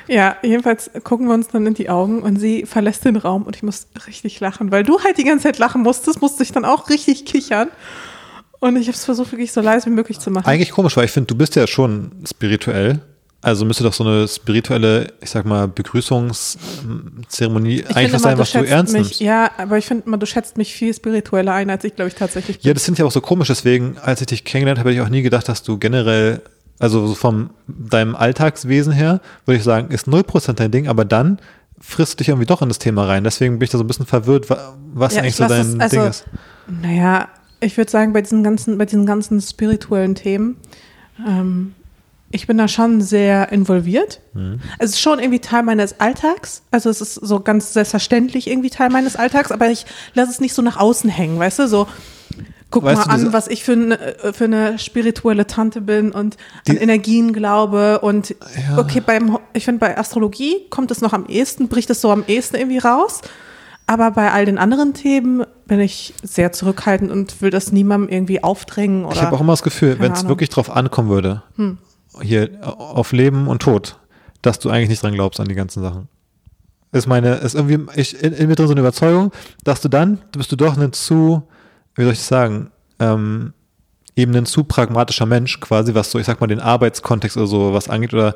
Ja, 0.08 0.36
jedenfalls 0.44 0.92
gucken 1.04 1.28
wir 1.28 1.34
uns 1.34 1.48
dann 1.48 1.66
in 1.66 1.74
die 1.74 1.90
Augen 1.90 2.22
und 2.22 2.40
sie 2.40 2.66
verlässt 2.66 3.06
den 3.06 3.16
Raum 3.16 3.44
und 3.44 3.56
ich 3.56 3.64
muss 3.64 3.88
richtig 4.08 4.40
lachen, 4.40 4.72
weil 4.72 4.84
du 4.84 5.00
halt 5.04 5.18
die 5.18 5.24
ganze 5.24 5.44
Zeit 5.44 5.58
lachen 5.58 5.82
musstest, 5.82 6.22
musste 6.22 6.44
ich 6.44 6.52
dann 6.52 6.66
auch 6.66 6.90
richtig 6.90 7.26
kichern. 7.26 7.70
Und 8.60 8.78
ich 8.78 8.88
habe 8.88 8.96
es 8.96 9.04
versucht, 9.04 9.32
wirklich 9.34 9.52
so 9.52 9.62
leise 9.62 9.88
wie 9.88 9.94
möglich 9.94 10.20
zu 10.20 10.32
machen. 10.32 10.46
Eigentlich 10.46 10.72
komisch, 10.72 10.96
weil 10.96 11.06
ich 11.06 11.12
finde, 11.12 11.28
du 11.28 11.36
bist 11.36 11.56
ja 11.56 11.68
schon 11.68 12.12
spirituell. 12.26 13.02
Also 13.44 13.66
müsste 13.66 13.84
doch 13.84 13.94
so 13.94 14.04
eine 14.06 14.28
spirituelle, 14.28 15.14
ich 15.22 15.30
sag 15.30 15.46
mal, 15.46 15.68
Begrüßungszeremonie 15.68 17.82
Ich 17.82 17.96
eigentlich 17.96 18.10
immer, 18.10 18.20
sein, 18.20 18.38
was 18.38 18.52
du 18.52 18.60
ernst 18.66 18.94
mich, 18.94 19.02
nimmst. 19.04 19.22
Ja, 19.22 19.52
aber 19.58 19.78
ich 19.78 19.86
finde 19.86 20.06
immer, 20.08 20.18
du 20.18 20.26
schätzt 20.26 20.58
mich 20.58 20.74
viel 20.74 20.94
spiritueller 20.94 21.54
ein, 21.54 21.70
als 21.70 21.84
ich, 21.84 21.96
glaube 21.96 22.10
ich, 22.10 22.16
tatsächlich 22.16 22.60
bin. 22.60 22.68
Ja, 22.68 22.74
das 22.74 22.86
finde 22.86 23.02
ich 23.02 23.04
auch 23.04 23.12
so 23.12 23.22
komisch. 23.22 23.48
Deswegen, 23.50 23.98
als 24.02 24.22
ich 24.22 24.28
dich 24.28 24.44
kennengelernt 24.46 24.80
habe, 24.80 24.90
hätte 24.90 25.00
ich 25.02 25.06
auch 25.06 25.10
nie 25.12 25.22
gedacht, 25.22 25.48
dass 25.50 25.64
du 25.64 25.78
generell, 25.78 26.42
also 26.80 27.06
so 27.08 27.16
vom 27.16 27.50
deinem 27.68 28.16
Alltagswesen 28.16 28.94
her, 28.94 29.20
würde 29.46 29.58
ich 29.58 29.64
sagen, 29.64 29.92
ist 29.92 30.08
0% 30.08 30.54
dein 30.54 30.72
Ding, 30.72 30.88
aber 30.88 31.06
dann 31.06 31.40
frisst 31.80 32.14
du 32.14 32.18
dich 32.20 32.30
irgendwie 32.30 32.46
doch 32.46 32.62
in 32.62 32.70
das 32.70 32.80
Thema 32.80 33.06
rein. 33.08 33.24
Deswegen 33.26 33.60
bin 33.60 33.66
ich 33.66 33.72
da 33.72 33.78
so 33.78 33.84
ein 33.84 33.88
bisschen 33.88 34.06
verwirrt, 34.06 34.50
wa- 34.50 34.74
was 34.94 35.16
Ja, 35.16 35.22
eigentlich 35.22 35.32
ich 35.32 35.36
so 35.38 35.48
dein 35.48 35.62
es- 35.62 35.80
also- 35.80 35.98
Ding 36.00 36.10
ist. 36.10 36.26
Naja, 36.82 37.28
ich 37.60 37.76
würde 37.76 37.92
sagen, 37.92 38.14
bei 38.14 38.22
diesen 38.22 38.42
ganzen, 38.44 38.78
bei 38.78 38.86
diesen 38.86 39.06
ganzen 39.06 39.42
spirituellen 39.42 40.16
Themen, 40.16 40.56
ähm, 41.28 41.74
ich 42.34 42.48
bin 42.48 42.58
da 42.58 42.68
schon 42.68 43.00
sehr 43.02 43.52
involviert. 43.52 44.20
Mhm. 44.34 44.60
Es 44.80 44.92
ist 44.92 45.00
schon 45.00 45.20
irgendwie 45.20 45.40
Teil 45.40 45.64
meines 45.64 46.00
Alltags. 46.00 46.64
Also 46.72 46.90
es 46.90 47.00
ist 47.00 47.14
so 47.14 47.40
ganz 47.40 47.74
selbstverständlich 47.74 48.48
irgendwie 48.50 48.72
Teil 48.72 48.90
meines 48.90 49.16
Alltags, 49.16 49.52
aber 49.52 49.70
ich 49.70 49.86
lasse 50.16 50.32
es 50.32 50.42
nicht 50.42 50.54
so 50.54 50.62
nach 50.64 50.78
außen 50.78 51.10
hängen, 51.10 51.38
weißt 51.38 51.60
du? 51.60 51.68
So, 51.68 51.88
guck 52.72 52.84
Weißt 52.84 53.08
mal 53.08 53.14
an, 53.14 53.34
was 53.34 53.48
ich 53.48 53.64
für 53.64 53.74
eine, 53.74 54.16
für 54.34 54.46
eine 54.46 54.80
spirituelle 54.80 55.46
Tante 55.46 55.80
bin 55.80 56.12
und 56.12 56.38
an 56.68 56.78
Energien 56.78 57.34
glaube 57.34 58.00
und 58.00 58.32
Ja. 58.32 58.80
okay, 58.80 59.00
beim, 59.00 59.38
ich 59.54 59.66
finde, 59.66 59.80
bei 59.80 59.96
Astrologie 59.98 60.68
kommt 60.72 60.90
es 60.90 61.02
noch 61.02 61.14
am 61.14 61.28
ehesten, 61.28 61.68
bricht 61.68 61.92
es 61.92 62.02
so 62.02 62.12
am 62.12 62.24
ehesten 62.28 62.56
irgendwie 62.58 62.80
raus. 62.80 63.22
Aber 63.86 64.12
bei 64.12 64.32
all 64.32 64.46
den 64.46 64.58
anderen 64.58 64.94
Themen 64.94 65.46
bin 65.68 65.82
ich 65.82 66.14
sehr 66.24 66.52
zurückhaltend 66.52 67.12
und 67.12 67.42
will 67.42 67.52
das 67.52 67.72
niemandem 67.72 68.10
irgendwie 68.10 68.44
aufdrängen. 68.44 69.06
Oder, 69.06 69.16
ich 69.16 69.22
habe 69.22 69.36
auch 69.36 69.42
immer 69.42 69.54
das 69.54 69.62
Gefühl, 69.62 69.98
wenn 70.00 70.14
es 70.14 70.28
wirklich 70.28 70.50
drauf 70.50 70.72
ankommen 70.76 71.10
würde, 71.10 71.44
Hm. 71.58 71.78
Hier 72.22 72.50
auf 72.62 73.12
Leben 73.12 73.48
und 73.48 73.62
Tod, 73.62 74.00
dass 74.42 74.60
du 74.60 74.70
eigentlich 74.70 74.90
nicht 74.90 75.04
dran 75.04 75.14
glaubst 75.14 75.40
an 75.40 75.48
die 75.48 75.56
ganzen 75.56 75.82
Sachen. 75.82 76.08
Ist 76.92 77.08
meine, 77.08 77.36
ist 77.36 77.56
irgendwie, 77.56 77.80
ich, 77.96 78.22
in, 78.22 78.34
in 78.34 78.48
mir 78.48 78.56
drin 78.56 78.68
so 78.68 78.74
eine 78.74 78.82
Überzeugung, 78.82 79.32
dass 79.64 79.82
du 79.82 79.90
dann, 79.90 80.20
bist 80.38 80.52
du 80.52 80.56
doch 80.56 80.78
ein 80.78 80.94
zu, 80.94 81.44
wie 81.96 82.04
soll 82.04 82.14
ich 82.14 82.20
das 82.20 82.28
sagen, 82.28 82.70
ähm, 83.00 83.54
eben 84.16 84.36
ein 84.36 84.46
zu 84.46 84.64
pragmatischer 84.64 85.26
Mensch 85.26 85.60
quasi, 85.60 85.96
was 85.96 86.12
so, 86.12 86.20
ich 86.20 86.26
sag 86.26 86.40
mal, 86.40 86.48
den 86.48 86.60
Arbeitskontext 86.60 87.36
oder 87.38 87.48
so 87.48 87.74
was 87.74 87.90
angeht 87.90 88.14
oder 88.14 88.34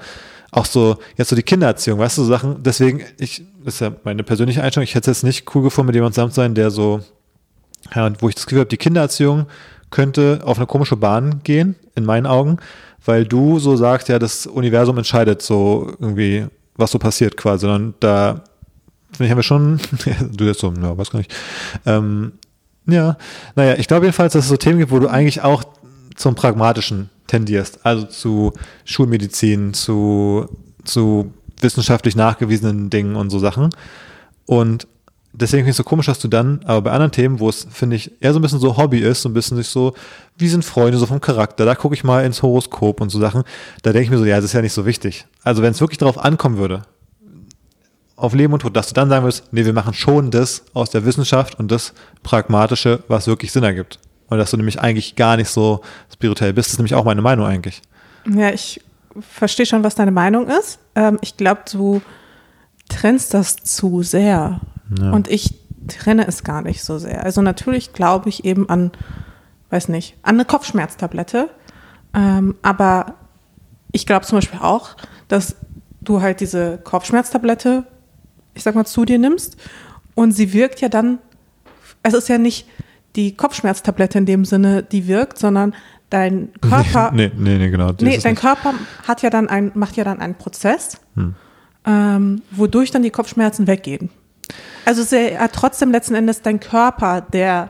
auch 0.51 0.65
so, 0.65 0.97
jetzt 1.17 1.29
so 1.29 1.35
die 1.35 1.43
Kindererziehung, 1.43 1.99
weißt 1.99 2.17
du, 2.17 2.23
so 2.23 2.29
Sachen, 2.29 2.63
deswegen, 2.63 3.03
ich, 3.19 3.43
das 3.63 3.75
ist 3.75 3.81
ja 3.81 3.91
meine 4.03 4.23
persönliche 4.23 4.63
Einstellung, 4.63 4.85
ich 4.85 4.95
hätte 4.95 5.11
es 5.11 5.17
jetzt 5.17 5.23
nicht 5.23 5.53
cool 5.53 5.61
gefunden, 5.61 5.87
mit 5.87 5.95
jemandem 5.95 6.13
zusammen 6.13 6.31
zu 6.31 6.35
sein, 6.37 6.55
der 6.55 6.71
so, 6.71 7.01
ja, 7.93 8.11
wo 8.19 8.29
ich 8.29 8.35
das 8.35 8.45
Gefühl 8.45 8.61
habe, 8.61 8.69
die 8.69 8.77
Kindererziehung 8.77 9.45
könnte 9.89 10.41
auf 10.43 10.57
eine 10.57 10.67
komische 10.67 10.95
Bahn 10.95 11.41
gehen, 11.43 11.75
in 11.95 12.05
meinen 12.05 12.25
Augen, 12.25 12.57
weil 13.07 13.25
du 13.25 13.59
so 13.59 13.75
sagst, 13.75 14.09
ja, 14.09 14.19
das 14.19 14.45
Universum 14.45 14.97
entscheidet 14.97 15.41
so 15.41 15.93
irgendwie, 15.99 16.45
was 16.75 16.91
so 16.91 16.99
passiert 16.99 17.37
quasi, 17.37 17.61
sondern 17.61 17.93
da, 17.99 18.43
finde 19.11 19.25
ich, 19.25 19.31
haben 19.31 19.37
wir 19.37 19.43
schon, 19.43 19.79
du 20.31 20.45
jetzt 20.45 20.59
so, 20.59 20.73
ja, 20.73 20.97
weiß 20.97 21.11
gar 21.11 21.19
nicht, 21.19 21.33
ähm, 21.85 22.33
ja, 22.85 23.17
naja, 23.55 23.75
ich 23.77 23.87
glaube 23.87 24.05
jedenfalls, 24.05 24.33
dass 24.33 24.45
es 24.45 24.49
so 24.49 24.57
Themen 24.57 24.79
gibt, 24.79 24.91
wo 24.91 24.99
du 24.99 25.07
eigentlich 25.07 25.41
auch 25.41 25.63
zum 26.15 26.35
Pragmatischen 26.35 27.09
tendierst, 27.27 27.85
also 27.85 28.05
zu 28.05 28.53
Schulmedizin, 28.85 29.73
zu, 29.73 30.47
zu 30.83 31.33
wissenschaftlich 31.61 32.15
nachgewiesenen 32.15 32.89
Dingen 32.89 33.15
und 33.15 33.29
so 33.29 33.39
Sachen. 33.39 33.69
Und 34.45 34.87
deswegen 35.39 35.61
finde 35.61 35.69
ich 35.69 35.73
es 35.73 35.77
so 35.77 35.83
komisch, 35.83 36.07
dass 36.07 36.19
du 36.19 36.27
dann, 36.27 36.61
aber 36.65 36.81
bei 36.81 36.91
anderen 36.91 37.11
Themen, 37.11 37.39
wo 37.39 37.49
es, 37.49 37.67
finde 37.69 37.95
ich, 37.95 38.11
eher 38.21 38.33
so 38.33 38.39
ein 38.39 38.41
bisschen 38.41 38.59
so 38.59 38.77
Hobby 38.77 38.99
ist, 38.99 39.21
so 39.21 39.29
ein 39.29 39.33
bisschen 39.33 39.57
sich 39.57 39.67
so, 39.67 39.93
wie 40.37 40.47
sind 40.47 40.65
Freunde 40.65 40.97
so 40.97 41.05
vom 41.05 41.21
Charakter, 41.21 41.65
da 41.65 41.75
gucke 41.75 41.95
ich 41.95 42.03
mal 42.03 42.25
ins 42.25 42.41
Horoskop 42.41 43.01
und 43.01 43.09
so 43.09 43.19
Sachen, 43.19 43.43
da 43.83 43.91
denke 43.91 44.05
ich 44.05 44.09
mir 44.09 44.17
so, 44.17 44.25
ja, 44.25 44.37
das 44.37 44.45
ist 44.45 44.53
ja 44.53 44.61
nicht 44.61 44.73
so 44.73 44.85
wichtig. 44.85 45.25
Also 45.43 45.61
wenn 45.61 45.71
es 45.71 45.81
wirklich 45.81 45.99
darauf 45.99 46.17
ankommen 46.17 46.57
würde, 46.57 46.83
auf 48.15 48.33
Leben 48.33 48.53
und 48.53 48.61
Tod, 48.61 48.75
dass 48.75 48.87
du 48.87 48.93
dann 48.95 49.09
sagen 49.09 49.23
würdest, 49.23 49.43
nee, 49.51 49.63
wir 49.63 49.73
machen 49.73 49.93
schon 49.93 50.31
das 50.31 50.63
aus 50.73 50.89
der 50.89 51.05
Wissenschaft 51.05 51.59
und 51.59 51.71
das 51.71 51.93
Pragmatische, 52.23 53.03
was 53.07 53.27
wirklich 53.27 53.51
Sinn 53.51 53.63
ergibt. 53.63 53.99
Und 54.29 54.39
dass 54.39 54.51
du 54.51 54.57
nämlich 54.57 54.79
eigentlich 54.81 55.15
gar 55.15 55.37
nicht 55.37 55.49
so 55.49 55.81
spirituell 56.11 56.51
bist, 56.51 56.67
das 56.67 56.73
ist 56.73 56.79
nämlich 56.79 56.95
auch 56.95 57.05
meine 57.05 57.21
Meinung 57.21 57.45
eigentlich. 57.45 57.81
Ja, 58.27 58.49
ich 58.49 58.81
verstehe 59.19 59.67
schon, 59.67 59.83
was 59.83 59.95
deine 59.95 60.11
Meinung 60.11 60.47
ist. 60.47 60.79
Ähm, 60.95 61.19
ich 61.21 61.37
glaube, 61.37 61.61
du 61.71 62.01
trennst 62.89 63.33
das 63.33 63.55
zu 63.57 64.03
sehr. 64.03 64.61
Ja. 64.99 65.11
Und 65.11 65.27
ich 65.29 65.55
trenne 65.87 66.27
es 66.27 66.43
gar 66.43 66.61
nicht 66.61 66.83
so 66.83 66.97
sehr. 66.97 67.23
Also 67.23 67.41
natürlich 67.41 67.93
glaube 67.93 68.29
ich 68.29 68.45
eben 68.45 68.69
an, 68.69 68.91
weiß 69.69 69.89
nicht, 69.89 70.15
an 70.23 70.35
eine 70.35 70.45
Kopfschmerztablette. 70.45 71.49
Ähm, 72.13 72.55
aber 72.61 73.15
ich 73.91 74.05
glaube 74.05 74.25
zum 74.25 74.37
Beispiel 74.37 74.59
auch, 74.61 74.95
dass 75.27 75.55
du 76.01 76.21
halt 76.21 76.39
diese 76.39 76.77
Kopfschmerztablette, 76.77 77.83
ich 78.53 78.63
sag 78.63 78.75
mal, 78.75 78.85
zu 78.85 79.05
dir 79.05 79.17
nimmst 79.19 79.57
und 80.15 80.31
sie 80.31 80.53
wirkt 80.53 80.81
ja 80.81 80.89
dann, 80.89 81.19
es 82.03 82.13
ist 82.13 82.29
ja 82.29 82.37
nicht 82.37 82.67
die 83.15 83.35
Kopfschmerztablette 83.35 84.17
in 84.17 84.25
dem 84.25 84.45
Sinne, 84.45 84.83
die 84.83 85.07
wirkt, 85.07 85.37
sondern 85.37 85.73
dein 86.09 86.49
Körper, 86.61 87.11
Nee, 87.13 87.31
nee, 87.35 87.57
nee, 87.57 87.69
genau. 87.69 87.91
nee, 87.99 88.17
dein 88.19 88.31
nicht- 88.33 88.41
Körper 88.41 88.73
hat 89.07 89.21
ja 89.21 89.29
dann 89.29 89.49
ein, 89.49 89.71
macht 89.73 89.97
ja 89.97 90.03
dann 90.03 90.19
einen 90.19 90.35
Prozess, 90.35 90.99
Hm. 91.15 91.35
Ähm, 91.87 92.41
wodurch 92.51 92.91
dann 92.91 93.01
die 93.01 93.09
Kopfschmerzen 93.09 93.65
weggehen. 93.65 94.09
Also 94.85 95.01
es 95.01 95.11
ist 95.11 95.31
ja 95.31 95.47
trotzdem 95.47 95.91
letzten 95.91 96.15
Endes 96.15 96.41
dein 96.41 96.59
Körper, 96.59 97.21
der 97.21 97.69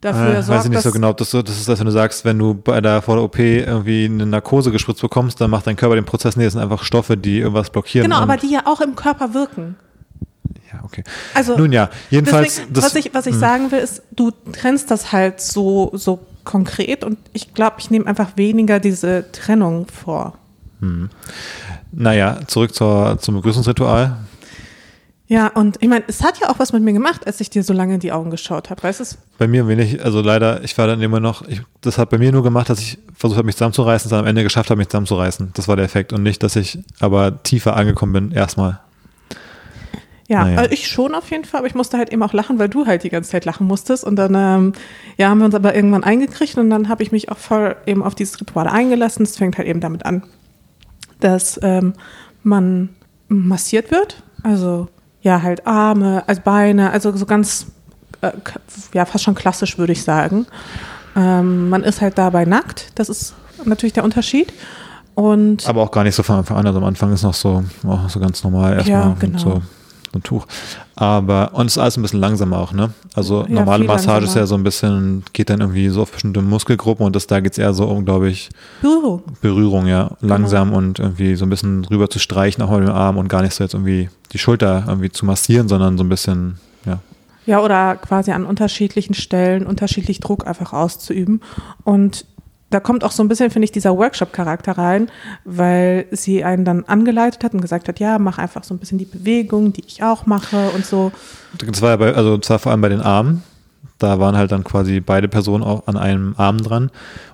dafür 0.00 0.38
äh, 0.38 0.42
sorgt, 0.42 0.58
weiß 0.58 0.64
ich 0.66 0.70
nicht 0.70 0.82
so 0.82 0.92
genau, 0.92 1.12
das, 1.12 1.30
das 1.30 1.48
ist, 1.48 1.68
als 1.68 1.78
wenn 1.78 1.86
du 1.86 1.92
sagst, 1.92 2.24
wenn 2.24 2.38
du 2.38 2.54
bei 2.54 2.80
der 2.80 3.02
vor 3.02 3.16
der 3.16 3.24
OP 3.24 3.38
irgendwie 3.38 4.04
eine 4.04 4.26
Narkose 4.26 4.70
gespritzt 4.70 5.00
bekommst, 5.00 5.40
dann 5.40 5.50
macht 5.50 5.66
dein 5.66 5.76
Körper 5.76 5.94
den 5.94 6.04
Prozess, 6.04 6.36
nee, 6.36 6.44
das 6.44 6.54
sind 6.54 6.62
einfach 6.62 6.82
Stoffe, 6.82 7.16
die 7.16 7.38
irgendwas 7.38 7.70
blockieren. 7.70 8.08
Genau, 8.08 8.20
aber 8.20 8.36
die 8.36 8.50
ja 8.50 8.66
auch 8.66 8.80
im 8.80 8.94
Körper 8.94 9.34
wirken. 9.34 9.76
Ja, 10.72 10.80
okay. 10.84 11.02
Also 11.34 11.56
Nun 11.56 11.72
ja, 11.72 11.88
jedenfalls. 12.10 12.56
deswegen, 12.56 12.72
das, 12.74 12.84
was 12.84 12.94
ich, 12.94 13.14
was 13.14 13.26
ich 13.26 13.32
hm. 13.32 13.40
sagen 13.40 13.70
will, 13.70 13.78
ist, 13.78 14.02
du 14.12 14.30
trennst 14.52 14.90
das 14.90 15.12
halt 15.12 15.40
so, 15.40 15.90
so 15.94 16.20
konkret 16.44 17.04
und 17.04 17.18
ich 17.32 17.54
glaube, 17.54 17.76
ich 17.78 17.90
nehme 17.90 18.06
einfach 18.06 18.36
weniger 18.36 18.80
diese 18.80 19.30
Trennung 19.32 19.86
vor. 19.86 20.34
Naja, 21.92 22.38
zurück 22.46 22.74
zur, 22.74 23.18
zum 23.20 23.36
Begrüßungsritual. 23.36 24.16
Ja, 25.30 25.48
und 25.48 25.76
ich 25.80 25.88
meine, 25.90 26.04
es 26.06 26.22
hat 26.22 26.38
ja 26.40 26.48
auch 26.48 26.58
was 26.58 26.72
mit 26.72 26.82
mir 26.82 26.94
gemacht, 26.94 27.26
als 27.26 27.38
ich 27.42 27.50
dir 27.50 27.62
so 27.62 27.74
lange 27.74 27.94
in 27.94 28.00
die 28.00 28.12
Augen 28.12 28.30
geschaut 28.30 28.70
habe. 28.70 28.82
Weißt 28.82 29.00
du, 29.00 29.04
Bei 29.36 29.46
mir 29.46 29.68
wenig, 29.68 30.02
also 30.02 30.22
leider, 30.22 30.64
ich 30.64 30.76
war 30.78 30.86
dann 30.86 31.02
immer 31.02 31.20
noch, 31.20 31.46
ich, 31.46 31.60
das 31.82 31.98
hat 31.98 32.08
bei 32.08 32.16
mir 32.16 32.32
nur 32.32 32.42
gemacht, 32.42 32.70
dass 32.70 32.80
ich 32.80 32.98
versucht 33.14 33.36
habe, 33.36 33.44
mich 33.44 33.56
zusammenzureißen, 33.56 34.10
dann 34.10 34.20
am 34.20 34.26
Ende 34.26 34.42
geschafft 34.42 34.70
habe, 34.70 34.78
mich 34.78 34.88
zusammenzureißen. 34.88 35.50
Das 35.52 35.68
war 35.68 35.76
der 35.76 35.84
Effekt 35.84 36.14
und 36.14 36.22
nicht, 36.22 36.42
dass 36.42 36.56
ich 36.56 36.78
aber 36.98 37.42
tiefer 37.42 37.76
angekommen 37.76 38.12
bin, 38.14 38.32
erstmal. 38.32 38.80
Ja, 40.28 40.44
Naja. 40.44 40.58
also 40.58 40.70
ich 40.72 40.88
schon 40.88 41.14
auf 41.14 41.30
jeden 41.30 41.44
Fall, 41.44 41.58
aber 41.58 41.68
ich 41.68 41.74
musste 41.74 41.98
halt 41.98 42.10
eben 42.10 42.22
auch 42.22 42.32
lachen, 42.34 42.58
weil 42.58 42.68
du 42.70 42.86
halt 42.86 43.02
die 43.02 43.08
ganze 43.10 43.30
Zeit 43.30 43.44
lachen 43.44 43.66
musstest. 43.66 44.04
Und 44.04 44.16
dann 44.16 44.34
ähm, 44.34 44.72
ja, 45.18 45.28
haben 45.28 45.38
wir 45.38 45.46
uns 45.46 45.54
aber 45.54 45.74
irgendwann 45.74 46.04
eingekriegt 46.04 46.56
und 46.56 46.70
dann 46.70 46.88
habe 46.88 47.02
ich 47.02 47.12
mich 47.12 47.30
auch 47.30 47.38
voll 47.38 47.76
eben 47.86 48.02
auf 48.02 48.14
dieses 48.14 48.40
Ritual 48.40 48.66
eingelassen. 48.66 49.24
Es 49.24 49.36
fängt 49.36 49.58
halt 49.58 49.68
eben 49.68 49.80
damit 49.80 50.04
an, 50.06 50.22
dass 51.20 51.58
ähm, 51.62 51.94
man 52.42 52.90
massiert 53.28 53.90
wird. 53.90 54.22
Also 54.42 54.88
ja, 55.22 55.42
halt 55.42 55.66
Arme, 55.66 56.22
also 56.26 56.40
Beine, 56.42 56.90
also 56.90 57.14
so 57.16 57.26
ganz, 57.26 57.66
äh, 58.20 58.32
ja, 58.94 59.04
fast 59.04 59.24
schon 59.24 59.34
klassisch, 59.34 59.78
würde 59.78 59.92
ich 59.92 60.02
sagen. 60.04 60.46
Ähm, 61.16 61.68
man 61.68 61.82
ist 61.82 62.00
halt 62.00 62.16
dabei 62.18 62.44
nackt, 62.44 62.92
das 62.94 63.08
ist 63.08 63.34
natürlich 63.64 63.92
der 63.92 64.04
Unterschied. 64.04 64.52
Und 65.14 65.66
Aber 65.68 65.82
auch 65.82 65.90
gar 65.90 66.04
nicht 66.04 66.14
so 66.14 66.22
von 66.22 66.36
Anfang 66.36 66.56
an. 66.58 66.66
Also 66.66 66.78
am 66.78 66.84
Anfang 66.84 67.12
ist 67.12 67.24
noch 67.24 67.34
so, 67.34 67.64
auch 67.84 68.08
so 68.08 68.20
ganz 68.20 68.44
normal 68.44 68.74
erstmal 68.74 69.00
Ja, 69.00 69.16
genau. 69.18 69.38
so 69.38 69.62
ein 70.14 70.22
Tuch. 70.22 70.46
Aber, 70.96 71.50
und 71.54 71.66
es 71.66 71.72
ist 71.72 71.78
alles 71.78 71.96
ein 71.96 72.02
bisschen 72.02 72.20
langsamer 72.20 72.58
auch, 72.58 72.72
ne? 72.72 72.90
Also 73.14 73.42
Ja, 73.42 73.54
normale 73.54 73.84
Massage 73.84 74.24
ist 74.24 74.34
langsamer. 74.34 74.40
ja 74.42 74.46
so 74.46 74.54
ein 74.56 74.62
bisschen, 74.64 75.24
geht 75.32 75.50
dann 75.50 75.60
irgendwie 75.60 75.88
so 75.88 76.02
auf 76.02 76.12
bestimmte 76.12 76.42
Muskelgruppen 76.42 77.04
und 77.06 77.14
das 77.14 77.26
da 77.26 77.40
geht 77.40 77.52
es 77.52 77.58
eher 77.58 77.74
so 77.74 77.86
um, 77.86 78.04
glaube 78.04 78.28
ich, 78.30 78.48
Büro. 78.80 79.22
Berührung, 79.40 79.86
ja. 79.86 80.10
Genau. 80.20 80.34
Langsam 80.34 80.72
und 80.72 80.98
irgendwie 80.98 81.34
so 81.36 81.44
ein 81.46 81.50
bisschen 81.50 81.84
rüber 81.84 82.10
zu 82.10 82.18
streichen, 82.18 82.62
auch 82.62 82.70
mal 82.70 82.80
mit 82.80 82.88
dem 82.88 82.94
Arm 82.94 83.16
und 83.16 83.28
gar 83.28 83.42
nicht 83.42 83.54
so 83.54 83.62
jetzt 83.64 83.74
irgendwie 83.74 84.08
die 84.32 84.38
Schulter 84.38 84.84
irgendwie 84.86 85.10
zu 85.10 85.24
massieren, 85.26 85.68
sondern 85.68 85.98
so 85.98 86.04
ein 86.04 86.08
bisschen, 86.08 86.58
ja. 86.84 86.98
Ja, 87.46 87.60
oder 87.60 87.96
quasi 87.96 88.32
an 88.32 88.44
unterschiedlichen 88.44 89.14
Stellen 89.14 89.66
unterschiedlich 89.66 90.20
Druck 90.20 90.46
einfach 90.46 90.72
auszuüben. 90.74 91.40
Und 91.82 92.26
da 92.70 92.80
kommt 92.80 93.02
auch 93.04 93.12
so 93.12 93.22
ein 93.22 93.28
bisschen, 93.28 93.50
finde 93.50 93.64
ich, 93.64 93.72
dieser 93.72 93.96
Workshop-Charakter 93.96 94.76
rein, 94.76 95.10
weil 95.44 96.06
sie 96.10 96.44
einen 96.44 96.64
dann 96.64 96.84
angeleitet 96.84 97.44
hat 97.44 97.54
und 97.54 97.60
gesagt 97.60 97.88
hat, 97.88 97.98
ja, 97.98 98.18
mach 98.18 98.38
einfach 98.38 98.64
so 98.64 98.74
ein 98.74 98.78
bisschen 98.78 98.98
die 98.98 99.06
Bewegung, 99.06 99.72
die 99.72 99.84
ich 99.86 100.02
auch 100.02 100.26
mache 100.26 100.70
und 100.74 100.84
so. 100.84 101.10
Das 101.58 101.80
war 101.80 101.90
ja 101.90 101.96
bei, 101.96 102.14
also 102.14 102.38
zwar 102.38 102.58
vor 102.58 102.72
allem 102.72 102.82
bei 102.82 102.90
den 102.90 103.00
Armen. 103.00 103.42
Da 103.98 104.20
waren 104.20 104.36
halt 104.36 104.52
dann 104.52 104.64
quasi 104.64 105.00
beide 105.00 105.28
Personen 105.28 105.64
auch 105.64 105.86
an 105.86 105.96
einem 105.96 106.34
Arm 106.36 106.58
dran. 106.58 106.90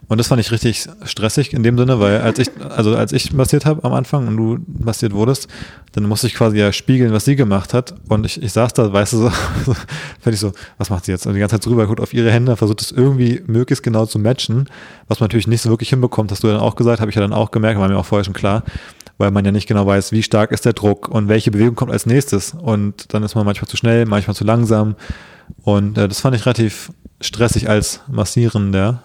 Und 0.08 0.18
das 0.18 0.28
fand 0.28 0.40
ich 0.40 0.52
richtig 0.52 0.86
stressig 1.04 1.52
in 1.54 1.62
dem 1.62 1.78
Sinne, 1.78 1.98
weil 2.00 2.20
als 2.20 2.38
ich, 2.38 2.50
also 2.76 2.96
als 2.96 3.12
ich 3.12 3.32
massiert 3.32 3.66
habe 3.66 3.84
am 3.84 3.92
Anfang 3.92 4.28
und 4.28 4.36
du 4.36 4.58
massiert 4.66 5.12
wurdest, 5.12 5.48
dann 5.92 6.04
musste 6.04 6.26
ich 6.26 6.34
quasi 6.34 6.58
ja 6.58 6.72
spiegeln, 6.72 7.12
was 7.12 7.24
sie 7.24 7.36
gemacht 7.36 7.74
hat. 7.74 7.94
Und 8.08 8.26
ich, 8.26 8.42
ich 8.42 8.52
saß 8.52 8.72
da, 8.74 8.92
weißt 8.92 9.12
du, 9.14 9.16
so, 9.18 9.28
so 9.64 9.74
fand 10.20 10.34
ich 10.34 10.40
so, 10.40 10.52
was 10.78 10.90
macht 10.90 11.04
sie 11.04 11.12
jetzt? 11.12 11.26
Und 11.26 11.34
die 11.34 11.40
ganze 11.40 11.56
Zeit 11.56 11.66
drüber 11.66 11.86
guckt 11.86 12.00
auf 12.00 12.12
ihre 12.12 12.30
Hände, 12.30 12.56
versucht 12.56 12.82
es 12.82 12.92
irgendwie 12.92 13.42
möglichst 13.46 13.82
genau 13.82 14.06
zu 14.06 14.18
matchen, 14.18 14.68
was 15.08 15.20
man 15.20 15.26
natürlich 15.26 15.46
nicht 15.46 15.62
so 15.62 15.70
wirklich 15.70 15.90
hinbekommt, 15.90 16.30
hast 16.30 16.42
du 16.42 16.48
dann 16.48 16.60
auch 16.60 16.76
gesagt, 16.76 17.00
habe 17.00 17.10
ich 17.10 17.14
ja 17.14 17.22
dann 17.22 17.32
auch 17.32 17.50
gemerkt, 17.50 17.78
war 17.78 17.88
mir 17.88 17.98
auch 17.98 18.06
vorher 18.06 18.24
schon 18.24 18.34
klar, 18.34 18.62
weil 19.18 19.30
man 19.30 19.44
ja 19.44 19.52
nicht 19.52 19.66
genau 19.66 19.86
weiß, 19.86 20.12
wie 20.12 20.22
stark 20.22 20.50
ist 20.52 20.64
der 20.64 20.72
Druck 20.72 21.08
und 21.08 21.28
welche 21.28 21.50
Bewegung 21.50 21.74
kommt 21.74 21.92
als 21.92 22.06
nächstes. 22.06 22.54
Und 22.54 23.12
dann 23.14 23.22
ist 23.22 23.34
man 23.34 23.44
manchmal 23.44 23.68
zu 23.68 23.76
schnell, 23.76 24.06
manchmal 24.06 24.34
zu 24.34 24.44
langsam. 24.44 24.96
Und 25.62 25.98
äh, 25.98 26.08
das 26.08 26.20
fand 26.20 26.34
ich 26.36 26.46
relativ 26.46 26.90
stressig 27.20 27.68
als 27.68 28.00
Massierender. 28.08 29.02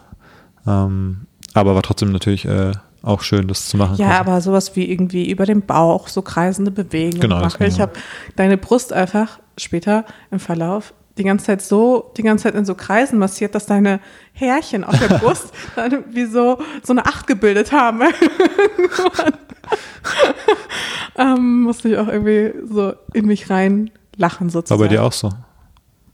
Ähm, 0.66 1.28
aber 1.54 1.76
war 1.76 1.84
trotzdem 1.84 2.12
natürlich 2.12 2.46
äh, 2.46 2.72
auch 3.02 3.22
schön, 3.22 3.48
das 3.48 3.68
zu 3.68 3.78
machen. 3.78 3.96
Ja, 3.98 4.20
aber 4.20 4.42
sowas 4.42 4.76
wie 4.76 4.90
irgendwie 4.90 5.30
über 5.30 5.46
den 5.46 5.62
Bauch, 5.62 6.08
so 6.08 6.22
kreisende 6.22 6.72
Bewegungen 6.72 7.22
Genau, 7.22 7.40
das 7.40 7.54
mache. 7.54 7.68
Ich 7.68 7.80
habe 7.80 7.94
deine 8.36 8.58
Brust 8.58 8.94
einfach 8.94 9.40
später 9.58 10.06
im 10.32 10.40
Verlauf 10.40 10.94
die 11.18 11.24
ganze 11.26 11.48
Zeit 11.48 11.62
so, 11.62 12.12
die 12.16 12.24
ganze 12.24 12.44
Zeit 12.44 12.56
in 12.56 12.66
so 12.66 12.76
Kreisen 12.76 13.20
massiert, 13.20 13.54
dass 13.54 13.66
deine 13.66 14.00
Härchen 14.34 14.86
auf 14.86 14.98
der 14.98 15.08
Brust 15.20 15.52
dann 15.76 16.06
wie 16.12 16.26
so, 16.26 16.60
so 16.82 16.94
eine 16.94 17.06
Acht 17.06 17.28
gebildet 17.28 17.72
haben. 17.72 18.02
ähm, 21.18 21.62
musste 21.64 21.90
ich 21.90 21.98
auch 21.98 22.08
irgendwie 22.08 22.54
so 22.72 22.94
in 23.14 23.26
mich 23.26 23.50
rein 23.50 23.90
lachen 24.18 24.48
war 24.48 24.52
sozusagen. 24.52 24.82
bei 24.82 24.88
dir 24.88 25.04
auch 25.04 25.14
so. 25.14 25.30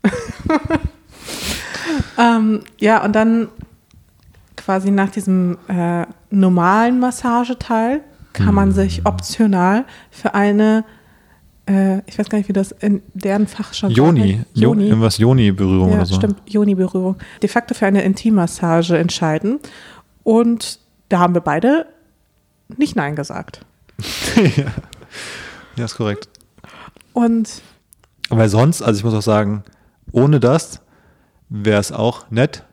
Ähm, 2.17 2.61
ja, 2.79 3.03
und 3.03 3.13
dann 3.13 3.49
quasi 4.55 4.91
nach 4.91 5.09
diesem 5.09 5.57
äh, 5.67 6.05
normalen 6.29 6.99
Massageteil 6.99 8.01
kann 8.33 8.53
man 8.53 8.71
sich 8.71 9.05
optional 9.05 9.85
für 10.11 10.33
eine, 10.33 10.83
äh, 11.69 11.99
ich 12.05 12.17
weiß 12.17 12.29
gar 12.29 12.37
nicht, 12.37 12.49
wie 12.49 12.53
das 12.53 12.71
in 12.71 13.01
deren 13.13 13.47
Fachjargon 13.47 13.95
Joni. 13.95 14.33
heißt. 14.39 14.47
Jo 14.53 14.73
irgendwas 14.73 15.17
Joni-Berührung 15.17 15.89
Ja, 15.89 15.95
oder 15.97 16.05
so. 16.05 16.15
stimmt, 16.15 16.37
Joni-Berührung. 16.47 17.17
De 17.41 17.49
facto 17.49 17.73
für 17.73 17.85
eine 17.85 18.01
Intimmassage 18.01 18.97
entscheiden. 18.97 19.59
Und 20.23 20.79
da 21.09 21.19
haben 21.19 21.33
wir 21.33 21.41
beide 21.41 21.85
nicht 22.77 22.95
Nein 22.95 23.15
gesagt. 23.15 23.65
ja. 24.57 24.65
ja, 25.75 25.85
ist 25.85 25.95
korrekt. 25.95 26.29
Und 27.13 27.61
Weil 28.29 28.49
sonst, 28.49 28.81
also 28.81 28.97
ich 28.97 29.03
muss 29.03 29.13
auch 29.13 29.21
sagen, 29.21 29.63
ohne 30.11 30.39
das 30.39 30.81
wäre 31.49 31.79
es 31.79 31.91
auch 31.91 32.29
nett, 32.31 32.63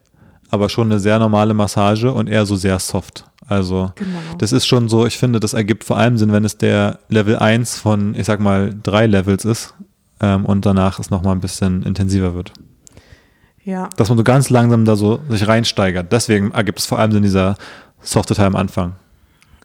aber 0.50 0.68
schon 0.68 0.90
eine 0.90 0.98
sehr 1.00 1.18
normale 1.18 1.55
Massage 1.55 2.12
und 2.12 2.28
eher 2.28 2.46
so 2.46 2.57
sehr 2.57 2.78
soft. 2.78 3.24
Also 3.46 3.92
Genau. 3.96 4.18
das 4.38 4.52
ist 4.52 4.66
schon 4.66 4.88
so, 4.88 5.07
ich 5.07 5.18
finde, 5.18 5.40
das 5.40 5.52
ergibt 5.52 5.85
vor 5.85 5.96
allem 5.98 6.16
Sinn, 6.18 6.33
wenn 6.33 6.44
es 6.44 6.59
der 6.59 6.98
Level 7.09 7.37
1 7.37 7.78
von, 7.78 8.14
ich 8.14 8.26
sag 8.26 8.40
mal, 8.40 8.74
drei 8.83 9.07
Levels 9.07 9.44
ist 9.44 9.74
ähm, 10.20 10.44
und 10.46 10.64
danach 10.66 10.98
es 10.98 11.11
nochmal 11.11 11.35
ein 11.35 11.40
bisschen 11.40 11.83
intensiver 11.83 12.35
wird. 12.35 12.52
ja, 13.64 13.88
Dass 13.96 14.09
man 14.09 14.18
so 14.18 14.24
ganz 14.24 14.48
langsam 14.50 14.85
da 14.85 14.96
so 14.96 15.20
sich 15.28 15.46
reinsteigert. 15.46 16.11
Deswegen 16.12 16.50
ergibt 16.52 16.78
es 16.78 16.87
vor 16.87 16.98
allem 16.98 17.12
Sinn, 17.12 17.22
dieser 17.22 17.57
softe 18.00 18.35
Teil 18.35 18.46
am 18.46 18.57
Anfang. 18.57 18.94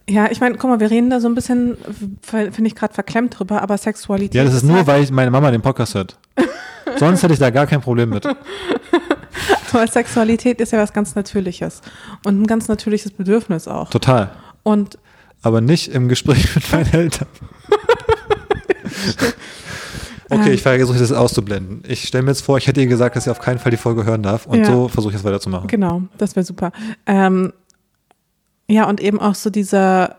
Ja, 0.09 0.29
ich 0.31 0.39
meine, 0.39 0.55
guck 0.57 0.69
mal, 0.69 0.79
wir 0.79 0.89
reden 0.89 1.09
da 1.09 1.19
so 1.19 1.27
ein 1.27 1.35
bisschen, 1.35 1.77
f- 1.83 2.53
finde 2.53 2.67
ich 2.67 2.75
gerade 2.75 2.93
verklemmt 2.93 3.37
drüber, 3.37 3.61
aber 3.61 3.77
Sexualität. 3.77 4.35
Ja, 4.35 4.43
das 4.45 4.53
ist 4.53 4.63
nur, 4.63 4.77
halt, 4.77 4.87
weil 4.87 5.03
ich 5.03 5.11
meine 5.11 5.31
Mama 5.31 5.51
den 5.51 5.61
Podcast 5.61 5.95
hört. 5.95 6.17
Sonst 6.97 7.23
hätte 7.23 7.33
ich 7.33 7.39
da 7.39 7.49
gar 7.49 7.67
kein 7.67 7.81
Problem 7.81 8.09
mit. 8.09 8.25
weil 9.73 9.91
Sexualität 9.91 10.61
ist 10.61 10.71
ja 10.71 10.79
was 10.79 10.93
ganz 10.93 11.15
Natürliches 11.15 11.81
und 12.25 12.41
ein 12.41 12.47
ganz 12.47 12.67
natürliches 12.69 13.11
Bedürfnis 13.11 13.67
auch. 13.67 13.89
Total. 13.89 14.31
Und 14.63 14.97
aber 15.43 15.61
nicht 15.61 15.89
im 15.89 16.07
Gespräch 16.09 16.55
mit 16.55 16.71
meinen 16.71 16.87
Eltern. 16.93 17.27
okay, 20.29 20.51
ich 20.53 20.61
versuche 20.61 20.97
das 20.99 21.11
auszublenden. 21.11 21.83
Ich 21.87 22.07
stelle 22.07 22.23
mir 22.23 22.31
jetzt 22.31 22.41
vor, 22.41 22.57
ich 22.57 22.67
hätte 22.67 22.81
ihr 22.81 22.87
gesagt, 22.87 23.15
dass 23.15 23.25
sie 23.25 23.31
auf 23.31 23.39
keinen 23.39 23.59
Fall 23.59 23.71
die 23.71 23.77
Folge 23.77 24.05
hören 24.05 24.23
darf 24.23 24.45
und 24.45 24.59
Ja. 24.59 24.65
so 24.65 24.87
versuche 24.87 25.13
ich 25.13 25.19
es 25.19 25.23
weiterzumachen. 25.23 25.67
Genau, 25.67 26.03
das 26.17 26.35
wäre 26.35 26.45
super. 26.45 26.71
Ähm, 27.05 27.53
ja, 28.67 28.87
und 28.87 28.99
eben 29.01 29.19
auch 29.19 29.35
so 29.35 29.49
dieser 29.49 30.17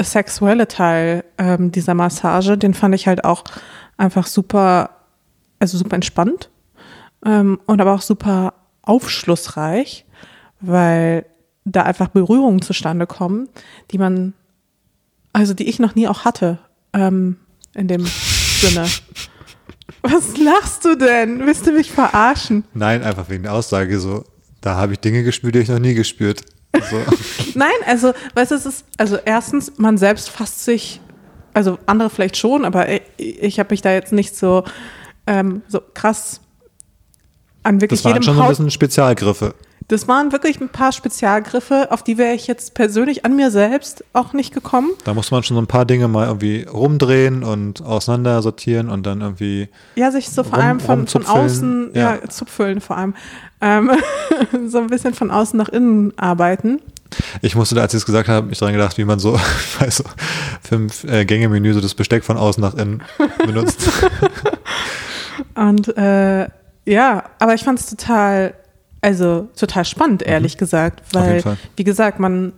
sexuelle 0.00 0.68
Teil 0.68 1.24
ähm, 1.38 1.72
dieser 1.72 1.94
Massage, 1.94 2.56
den 2.56 2.74
fand 2.74 2.94
ich 2.94 3.06
halt 3.06 3.24
auch 3.24 3.44
einfach 3.96 4.26
super, 4.26 4.90
also 5.58 5.76
super 5.76 5.94
entspannt 5.96 6.50
ähm, 7.26 7.58
und 7.66 7.80
aber 7.80 7.94
auch 7.94 8.02
super 8.02 8.54
aufschlussreich, 8.82 10.06
weil 10.60 11.26
da 11.64 11.82
einfach 11.82 12.08
Berührungen 12.08 12.62
zustande 12.62 13.06
kommen, 13.06 13.48
die 13.90 13.98
man, 13.98 14.34
also 15.32 15.52
die 15.52 15.68
ich 15.68 15.78
noch 15.78 15.94
nie 15.94 16.08
auch 16.08 16.24
hatte, 16.24 16.58
ähm, 16.92 17.36
in 17.74 17.88
dem 17.88 18.06
Sinne. 18.06 18.86
Was 20.02 20.36
lachst 20.36 20.84
du 20.84 20.96
denn? 20.96 21.44
Willst 21.44 21.66
du 21.66 21.72
mich 21.72 21.90
verarschen? 21.90 22.64
Nein, 22.72 23.02
einfach 23.02 23.28
wegen 23.28 23.42
der 23.42 23.52
Aussage 23.52 23.98
so, 23.98 24.24
da 24.60 24.76
habe 24.76 24.92
ich 24.92 25.00
Dinge 25.00 25.24
gespürt, 25.24 25.56
die 25.56 25.60
ich 25.60 25.68
noch 25.68 25.80
nie 25.80 25.94
gespürt. 25.94 26.42
So. 26.90 26.96
Nein, 27.54 27.70
also, 27.86 28.12
weißt 28.34 28.50
du, 28.50 28.54
es 28.54 28.66
ist, 28.66 28.84
also 28.98 29.18
erstens, 29.24 29.78
man 29.78 29.98
selbst 29.98 30.30
fasst 30.30 30.64
sich, 30.64 31.00
also 31.54 31.78
andere 31.86 32.10
vielleicht 32.10 32.36
schon, 32.36 32.64
aber 32.64 32.88
ich, 32.88 33.02
ich 33.16 33.58
habe 33.58 33.70
mich 33.70 33.82
da 33.82 33.92
jetzt 33.92 34.12
nicht 34.12 34.36
so, 34.36 34.64
ähm, 35.26 35.62
so 35.68 35.80
krass 35.94 36.40
an 37.62 37.80
wirklich 37.80 38.00
Das 38.00 38.04
waren 38.04 38.14
jedem 38.14 38.24
schon 38.24 38.36
so 38.36 38.42
ein 38.42 38.48
bisschen 38.48 38.70
Spezialgriffe. 38.70 39.54
Das 39.88 40.06
waren 40.06 40.32
wirklich 40.32 40.60
ein 40.60 40.68
paar 40.68 40.92
Spezialgriffe, 40.92 41.88
auf 41.90 42.02
die 42.02 42.18
wäre 42.18 42.34
ich 42.34 42.46
jetzt 42.46 42.74
persönlich 42.74 43.24
an 43.24 43.34
mir 43.36 43.50
selbst 43.50 44.04
auch 44.12 44.34
nicht 44.34 44.52
gekommen. 44.52 44.90
Da 45.04 45.14
muss 45.14 45.30
man 45.30 45.42
schon 45.42 45.54
so 45.56 45.62
ein 45.62 45.66
paar 45.66 45.86
Dinge 45.86 46.08
mal 46.08 46.26
irgendwie 46.26 46.64
rumdrehen 46.70 47.42
und 47.42 47.82
auseinander 47.82 48.42
sortieren 48.42 48.90
und 48.90 49.06
dann 49.06 49.22
irgendwie 49.22 49.70
Ja, 49.94 50.10
sich 50.10 50.28
so 50.28 50.44
vor 50.44 50.58
Rum- 50.58 50.62
allem 50.66 50.80
von, 50.80 51.06
von 51.06 51.24
außen, 51.24 51.90
ja, 51.94 52.16
ja. 52.16 52.28
zupfeln 52.28 52.82
vor 52.82 52.98
allem, 52.98 53.14
ähm, 53.62 53.90
so 54.68 54.76
ein 54.78 54.88
bisschen 54.88 55.14
von 55.14 55.30
außen 55.30 55.56
nach 55.56 55.70
innen 55.70 56.12
arbeiten. 56.18 56.82
Ich 57.40 57.54
musste 57.56 57.74
da, 57.74 57.80
als 57.80 57.92
sie 57.92 57.96
es 57.96 58.04
gesagt 58.04 58.28
haben, 58.28 58.48
mich 58.48 58.58
dran 58.58 58.72
gedacht, 58.74 58.98
wie 58.98 59.06
man 59.06 59.18
so, 59.18 59.40
bei 59.80 59.88
so 59.88 60.04
fünf 60.62 61.04
äh, 61.04 61.24
Gänge-Menü 61.24 61.72
so 61.72 61.80
das 61.80 61.94
Besteck 61.94 62.24
von 62.24 62.36
außen 62.36 62.60
nach 62.60 62.74
innen 62.74 63.02
benutzt. 63.46 63.88
Und 65.54 65.96
äh, 65.96 66.48
ja, 66.84 67.24
aber 67.38 67.54
ich 67.54 67.64
fand 67.64 67.80
es 67.80 67.86
total, 67.86 68.54
also 69.00 69.48
total 69.56 69.84
spannend, 69.84 70.22
ehrlich 70.22 70.56
gesagt, 70.56 71.02
Mhm. 71.14 71.20
Jeden 71.20 71.44
weil, 71.44 71.56
wie 71.76 71.84
gesagt, 71.84 72.18
man, 72.20 72.52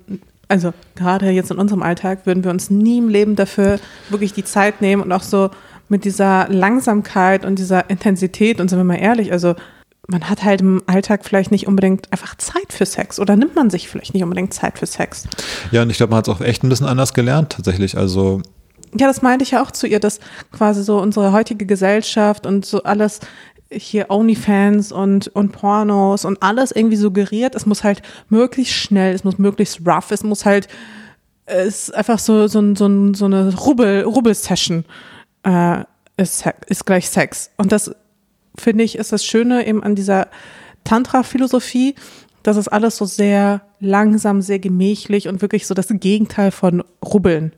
also 0.49 0.73
gerade 0.97 1.31
jetzt 1.31 1.51
in 1.51 1.59
unserem 1.59 1.83
Alltag 1.83 2.27
würden 2.27 2.45
wir 2.45 2.51
uns 2.51 2.71
nie 2.71 2.99
im 2.99 3.09
Leben 3.09 3.37
dafür 3.37 3.79
wirklich 4.09 4.33
die 4.33 4.45
Zeit 4.45 4.81
nehmen 4.81 5.03
und 5.03 5.13
auch 5.13 5.23
so 5.23 5.51
mit 5.89 6.05
dieser 6.05 6.49
Langsamkeit 6.49 7.45
und 7.45 7.59
dieser 7.59 7.91
Intensität 7.91 8.61
und 8.61 8.69
sind 8.69 8.79
wir 8.79 8.85
mal 8.85 8.95
ehrlich, 8.95 9.33
also 9.33 9.55
man 10.09 10.29
hat 10.29 10.43
halt 10.45 10.61
im 10.61 10.83
Alltag 10.87 11.25
vielleicht 11.25 11.51
nicht 11.51 11.67
unbedingt 11.69 12.13
einfach 12.13 12.35
Zeit 12.37 12.73
für 12.73 12.87
Sex 12.87 13.21
oder 13.21 13.37
nimmt 13.37 13.55
man 13.55 13.71
sich 13.71 13.89
vielleicht 13.89 14.15
nicht 14.15 14.23
unbedingt 14.23 14.53
Zeit 14.53 14.79
für 14.79 14.87
Sex. 14.87 15.29
Ja, 15.71 15.83
und 15.83 15.91
ich 15.91 15.99
glaube, 15.99 16.11
man 16.11 16.19
hat 16.19 16.29
es 16.29 16.35
auch 16.35 16.41
echt 16.41 16.65
ein 16.65 16.69
bisschen 16.69 16.87
anders 16.87 17.15
gelernt, 17.15 17.53
tatsächlich. 17.53 17.97
Also, 17.97 18.43
Ja, 18.99 19.07
das 19.07 19.23
meinte 19.23 19.45
ich 19.45 19.53
ja 19.53 19.63
auch 19.63 19.71
zu 19.71 19.87
ihr, 19.87 20.01
dass 20.01 20.19
quasi 20.51 20.83
so 20.83 21.01
unsere 21.01 21.33
heutige 21.33 21.65
Gesellschaft 21.65 22.45
und 22.45 22.67
so 22.67 22.83
alles 22.83 23.21
hier 23.73 24.11
Onlyfans 24.11 24.93
und, 24.93 25.29
und 25.29 25.53
Pornos 25.53 26.25
und 26.25 26.43
alles 26.43 26.73
irgendwie 26.73 26.97
suggeriert, 26.97 27.55
es 27.55 27.67
muss 27.67 27.85
halt 27.85 28.03
möglichst 28.29 28.75
schnell, 28.75 29.15
es 29.15 29.25
muss 29.25 29.39
möglichst 29.39 29.87
rough, 29.87 30.11
es 30.11 30.25
muss 30.25 30.45
halt, 30.45 30.69
es 31.47 31.89
ist 31.89 31.95
einfach 31.95 32.19
so, 32.19 32.49
so, 32.49 32.75
so, 32.75 33.15
so 33.15 33.25
eine 33.25 33.55
Rubbel, 33.55 34.03
Rubbel-Session 34.03 34.85
äh, 35.45 35.85
ist, 36.17 36.45
ist 36.67 36.85
gleich 36.85 37.09
Sex. 37.09 37.51
Und 37.57 37.73
das 37.73 37.95
finde 38.59 38.85
ich, 38.85 38.97
ist 38.97 39.13
das 39.13 39.25
Schöne 39.25 39.67
eben 39.67 39.83
an 39.83 39.95
dieser 39.95 40.29
Tantra-Philosophie, 40.85 41.95
dass 42.43 42.57
es 42.57 42.69
alles 42.69 42.97
so 42.97 43.05
sehr 43.05 43.63
langsam, 43.81 44.43
sehr 44.43 44.59
gemächlich 44.59 45.29
und 45.29 45.43
wirklich 45.43 45.67
so 45.67 45.75
das 45.75 45.89
Gegenteil 45.89 46.51
von 46.51 46.83
Rubbeln 47.05 47.53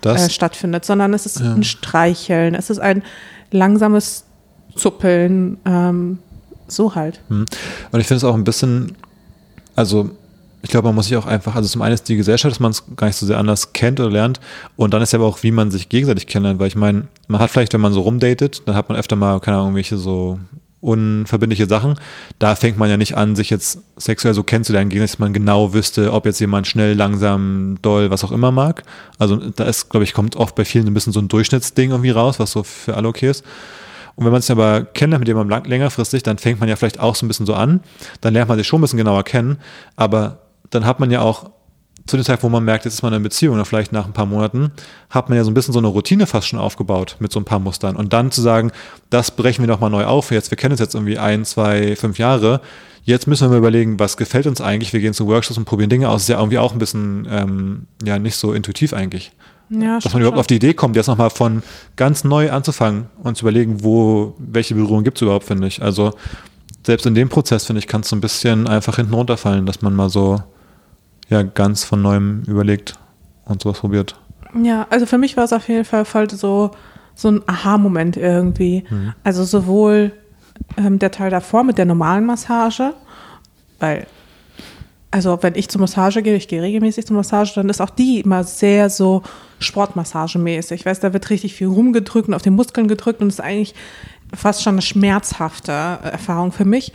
das, 0.00 0.26
äh, 0.26 0.30
stattfindet, 0.30 0.84
sondern 0.84 1.14
es 1.14 1.26
ist 1.26 1.40
ein 1.40 1.62
Streicheln, 1.62 2.54
es 2.54 2.70
ist 2.70 2.78
ein 2.78 3.02
langsames 3.50 4.24
Zuppeln, 4.76 5.58
ähm, 5.64 6.18
so 6.66 6.94
halt. 6.94 7.20
Hm. 7.28 7.46
Und 7.90 8.00
ich 8.00 8.06
finde 8.06 8.18
es 8.18 8.24
auch 8.24 8.34
ein 8.34 8.44
bisschen, 8.44 8.96
also 9.76 10.10
ich 10.62 10.70
glaube, 10.70 10.88
man 10.88 10.94
muss 10.94 11.06
sich 11.06 11.16
auch 11.16 11.26
einfach, 11.26 11.56
also 11.56 11.68
zum 11.68 11.82
einen 11.82 11.94
ist 11.94 12.08
die 12.08 12.16
Gesellschaft, 12.16 12.52
dass 12.52 12.60
man 12.60 12.70
es 12.70 12.84
gar 12.96 13.08
nicht 13.08 13.16
so 13.16 13.26
sehr 13.26 13.38
anders 13.38 13.72
kennt 13.72 13.98
oder 13.98 14.10
lernt 14.10 14.40
und 14.76 14.94
dann 14.94 15.02
ist 15.02 15.12
ja 15.12 15.18
aber 15.18 15.26
auch, 15.26 15.42
wie 15.42 15.50
man 15.50 15.70
sich 15.70 15.88
gegenseitig 15.88 16.26
kennenlernt, 16.26 16.60
weil 16.60 16.68
ich 16.68 16.76
meine, 16.76 17.08
man 17.26 17.40
hat 17.40 17.50
vielleicht, 17.50 17.72
wenn 17.72 17.80
man 17.80 17.92
so 17.92 18.00
rumdatet, 18.02 18.62
dann 18.66 18.76
hat 18.76 18.88
man 18.88 18.96
öfter 18.96 19.16
mal, 19.16 19.40
keine 19.40 19.56
Ahnung, 19.56 19.70
irgendwelche 19.70 19.96
so 19.96 20.38
unverbindliche 20.82 21.66
Sachen. 21.66 21.94
Da 22.40 22.56
fängt 22.56 22.76
man 22.76 22.90
ja 22.90 22.96
nicht 22.96 23.16
an, 23.16 23.36
sich 23.36 23.50
jetzt 23.50 23.78
sexuell 23.96 24.34
so 24.34 24.42
kennenzulernen, 24.42 24.90
gegen 24.90 25.02
dass 25.02 25.18
man 25.18 25.32
genau 25.32 25.72
wüsste, 25.72 26.12
ob 26.12 26.26
jetzt 26.26 26.40
jemand 26.40 26.66
schnell, 26.66 26.94
langsam, 26.94 27.78
doll, 27.82 28.10
was 28.10 28.24
auch 28.24 28.32
immer 28.32 28.50
mag. 28.50 28.82
Also 29.16 29.36
da 29.36 29.64
ist, 29.64 29.88
glaube 29.90 30.04
ich, 30.04 30.12
kommt 30.12 30.36
oft 30.36 30.56
bei 30.56 30.64
vielen 30.64 30.88
ein 30.88 30.94
bisschen 30.94 31.12
so 31.12 31.20
ein 31.20 31.28
Durchschnittsding 31.28 31.92
irgendwie 31.92 32.10
raus, 32.10 32.40
was 32.40 32.50
so 32.50 32.64
für 32.64 32.96
alle 32.96 33.08
okay 33.08 33.30
ist. 33.30 33.44
Und 34.14 34.24
wenn 34.24 34.32
man 34.32 34.42
sich 34.42 34.50
aber 34.50 34.84
kennenlernt 34.84 35.20
mit 35.20 35.28
jemandem 35.28 35.64
längerfristig, 35.64 36.22
dann 36.22 36.38
fängt 36.38 36.60
man 36.60 36.68
ja 36.68 36.76
vielleicht 36.76 37.00
auch 37.00 37.14
so 37.14 37.24
ein 37.24 37.28
bisschen 37.28 37.46
so 37.46 37.54
an. 37.54 37.80
Dann 38.20 38.34
lernt 38.34 38.48
man 38.48 38.58
sich 38.58 38.66
schon 38.66 38.80
ein 38.80 38.82
bisschen 38.82 38.98
genauer 38.98 39.24
kennen. 39.24 39.58
Aber 39.96 40.40
dann 40.70 40.84
hat 40.84 41.00
man 41.00 41.10
ja 41.10 41.20
auch 41.20 41.50
zu 42.06 42.16
dem 42.16 42.24
Zeitpunkt, 42.24 42.52
wo 42.52 42.56
man 42.56 42.64
merkt, 42.64 42.84
jetzt 42.84 42.94
ist 42.94 43.02
man 43.02 43.12
in 43.12 43.16
einer 43.16 43.22
Beziehung, 43.22 43.54
oder 43.54 43.64
vielleicht 43.64 43.92
nach 43.92 44.06
ein 44.06 44.12
paar 44.12 44.26
Monaten, 44.26 44.72
hat 45.08 45.28
man 45.28 45.38
ja 45.38 45.44
so 45.44 45.50
ein 45.50 45.54
bisschen 45.54 45.72
so 45.72 45.78
eine 45.78 45.88
Routine 45.88 46.26
fast 46.26 46.48
schon 46.48 46.58
aufgebaut 46.58 47.16
mit 47.20 47.32
so 47.32 47.38
ein 47.38 47.44
paar 47.44 47.60
Mustern. 47.60 47.96
Und 47.96 48.12
dann 48.12 48.30
zu 48.30 48.40
sagen, 48.42 48.72
das 49.10 49.30
brechen 49.30 49.62
wir 49.62 49.68
nochmal 49.68 49.90
neu 49.90 50.04
auf. 50.04 50.30
Jetzt, 50.30 50.50
wir 50.50 50.58
kennen 50.58 50.72
uns 50.72 50.80
jetzt 50.80 50.94
irgendwie 50.94 51.18
ein, 51.18 51.44
zwei, 51.44 51.94
fünf 51.96 52.18
Jahre. 52.18 52.60
Jetzt 53.04 53.26
müssen 53.26 53.44
wir 53.44 53.50
mal 53.50 53.58
überlegen, 53.58 53.98
was 53.98 54.16
gefällt 54.16 54.46
uns 54.46 54.60
eigentlich. 54.60 54.92
Wir 54.92 55.00
gehen 55.00 55.14
zu 55.14 55.26
Workshops 55.26 55.58
und 55.58 55.64
probieren 55.64 55.90
Dinge 55.90 56.08
aus. 56.08 56.22
Ist 56.22 56.28
ja 56.28 56.38
irgendwie 56.38 56.58
auch 56.58 56.72
ein 56.72 56.78
bisschen, 56.78 57.26
ähm, 57.30 57.86
ja, 58.04 58.18
nicht 58.18 58.36
so 58.36 58.52
intuitiv 58.52 58.92
eigentlich 58.92 59.32
Ja, 59.74 59.98
dass 59.98 60.12
man 60.12 60.20
überhaupt 60.20 60.38
auf 60.38 60.46
die 60.46 60.56
Idee 60.56 60.74
kommt, 60.74 60.96
jetzt 60.96 61.06
nochmal 61.06 61.30
von 61.30 61.62
ganz 61.96 62.24
neu 62.24 62.50
anzufangen 62.50 63.06
und 63.22 63.38
zu 63.38 63.44
überlegen, 63.44 63.82
wo, 63.82 64.34
welche 64.38 64.74
Berührung 64.74 65.02
gibt 65.02 65.16
es 65.16 65.22
überhaupt, 65.22 65.44
finde 65.44 65.66
ich. 65.66 65.80
Also 65.80 66.12
selbst 66.84 67.06
in 67.06 67.14
dem 67.14 67.30
Prozess, 67.30 67.64
finde 67.64 67.78
ich, 67.78 67.86
kann 67.86 68.02
es 68.02 68.10
so 68.10 68.16
ein 68.16 68.20
bisschen 68.20 68.66
einfach 68.66 68.96
hinten 68.96 69.14
runterfallen, 69.14 69.64
dass 69.64 69.80
man 69.80 69.94
mal 69.94 70.10
so 70.10 70.42
ja 71.30 71.42
ganz 71.42 71.84
von 71.84 72.02
neuem 72.02 72.42
überlegt 72.46 72.94
und 73.46 73.62
sowas 73.62 73.78
probiert. 73.78 74.16
Ja, 74.62 74.86
also 74.90 75.06
für 75.06 75.16
mich 75.16 75.38
war 75.38 75.44
es 75.44 75.54
auf 75.54 75.68
jeden 75.68 75.86
Fall 75.86 76.04
voll 76.04 76.28
so, 76.28 76.72
so 77.14 77.28
ein 77.28 77.40
Aha-Moment 77.46 78.18
irgendwie. 78.18 78.84
Also 79.24 79.44
sowohl 79.44 80.12
ähm, 80.76 80.98
der 80.98 81.10
Teil 81.10 81.30
davor 81.30 81.64
mit 81.64 81.78
der 81.78 81.86
normalen 81.86 82.26
Massage, 82.26 82.92
weil, 83.80 84.06
also 85.12 85.38
wenn 85.42 85.54
ich 85.54 85.68
zur 85.68 85.80
Massage 85.80 86.22
gehe, 86.22 86.34
ich 86.34 86.48
gehe 86.48 86.60
regelmäßig 86.62 87.06
zur 87.06 87.16
Massage, 87.16 87.52
dann 87.54 87.68
ist 87.68 87.80
auch 87.80 87.90
die 87.90 88.20
immer 88.20 88.42
sehr 88.44 88.90
so 88.90 89.22
Sportmassagemäßig. 89.60 90.80
Ich 90.80 90.86
weiß, 90.86 91.00
da 91.00 91.12
wird 91.12 91.30
richtig 91.30 91.54
viel 91.54 91.68
rumgedrückt 91.68 92.28
und 92.28 92.34
auf 92.34 92.42
den 92.42 92.54
Muskeln 92.54 92.88
gedrückt 92.88 93.20
und 93.20 93.28
ist 93.28 93.40
eigentlich 93.40 93.74
fast 94.34 94.62
schon 94.62 94.74
eine 94.74 94.82
schmerzhafte 94.82 95.70
Erfahrung 95.72 96.50
für 96.52 96.64
mich. 96.64 96.92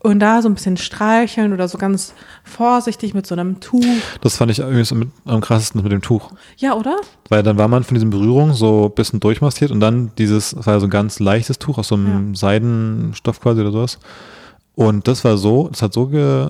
und 0.00 0.20
da 0.20 0.42
so 0.42 0.50
ein 0.50 0.54
bisschen 0.54 0.76
streicheln 0.76 1.54
oder 1.54 1.66
so 1.66 1.78
ganz 1.78 2.12
vorsichtig 2.44 3.14
mit 3.14 3.26
so 3.26 3.34
einem 3.34 3.60
Tuch. 3.60 3.82
Das 4.20 4.36
fand 4.36 4.50
ich 4.50 4.58
irgendwie 4.58 4.84
so 4.84 4.94
mit, 4.94 5.08
am 5.24 5.40
krassesten 5.40 5.82
mit 5.82 5.90
dem 5.92 6.02
Tuch. 6.02 6.30
Ja, 6.58 6.74
oder? 6.74 6.96
Weil 7.30 7.42
dann 7.42 7.56
war 7.56 7.68
man 7.68 7.84
von 7.84 7.94
diesen 7.94 8.10
Berührungen 8.10 8.52
so 8.52 8.84
ein 8.90 8.94
bisschen 8.94 9.18
durchmastiert 9.20 9.70
und 9.70 9.80
dann 9.80 10.10
dieses, 10.18 10.50
das 10.50 10.66
war 10.66 10.74
ja 10.74 10.80
so 10.80 10.86
ein 10.86 10.90
ganz 10.90 11.20
leichtes 11.20 11.58
Tuch 11.58 11.78
aus 11.78 11.88
so 11.88 11.94
einem 11.94 12.34
Ja. 12.34 12.38
Seidenstoff 12.38 13.40
quasi 13.40 13.62
oder 13.62 13.72
sowas. 13.72 13.98
Und 14.74 15.08
das 15.08 15.24
war 15.24 15.38
so, 15.38 15.68
das 15.68 15.80
hat 15.80 15.94
so 15.94 16.06
ge, 16.08 16.48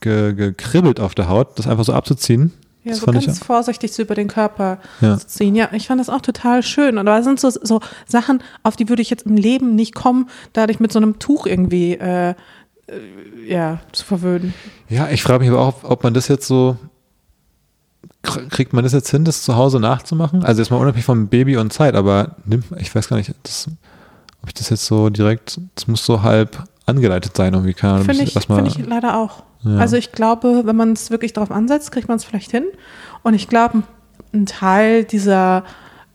ge, 0.00 0.34
gekribbelt 0.34 1.00
auf 1.00 1.14
der 1.14 1.28
Haut, 1.28 1.58
das 1.58 1.66
einfach 1.66 1.84
so 1.84 1.92
abzuziehen. 1.92 2.52
Ja, 2.84 2.90
das 2.90 3.00
so 3.00 3.06
ganz 3.06 3.26
ich, 3.26 3.38
vorsichtig 3.38 3.92
so 3.94 4.02
über 4.02 4.14
den 4.14 4.28
Körper 4.28 4.78
Ja. 5.00 5.16
zu 5.18 5.26
ziehen. 5.26 5.54
Ja, 5.54 5.68
ich 5.72 5.86
fand 5.86 6.00
das 6.00 6.10
auch 6.10 6.20
total 6.20 6.62
schön. 6.62 6.98
Und 6.98 7.06
da 7.06 7.22
sind 7.22 7.40
so, 7.40 7.48
so 7.50 7.80
Sachen, 8.06 8.42
auf 8.62 8.76
die 8.76 8.88
würde 8.90 9.00
ich 9.00 9.08
jetzt 9.08 9.24
im 9.24 9.36
Leben 9.36 9.74
nicht 9.74 9.94
kommen, 9.94 10.28
dadurch 10.52 10.80
mit 10.80 10.92
so 10.92 10.98
einem 10.98 11.18
Tuch 11.18 11.46
irgendwie 11.46 11.94
äh, 11.94 12.30
äh, 12.30 12.34
ja, 13.46 13.80
zu 13.92 14.04
verwöhnen. 14.04 14.52
ja, 14.90 15.08
ich 15.08 15.22
frage 15.22 15.40
mich 15.40 15.48
aber 15.48 15.60
auch, 15.60 15.82
ob 15.84 16.04
man 16.04 16.12
das 16.12 16.28
jetzt 16.28 16.46
so, 16.46 16.76
kr- 18.22 18.48
kriegt 18.50 18.74
man 18.74 18.84
das 18.84 18.92
jetzt 18.92 19.10
hin, 19.10 19.24
das 19.24 19.42
zu 19.42 19.56
Hause 19.56 19.80
nachzumachen? 19.80 20.44
Also 20.44 20.60
jetzt 20.60 20.70
mal 20.70 20.76
unabhängig 20.76 21.06
vom 21.06 21.28
Baby 21.28 21.56
und 21.56 21.72
Zeit, 21.72 21.94
aber 21.94 22.36
nimmt, 22.44 22.66
ich 22.78 22.94
weiß 22.94 23.08
gar 23.08 23.16
nicht, 23.16 23.34
das, 23.44 23.68
ob 24.42 24.48
ich 24.48 24.54
das 24.54 24.68
jetzt 24.68 24.84
so 24.84 25.08
direkt, 25.08 25.58
das 25.74 25.86
muss 25.86 26.04
so 26.04 26.22
halb 26.22 26.62
angeleitet 26.84 27.34
sein, 27.34 27.54
irgendwie, 27.54 27.72
keine 27.72 27.94
Ahnung. 27.94 28.04
Finde 28.04 28.24
ich, 28.24 28.32
find 28.34 28.68
ich 28.68 28.86
leider 28.86 29.18
auch. 29.18 29.42
Ja. 29.64 29.76
Also 29.78 29.96
ich 29.96 30.12
glaube, 30.12 30.62
wenn 30.64 30.76
man 30.76 30.92
es 30.92 31.10
wirklich 31.10 31.32
darauf 31.32 31.50
ansetzt, 31.50 31.90
kriegt 31.92 32.08
man 32.08 32.16
es 32.16 32.24
vielleicht 32.24 32.50
hin. 32.50 32.64
Und 33.22 33.34
ich 33.34 33.48
glaube, 33.48 33.82
ein 34.32 34.46
Teil 34.46 35.04
dieser 35.04 35.64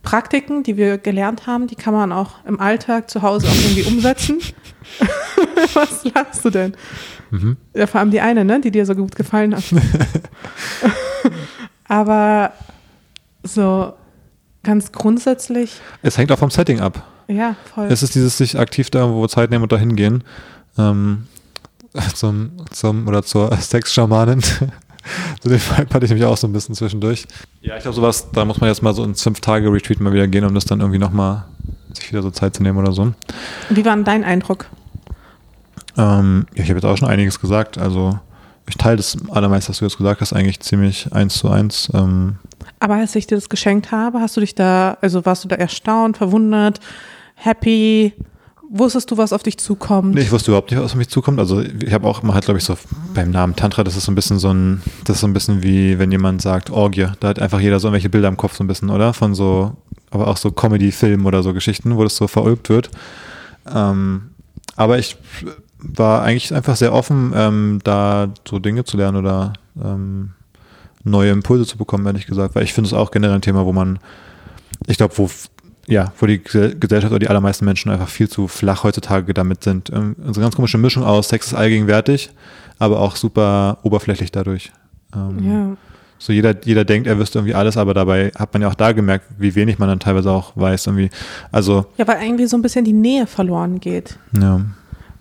Praktiken, 0.04 0.64
die 0.64 0.78
wir 0.78 0.98
gelernt 0.98 1.46
haben, 1.48 1.68
die 1.68 1.76
kann 1.76 1.94
man 1.94 2.12
auch 2.12 2.44
im 2.46 2.60
Alltag 2.60 3.10
zu 3.10 3.22
Hause 3.22 3.48
auch 3.48 3.56
irgendwie 3.56 3.84
umsetzen. 3.84 4.38
Was 5.74 6.04
lachst 6.06 6.46
du 6.46 6.50
denn? 6.50 6.76
Mhm. 7.32 7.58
Ja, 7.76 7.86
vor 7.88 8.00
allem 8.00 8.12
die 8.12 8.22
eine, 8.22 8.46
ne, 8.46 8.60
die 8.62 8.72
dir 8.72 8.86
so 8.86 8.96
gut 8.96 9.16
gefallen 9.16 9.56
hat. 9.56 9.64
Aber 11.88 12.54
so 13.44 13.94
ganz 14.64 14.92
grundsätzlich, 14.92 15.80
Es 16.02 16.18
hängt 16.18 16.32
auch 16.32 16.40
vom 16.40 16.52
Setting 16.52 16.80
ab. 16.80 17.04
ja, 17.28 17.56
voll. 17.74 17.88
Es 17.90 18.04
ist 18.04 18.16
dieses 18.16 18.38
sich 18.38 18.60
aktiv 18.60 18.90
da 18.90 19.10
wo 19.10 19.26
Zeit 19.28 19.50
nehmen 19.50 19.64
und 19.64 19.72
dahin 19.72 19.96
gehen. 19.96 20.24
Ähm, 20.78 21.28
zum, 22.14 22.52
zum, 22.72 23.08
oder 23.08 23.24
zur 23.24 23.56
Sex-Schamanin. 23.60 24.42
Zu 24.42 25.50
dem 25.50 25.60
Vibe 25.60 25.94
hatte 25.94 26.06
ich 26.06 26.12
nämlich 26.12 26.26
auch 26.26 26.38
so 26.38 26.48
ein 26.48 26.54
bisschen 26.54 26.76
zwischendurch. 26.76 27.26
Ja, 27.62 27.78
ich 27.78 27.84
glaube, 27.84 27.96
sowas, 27.96 28.32
da 28.32 28.46
muss 28.46 28.60
man 28.60 28.70
jetzt 28.70 28.84
mal 28.84 28.94
so 28.94 29.04
ins 29.04 29.24
Fünf-Tage-Retreat 29.24 30.00
mal 30.00 30.14
wieder 30.14 30.28
gehen, 30.28 30.46
um 30.46 30.54
das 30.54 30.66
dann 30.66 30.82
irgendwie 30.82 31.00
nochmal 31.00 31.46
sich 31.94 32.12
wieder 32.12 32.22
so 32.22 32.30
Zeit 32.32 32.56
zu 32.56 32.64
nehmen 32.64 32.78
oder 32.78 32.92
so. 32.92 33.14
Wie 33.70 33.84
war 33.86 33.96
denn 33.96 34.06
dein 34.06 34.24
Eindruck? 34.24 34.68
Ähm, 35.98 36.46
ja, 36.56 36.64
ich 36.64 36.70
habe 36.70 36.80
jetzt 36.80 36.86
auch 36.86 36.98
schon 36.98 37.08
einiges 37.08 37.40
gesagt. 37.40 37.78
Also 37.78 38.20
ich 38.68 38.78
teile 38.78 38.98
das 38.98 39.18
allermeiste, 39.32 39.72
was 39.72 39.80
du 39.80 39.86
jetzt 39.86 39.98
gesagt 39.98 40.22
hast, 40.22 40.34
eigentlich 40.34 40.60
ziemlich 40.60 41.12
eins 41.12 41.40
zu 41.40 41.50
eins. 41.50 41.90
Ähm, 41.94 42.38
Aber 42.80 42.96
als 42.96 43.16
ich 43.16 43.26
dir 43.26 43.36
das 43.36 43.50
geschenkt 43.50 43.92
habe, 43.92 44.20
hast 44.20 44.38
du 44.38 44.42
dich 44.42 44.54
da, 44.54 44.98
also 45.02 45.26
warst 45.26 45.44
du 45.44 45.48
da 45.48 45.56
erstaunt, 45.56 46.18
verwundert, 46.18 46.80
happy? 47.36 48.14
Wusstest 48.72 49.10
du, 49.10 49.18
was 49.18 49.34
auf 49.34 49.42
dich 49.42 49.58
zukommt? 49.58 50.14
Nee, 50.14 50.22
ich 50.22 50.32
wusste 50.32 50.52
überhaupt 50.52 50.70
nicht, 50.70 50.80
was 50.80 50.92
auf 50.92 50.98
mich 50.98 51.10
zukommt. 51.10 51.40
Also 51.40 51.62
ich 51.62 51.92
habe 51.92 52.08
auch 52.08 52.22
immer 52.22 52.36
halt, 52.36 52.46
glaube 52.46 52.60
ich, 52.60 52.64
so 52.64 52.78
beim 53.16 53.32
Namen 53.32 53.56
Tantra, 53.56 53.84
das 53.84 53.96
ist 53.96 54.06
so 54.06 54.12
ein 54.12 54.16
bisschen 54.16 54.38
so 54.38 54.54
ein, 54.54 54.84
das 55.06 55.18
ist 55.18 55.22
so 55.22 55.28
ein 55.28 55.34
bisschen 55.34 55.64
wie, 55.64 55.98
wenn 55.98 56.12
jemand 56.12 56.44
sagt 56.44 56.70
Orgie. 56.70 57.08
Da 57.20 57.30
hat 57.30 57.40
einfach 57.40 57.60
jeder 57.60 57.80
so 57.80 57.88
irgendwelche 57.88 58.10
Bilder 58.10 58.28
im 58.28 58.38
Kopf 58.38 58.56
so 58.56 58.64
ein 58.64 58.68
bisschen, 58.68 58.92
oder? 58.92 59.14
Von 59.14 59.34
so, 59.34 59.76
aber 60.12 60.28
auch 60.28 60.38
so 60.38 60.52
Comedy-Filmen 60.52 61.26
oder 61.26 61.42
so 61.42 61.54
Geschichten, 61.54 61.98
wo 61.98 62.04
das 62.04 62.16
so 62.16 62.28
verulgt 62.28 62.70
wird. 62.70 62.92
Ähm, 63.74 64.30
aber 64.76 65.00
ich 65.00 65.18
war 65.80 66.22
eigentlich 66.22 66.54
einfach 66.54 66.76
sehr 66.76 66.94
offen, 66.94 67.34
ähm, 67.36 67.80
da 67.84 68.32
so 68.48 68.60
Dinge 68.60 68.84
zu 68.84 68.98
lernen 68.98 69.18
oder 69.18 69.54
ähm, 69.84 70.32
neue 71.04 71.32
Impulse 71.32 71.66
zu 71.66 71.78
bekommen, 71.78 72.06
ehrlich 72.06 72.28
gesagt. 72.28 72.54
Weil 72.54 72.64
ich 72.64 72.74
finde 72.74 72.88
es 72.88 72.94
auch 72.94 73.10
generell 73.10 73.36
ein 73.36 73.42
Thema, 73.42 73.66
wo 73.66 73.74
man, 73.74 73.98
ich 74.86 74.98
glaube, 74.98 75.18
wo 75.18 75.28
ja, 75.90 76.12
wo 76.20 76.26
die 76.26 76.40
Gesell- 76.40 76.76
Gesellschaft 76.80 77.12
oder 77.12 77.20
die 77.20 77.28
allermeisten 77.30 77.66
Menschen 77.66 77.92
einfach 77.92 78.08
viel 78.10 78.30
zu 78.30 78.48
flach 78.48 78.84
heutzutage 78.84 79.34
damit 79.34 79.64
sind. 79.64 79.90
Ähm, 79.92 80.16
so 80.20 80.26
eine 80.40 80.42
ganz 80.46 80.56
komische 80.56 80.78
Mischung 80.78 81.04
aus 81.04 81.30
Sex 81.30 81.48
ist 81.48 81.54
allgegenwärtig, 81.54 82.30
aber 82.78 83.00
auch 83.00 83.16
super 83.16 83.78
oberflächlich 83.84 84.32
dadurch. 84.32 84.72
Ähm, 85.16 85.38
Ja, 85.44 85.78
So 86.20 86.34
jeder, 86.34 86.54
jeder 86.66 86.84
denkt, 86.86 87.08
er 87.08 87.18
wüsste 87.18 87.40
irgendwie 87.40 87.56
alles, 87.56 87.78
aber 87.78 87.94
dabei 87.94 88.32
hat 88.38 88.54
man 88.54 88.62
ja 88.62 88.68
auch 88.68 88.76
da 88.76 88.92
gemerkt, 88.92 89.26
wie 89.38 89.56
wenig 89.56 89.80
man 89.80 89.88
dann 89.90 90.00
teilweise 90.00 90.30
auch 90.32 90.52
weiß. 90.56 90.88
Irgendwie. 90.88 91.10
Also, 91.52 91.86
ja, 91.98 92.06
weil 92.08 92.22
irgendwie 92.24 92.46
so 92.46 92.58
ein 92.58 92.62
bisschen 92.62 92.84
die 92.86 92.94
Nähe 92.94 93.26
verloren 93.26 93.80
geht. 93.80 94.18
ja. 94.40 94.62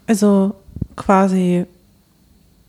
Also 0.06 0.54
quasi, 0.96 1.66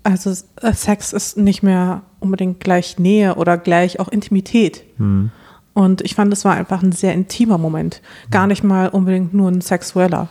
also 0.04 0.32
äh, 0.62 0.74
Sex 0.74 1.14
ist 1.14 1.38
nicht 1.38 1.64
mehr 1.64 2.02
unbedingt 2.20 2.60
gleich 2.60 3.00
Nähe 3.00 3.36
oder 3.36 3.58
gleich 3.58 4.00
auch 4.00 4.10
Intimität. 4.10 4.84
Hm. 4.98 5.32
Und 5.74 6.02
ich 6.02 6.16
fand, 6.16 6.34
es 6.34 6.46
war 6.46 6.56
einfach 6.56 6.84
ein 6.84 6.92
sehr 6.92 7.14
intimer 7.14 7.58
Moment. 7.58 8.02
Gar 8.32 8.48
nicht 8.48 8.64
mal 8.64 8.90
unbedingt 8.90 9.34
nur 9.34 9.50
ein 9.50 9.62
sexueller. 9.62 10.30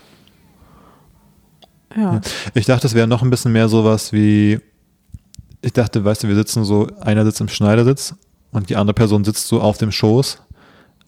Ja. 1.97 2.21
Ich 2.55 2.67
dachte, 2.67 2.87
es 2.87 2.95
wäre 2.95 3.09
noch 3.09 3.23
ein 3.23 3.31
bisschen 3.31 3.53
mehr 3.53 3.69
sowas 3.69 4.13
wie, 4.13 4.61
ich 5.63 5.73
dachte, 5.73 6.05
weißt 6.05 6.23
du, 6.25 6.29
wir 6.29 6.35
sitzen 6.35 6.65
so, 6.65 6.87
einer 7.01 7.25
sitzt 7.25 7.41
im 7.41 7.49
Schneidersitz 7.49 8.15
und 8.53 8.69
die 8.69 8.77
andere 8.77 8.95
Person 8.95 9.25
sitzt 9.25 9.49
so 9.49 9.61
auf 9.61 9.79
dem 9.79 9.91
Schoß, 9.91 10.43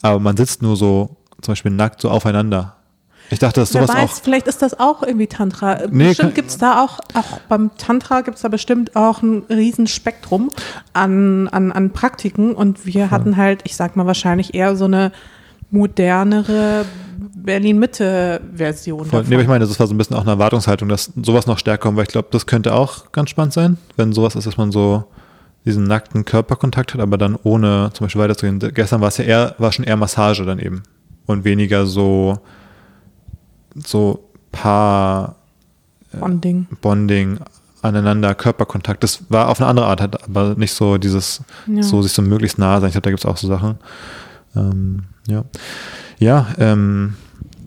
aber 0.03 0.19
man 0.21 0.37
sitzt 0.37 0.63
nur 0.63 0.77
so, 0.77 1.17
zum 1.43 1.53
Beispiel 1.53 1.71
nackt 1.71 2.01
so 2.01 2.11
aufeinander. 2.11 2.77
Ich 3.31 3.39
dachte, 3.39 3.61
dass 3.61 3.73
Wer 3.73 3.83
sowas 3.83 3.97
weiß, 3.97 4.11
auch, 4.11 4.23
vielleicht 4.23 4.49
ist 4.49 4.61
das 4.61 4.79
auch 4.79 5.03
irgendwie 5.03 5.29
Tantra. 5.29 5.79
Nee, 5.91 6.09
bestimmt 6.09 6.35
gibt 6.35 6.51
es 6.51 6.59
da 6.59 6.83
auch, 6.83 6.99
auch 7.15 7.41
beim 7.49 7.71
Tantra 7.79 8.23
gibt 8.23 8.37
es 8.37 8.43
da 8.43 8.49
bestimmt 8.49 8.97
auch 8.97 9.23
ein 9.23 9.45
Riesenspektrum 9.49 10.51
an, 10.93 11.49
an, 11.49 11.71
an 11.71 11.91
Praktiken 11.91 12.55
und 12.55 12.87
wir 12.87 13.11
hatten 13.11 13.37
halt, 13.37 13.61
ich 13.65 13.77
sag 13.77 13.95
mal 13.95 14.07
wahrscheinlich 14.07 14.55
eher 14.55 14.75
so 14.75 14.87
eine 14.87 15.13
modernere 15.71 16.85
Berlin-Mitte-Version. 17.35 19.09
Nee, 19.13 19.35
aber 19.35 19.43
ich 19.43 19.49
meine, 19.49 19.67
das 19.67 19.79
war 19.79 19.87
so 19.87 19.95
ein 19.95 19.99
bisschen 19.99 20.17
auch 20.17 20.23
eine 20.23 20.33
Erwartungshaltung, 20.33 20.89
dass 20.89 21.13
sowas 21.23 21.47
noch 21.47 21.59
stärker 21.59 21.83
kommt, 21.83 21.97
weil 21.97 22.05
ich 22.05 22.11
glaube, 22.11 22.29
das 22.33 22.47
könnte 22.47 22.75
auch 22.75 23.13
ganz 23.13 23.31
spannend 23.31 23.53
sein, 23.53 23.79
wenn 23.97 24.13
sowas 24.13 24.35
ist, 24.35 24.47
dass 24.47 24.57
man 24.57 24.73
so 24.73 25.05
diesen 25.65 25.85
nackten 25.85 26.25
Körperkontakt 26.25 26.95
hat, 26.95 27.01
aber 27.01 27.19
dann 27.19 27.37
ohne 27.43 27.91
zum 27.93 28.07
Beispiel 28.07 28.23
weiterzugehen. 28.23 28.59
Gestern 28.75 29.01
war 29.01 29.09
es 29.09 29.19
ja 29.19 29.25
eher, 29.25 29.55
war 29.59 29.71
schon 29.73 29.85
eher 29.85 29.97
Massage 29.97 30.45
dann 30.45 30.59
eben 30.59 30.83
und 31.27 31.45
weniger 31.45 31.87
so, 31.87 32.41
so 33.75 34.25
Paar 34.53 35.37
Bonding. 36.13 36.67
Bonding 36.81 37.39
aneinander, 37.83 38.35
Körperkontakt. 38.35 39.03
Das 39.05 39.25
war 39.31 39.49
auf 39.49 39.61
eine 39.61 39.69
andere 39.69 39.87
Art, 39.87 40.01
halt, 40.01 40.23
aber 40.25 40.55
nicht 40.57 40.73
so 40.75 40.99
dieses, 40.99 41.43
Ja. 41.67 41.83
so 41.83 42.03
sich 42.03 42.13
so 42.13 42.21
möglichst 42.23 42.59
nah 42.59 42.81
sein. 42.81 42.89
Ich 42.89 42.93
glaube, 42.95 43.05
da 43.05 43.11
gibt 43.11 43.21
es 43.21 43.27
auch 43.27 43.37
so 43.37 43.47
Sachen. 43.47 43.79
Ähm, 44.57 45.05
ja. 45.27 45.45
Ja, 46.19 46.49
ähm, 46.59 47.15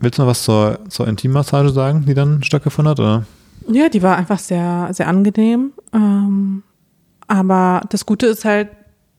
willst 0.00 0.18
du 0.18 0.22
noch 0.22 0.28
was 0.28 0.42
zur, 0.44 0.78
zur 0.88 1.08
Intimmassage 1.08 1.70
sagen, 1.70 2.04
die 2.06 2.14
dann 2.14 2.42
stattgefunden 2.42 2.90
hat? 2.90 3.00
Oder? 3.00 3.24
Ja, 3.68 3.88
die 3.88 4.02
war 4.02 4.16
einfach 4.16 4.38
sehr, 4.38 4.88
sehr 4.92 5.08
angenehm. 5.08 5.72
Ähm, 5.92 6.62
aber 7.26 7.80
das 7.88 8.04
Gute 8.06 8.26
ist 8.26 8.44
halt, 8.44 8.68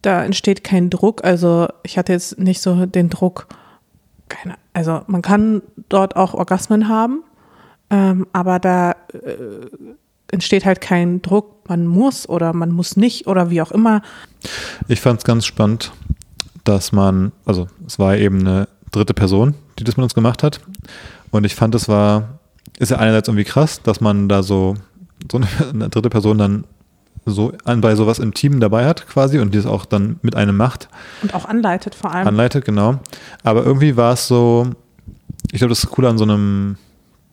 da 0.04 0.24
entsteht 0.24 0.64
kein 0.64 0.90
Druck. 0.92 1.26
Also 1.26 1.68
ich 1.84 1.98
hatte 1.98 2.14
jetzt 2.14 2.38
nicht 2.38 2.62
so 2.62 2.86
den 2.86 3.10
Druck, 3.10 3.48
keine, 4.30 4.56
also 4.74 5.02
man 5.08 5.22
kann 5.22 5.62
dort 5.90 6.16
auch 6.16 6.34
Orgasmen 6.34 6.88
haben, 6.90 7.24
ähm, 7.90 8.28
aber 8.34 8.60
da 8.60 8.92
äh, 9.14 9.68
entsteht 10.32 10.66
halt 10.66 10.82
kein 10.82 11.22
Druck, 11.22 11.68
man 11.70 11.86
muss 11.88 12.28
oder 12.28 12.54
man 12.54 12.72
muss 12.72 12.98
nicht 12.98 13.28
oder 13.28 13.50
wie 13.50 13.62
auch 13.62 13.72
immer. 13.72 14.02
Ich 14.88 15.02
fand 15.02 15.20
es 15.20 15.24
ganz 15.24 15.46
spannend, 15.46 15.92
dass 16.64 16.92
man, 16.92 17.32
also 17.46 17.68
es 17.86 18.00
war 18.00 18.18
eben 18.18 18.40
eine 18.40 18.68
dritte 18.92 19.14
Person, 19.14 19.56
die 19.80 19.84
das 19.84 19.98
mit 19.98 20.04
uns 20.04 20.16
gemacht 20.16 20.44
hat. 20.44 20.62
Und 21.32 21.46
ich 21.46 21.56
fand, 21.56 21.76
es 21.76 21.88
war, 21.88 22.40
ist 22.80 22.92
ja 22.92 22.98
einerseits 22.98 23.28
irgendwie 23.28 23.44
krass, 23.44 23.82
dass 23.82 24.02
man 24.02 24.30
da 24.30 24.44
so, 24.44 24.76
so 25.32 25.38
eine, 25.38 25.48
eine 25.74 25.90
dritte 25.90 26.10
Person 26.10 26.38
dann 26.38 26.64
so 27.26 27.52
an, 27.64 27.82
bei 27.82 27.96
sowas 27.96 28.20
im 28.20 28.34
Team 28.34 28.60
dabei 28.60 28.86
hat 28.86 29.08
quasi 29.08 29.40
und 29.40 29.54
die 29.54 29.58
es 29.58 29.66
auch 29.66 29.86
dann 29.86 30.20
mit 30.22 30.36
einem 30.36 30.56
macht, 30.58 30.88
Und 31.24 31.34
auch 31.34 31.46
anleitet 31.46 31.96
vor 31.96 32.14
allem. 32.14 32.28
anleitet, 32.28 32.66
genau. 32.66 33.00
Aber 33.44 33.64
irgendwie 33.66 33.98
war 33.98 34.14
es 34.14 34.28
so, 34.28 34.70
ich 35.52 35.58
glaube, 35.60 35.70
das 35.70 35.84
ist 35.84 35.98
cool 35.98 36.06
an 36.06 36.18
so 36.18 36.24
einem 36.24 36.78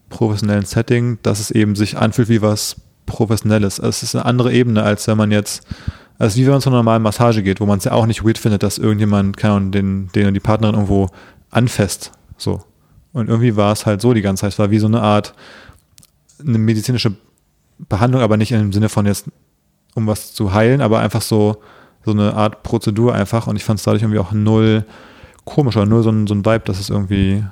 professionellen 0.09 0.65
Setting, 0.65 1.19
dass 1.23 1.41
es 1.41 1.51
eben 1.51 1.77
sich 1.77 1.99
anfühlt 1.99 2.29
wie 2.29 2.43
was 2.43 2.77
Professionelles. 3.07 3.81
Also 3.81 3.91
es 3.91 4.03
ist 4.03 4.15
eine 4.15 4.25
andere 4.25 4.53
Ebene, 4.53 4.83
als 4.83 5.07
wenn 5.09 5.19
man 5.19 5.31
jetzt, 5.31 5.67
also 6.19 6.37
wie 6.37 6.45
wenn 6.45 6.53
man 6.53 6.61
zu 6.61 6.71
einer 6.71 6.79
normalen 6.79 7.03
Massage 7.03 7.43
geht, 7.43 7.61
wo 7.61 7.67
man 7.67 7.79
es 7.79 7.85
ja 7.85 7.93
auch 7.93 8.07
nicht 8.07 8.25
weird 8.25 8.39
findet, 8.39 8.63
dass 8.63 8.79
irgendjemand, 8.79 9.37
keine 9.37 9.55
Ahnung, 9.55 9.73
den, 9.73 10.09
den 10.15 10.33
die 10.33 10.41
Partnerin 10.41 10.75
irgendwo 10.75 11.09
anfasst. 11.51 12.13
So. 12.37 12.63
Und 13.13 13.29
irgendwie 13.29 13.57
war 13.57 13.73
es 13.73 13.85
halt 13.87 14.01
so 14.01 14.15
die 14.15 14.23
ganze 14.23 14.43
Zeit. 14.43 14.53
Es 14.53 14.59
war 14.59 14.71
wie 14.71 14.79
so 14.79 14.87
eine 14.87 15.03
Art, 15.03 15.35
eine 16.41 16.59
medizinische 16.59 17.15
Behandlung, 17.89 18.23
aber 18.23 18.37
nicht 18.37 18.53
im 18.53 18.73
Sinne 18.73 18.89
von 18.89 19.05
jetzt, 19.07 19.27
um 19.95 20.07
was 20.07 20.33
zu 20.33 20.53
heilen, 20.53 20.81
aber 20.81 21.01
einfach 21.01 21.23
so, 21.23 21.57
so 22.05 22.13
eine 22.13 22.35
Art 22.35 22.63
Prozedur 22.63 23.15
einfach. 23.15 23.47
Und 23.47 23.57
ich 23.57 23.65
fand 23.65 23.79
es 23.79 23.85
dadurch 23.85 24.03
irgendwie 24.03 24.19
auch 24.19 24.33
null 24.33 24.85
komisch 25.45 25.77
oder 25.77 25.87
null 25.87 26.03
so 26.03 26.11
ein, 26.11 26.27
so 26.27 26.35
ein 26.35 26.45
Vibe, 26.45 26.63
dass 26.65 26.81
es 26.81 26.91
irgendwie 26.91 27.45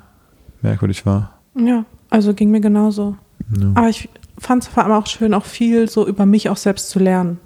merkwürdig 0.61 1.05
war. 1.05 1.39
Ja, 1.55 1.85
also 2.09 2.33
ging 2.33 2.51
mir 2.51 2.61
genauso. 2.61 3.15
Ja. 3.59 3.71
Aber 3.75 3.89
ich 3.89 4.09
fand 4.37 4.63
es 4.63 4.69
vor 4.69 4.83
allem 4.83 4.93
auch 4.93 5.07
schön, 5.07 5.33
auch 5.33 5.45
viel 5.45 5.89
so 5.89 6.07
über 6.07 6.25
mich 6.25 6.49
auch 6.49 6.57
selbst 6.57 6.89
zu 6.89 6.99
lernen. 6.99 7.39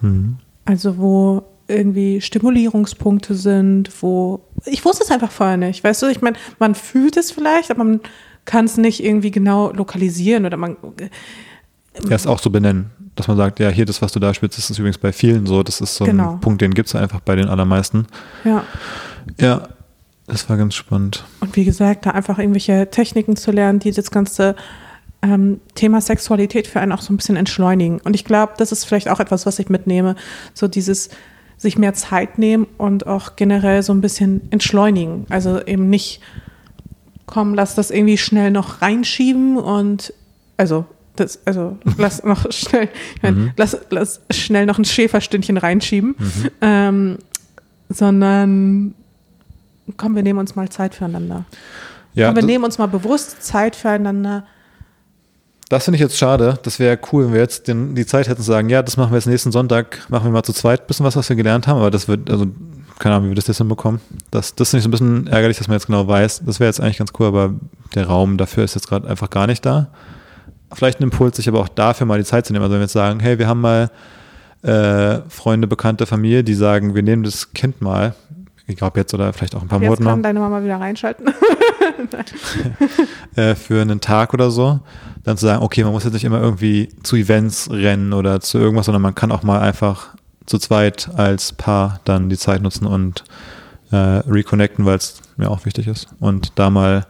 Mhm. 0.00 0.36
Also 0.64 0.98
wo 0.98 1.44
irgendwie 1.68 2.20
Stimulierungspunkte 2.20 3.34
sind, 3.34 3.90
wo 4.02 4.40
ich 4.64 4.84
wusste 4.84 5.04
es 5.04 5.10
einfach 5.10 5.30
vorher 5.30 5.56
nicht. 5.56 5.82
Weißt 5.82 6.02
du, 6.02 6.06
ich 6.06 6.20
meine, 6.20 6.36
man 6.58 6.74
fühlt 6.74 7.16
es 7.16 7.32
vielleicht, 7.32 7.70
aber 7.70 7.84
man 7.84 8.00
kann 8.44 8.66
es 8.66 8.76
nicht 8.76 9.02
irgendwie 9.02 9.30
genau 9.30 9.72
lokalisieren 9.72 10.46
oder 10.46 10.56
man. 10.56 10.76
Ja, 12.08 12.14
es 12.16 12.26
auch 12.26 12.38
so 12.38 12.50
benennen, 12.50 12.90
dass 13.14 13.28
man 13.28 13.36
sagt, 13.36 13.58
ja, 13.60 13.68
hier 13.70 13.86
das, 13.86 14.02
was 14.02 14.12
du 14.12 14.20
da 14.20 14.34
spielst, 14.34 14.58
das 14.58 14.70
ist 14.70 14.78
übrigens 14.78 14.98
bei 14.98 15.12
vielen 15.12 15.46
so. 15.46 15.62
Das 15.62 15.80
ist 15.80 15.96
so 15.96 16.04
Genau. 16.04 16.32
ein 16.34 16.40
Punkt, 16.40 16.60
den 16.60 16.74
gibt 16.74 16.88
es 16.88 16.94
einfach 16.94 17.20
bei 17.20 17.36
den 17.36 17.48
allermeisten. 17.48 18.06
Ja. 18.44 18.64
Ja, 19.40 19.68
das 20.26 20.48
war 20.48 20.56
ganz 20.56 20.74
spannend. 20.74 21.24
Und 21.40 21.56
wie 21.56 21.64
gesagt, 21.64 22.06
da 22.06 22.10
einfach 22.10 22.38
irgendwelche 22.38 22.90
Techniken 22.90 23.36
zu 23.36 23.50
lernen, 23.52 23.78
die 23.78 23.92
das 23.92 24.10
ganze 24.10 24.56
ähm, 25.22 25.60
Thema 25.74 26.00
Sexualität 26.00 26.66
für 26.66 26.80
einen 26.80 26.92
auch 26.92 27.00
so 27.00 27.12
ein 27.12 27.16
bisschen 27.16 27.36
entschleunigen. 27.36 28.00
Und 28.00 28.14
ich 28.14 28.24
glaube, 28.24 28.52
das 28.58 28.72
ist 28.72 28.84
vielleicht 28.84 29.08
auch 29.08 29.20
etwas, 29.20 29.46
was 29.46 29.58
ich 29.58 29.68
mitnehme. 29.68 30.14
So 30.54 30.68
dieses 30.68 31.08
sich 31.58 31.78
mehr 31.78 31.94
Zeit 31.94 32.38
nehmen 32.38 32.66
und 32.76 33.06
auch 33.06 33.34
generell 33.36 33.82
so 33.82 33.92
ein 33.94 34.02
bisschen 34.02 34.42
entschleunigen. 34.50 35.24
Also 35.30 35.64
eben 35.64 35.88
nicht, 35.88 36.20
komm, 37.24 37.54
lass 37.54 37.74
das 37.74 37.90
irgendwie 37.90 38.18
schnell 38.18 38.50
noch 38.50 38.82
reinschieben 38.82 39.56
und 39.56 40.12
also 40.58 40.84
das, 41.16 41.40
also 41.44 41.78
lass 41.98 42.22
noch 42.24 42.50
schnell, 42.52 42.88
ich 43.22 43.30
Mhm. 43.30 43.50
lass, 43.56 43.76
lass 43.90 44.20
schnell 44.30 44.66
noch 44.66 44.78
ein 44.78 44.84
Schäferstündchen 44.84 45.56
reinschieben, 45.56 46.14
Mhm. 46.18 46.50
ähm, 46.60 47.18
sondern 47.88 48.94
komm, 49.96 50.14
wir 50.16 50.22
nehmen 50.22 50.38
uns 50.38 50.56
mal 50.56 50.68
Zeit 50.68 50.94
füreinander. 50.94 51.44
Ja, 52.14 52.28
komm, 52.28 52.36
wir 52.36 52.42
nehmen 52.44 52.64
uns 52.64 52.78
mal 52.78 52.86
bewusst 52.86 53.42
Zeit 53.42 53.76
füreinander. 53.76 54.44
das 55.68 55.84
finde 55.84 55.96
ich 55.96 56.00
jetzt 56.00 56.16
schade. 56.16 56.58
Das 56.62 56.78
wäre 56.78 56.96
cool, 57.12 57.24
wenn 57.26 57.32
wir 57.32 57.40
jetzt 57.40 57.66
den, 57.66 57.96
die 57.96 58.06
Zeit 58.06 58.28
hätten 58.28 58.40
zu 58.40 58.46
sagen, 58.46 58.68
ja, 58.68 58.82
das 58.82 58.96
machen 58.96 59.10
wir 59.10 59.16
jetzt 59.16 59.26
nächsten 59.26 59.50
Sonntag, 59.50 59.98
machen 60.08 60.24
wir 60.26 60.30
mal 60.30 60.44
zu 60.44 60.52
zweit 60.52 60.82
ein 60.82 60.86
bisschen 60.86 61.04
was, 61.04 61.16
was 61.16 61.28
wir 61.28 61.34
gelernt 61.34 61.66
haben, 61.66 61.78
aber 61.78 61.90
das 61.90 62.06
wird, 62.06 62.30
also 62.30 62.46
keine 63.00 63.16
Ahnung, 63.16 63.26
wie 63.26 63.30
wir 63.32 63.34
das 63.36 63.48
jetzt 63.48 63.58
hinbekommen. 63.58 64.00
Das, 64.30 64.54
das 64.54 64.68
ist 64.68 64.74
nicht 64.74 64.82
so 64.84 64.88
ein 64.88 64.92
bisschen 64.92 65.26
ärgerlich, 65.26 65.58
dass 65.58 65.66
man 65.68 65.74
jetzt 65.76 65.86
genau 65.86 66.06
weiß. 66.06 66.42
Das 66.46 66.60
wäre 66.60 66.68
jetzt 66.68 66.80
eigentlich 66.80 66.98
ganz 66.98 67.10
cool, 67.18 67.26
aber 67.26 67.52
der 67.96 68.06
Raum 68.06 68.36
dafür 68.38 68.62
ist 68.64 68.74
jetzt 68.76 68.88
gerade 68.88 69.08
einfach 69.08 69.28
gar 69.28 69.46
nicht 69.48 69.66
da. 69.66 69.88
Vielleicht 70.72 71.00
ein 71.00 71.04
Impuls, 71.04 71.36
sich 71.36 71.48
aber 71.48 71.60
auch 71.60 71.68
dafür 71.68 72.06
mal 72.06 72.18
die 72.18 72.24
Zeit 72.24 72.46
zu 72.46 72.52
nehmen. 72.52 72.62
Also 72.62 72.74
wenn 72.74 72.80
wir 72.80 72.84
jetzt 72.84 72.92
sagen, 72.92 73.20
hey, 73.20 73.38
wir 73.38 73.46
haben 73.46 73.60
mal 73.60 73.90
äh, 74.62 75.20
Freunde, 75.28 75.66
Bekannte, 75.66 76.06
Familie, 76.06 76.42
die 76.42 76.54
sagen, 76.54 76.94
wir 76.94 77.02
nehmen 77.02 77.22
das 77.22 77.52
Kind 77.52 77.80
mal, 77.80 78.14
egal 78.66 78.88
ob 78.88 78.96
jetzt 78.96 79.14
oder 79.14 79.32
vielleicht 79.32 79.54
auch 79.54 79.62
ein 79.62 79.68
paar 79.68 79.80
Jetzt 79.80 79.88
Monate 79.88 80.04
kann 80.04 80.20
mal, 80.20 80.22
deine 80.22 80.40
Mama 80.40 80.62
wieder 80.62 80.80
reinschalten. 80.80 81.26
äh, 83.36 83.54
für 83.54 83.80
einen 83.80 84.00
Tag 84.00 84.34
oder 84.34 84.50
so, 84.50 84.80
dann 85.24 85.36
zu 85.36 85.46
sagen, 85.46 85.62
okay, 85.62 85.84
man 85.84 85.92
muss 85.92 86.04
jetzt 86.04 86.14
nicht 86.14 86.24
immer 86.24 86.40
irgendwie 86.40 86.88
zu 87.02 87.16
Events 87.16 87.70
rennen 87.70 88.12
oder 88.12 88.40
zu 88.40 88.58
irgendwas, 88.58 88.86
sondern 88.86 89.02
man 89.02 89.14
kann 89.14 89.30
auch 89.30 89.42
mal 89.42 89.60
einfach 89.60 90.16
zu 90.46 90.58
zweit 90.58 91.10
als 91.14 91.52
Paar 91.52 92.00
dann 92.04 92.28
die 92.28 92.38
Zeit 92.38 92.62
nutzen 92.62 92.86
und 92.86 93.24
äh, 93.90 93.96
reconnecten, 93.96 94.84
weil 94.84 94.96
es 94.96 95.20
mir 95.36 95.50
auch 95.50 95.64
wichtig 95.64 95.86
ist. 95.86 96.08
Und 96.18 96.52
da 96.56 96.70
mal 96.70 97.06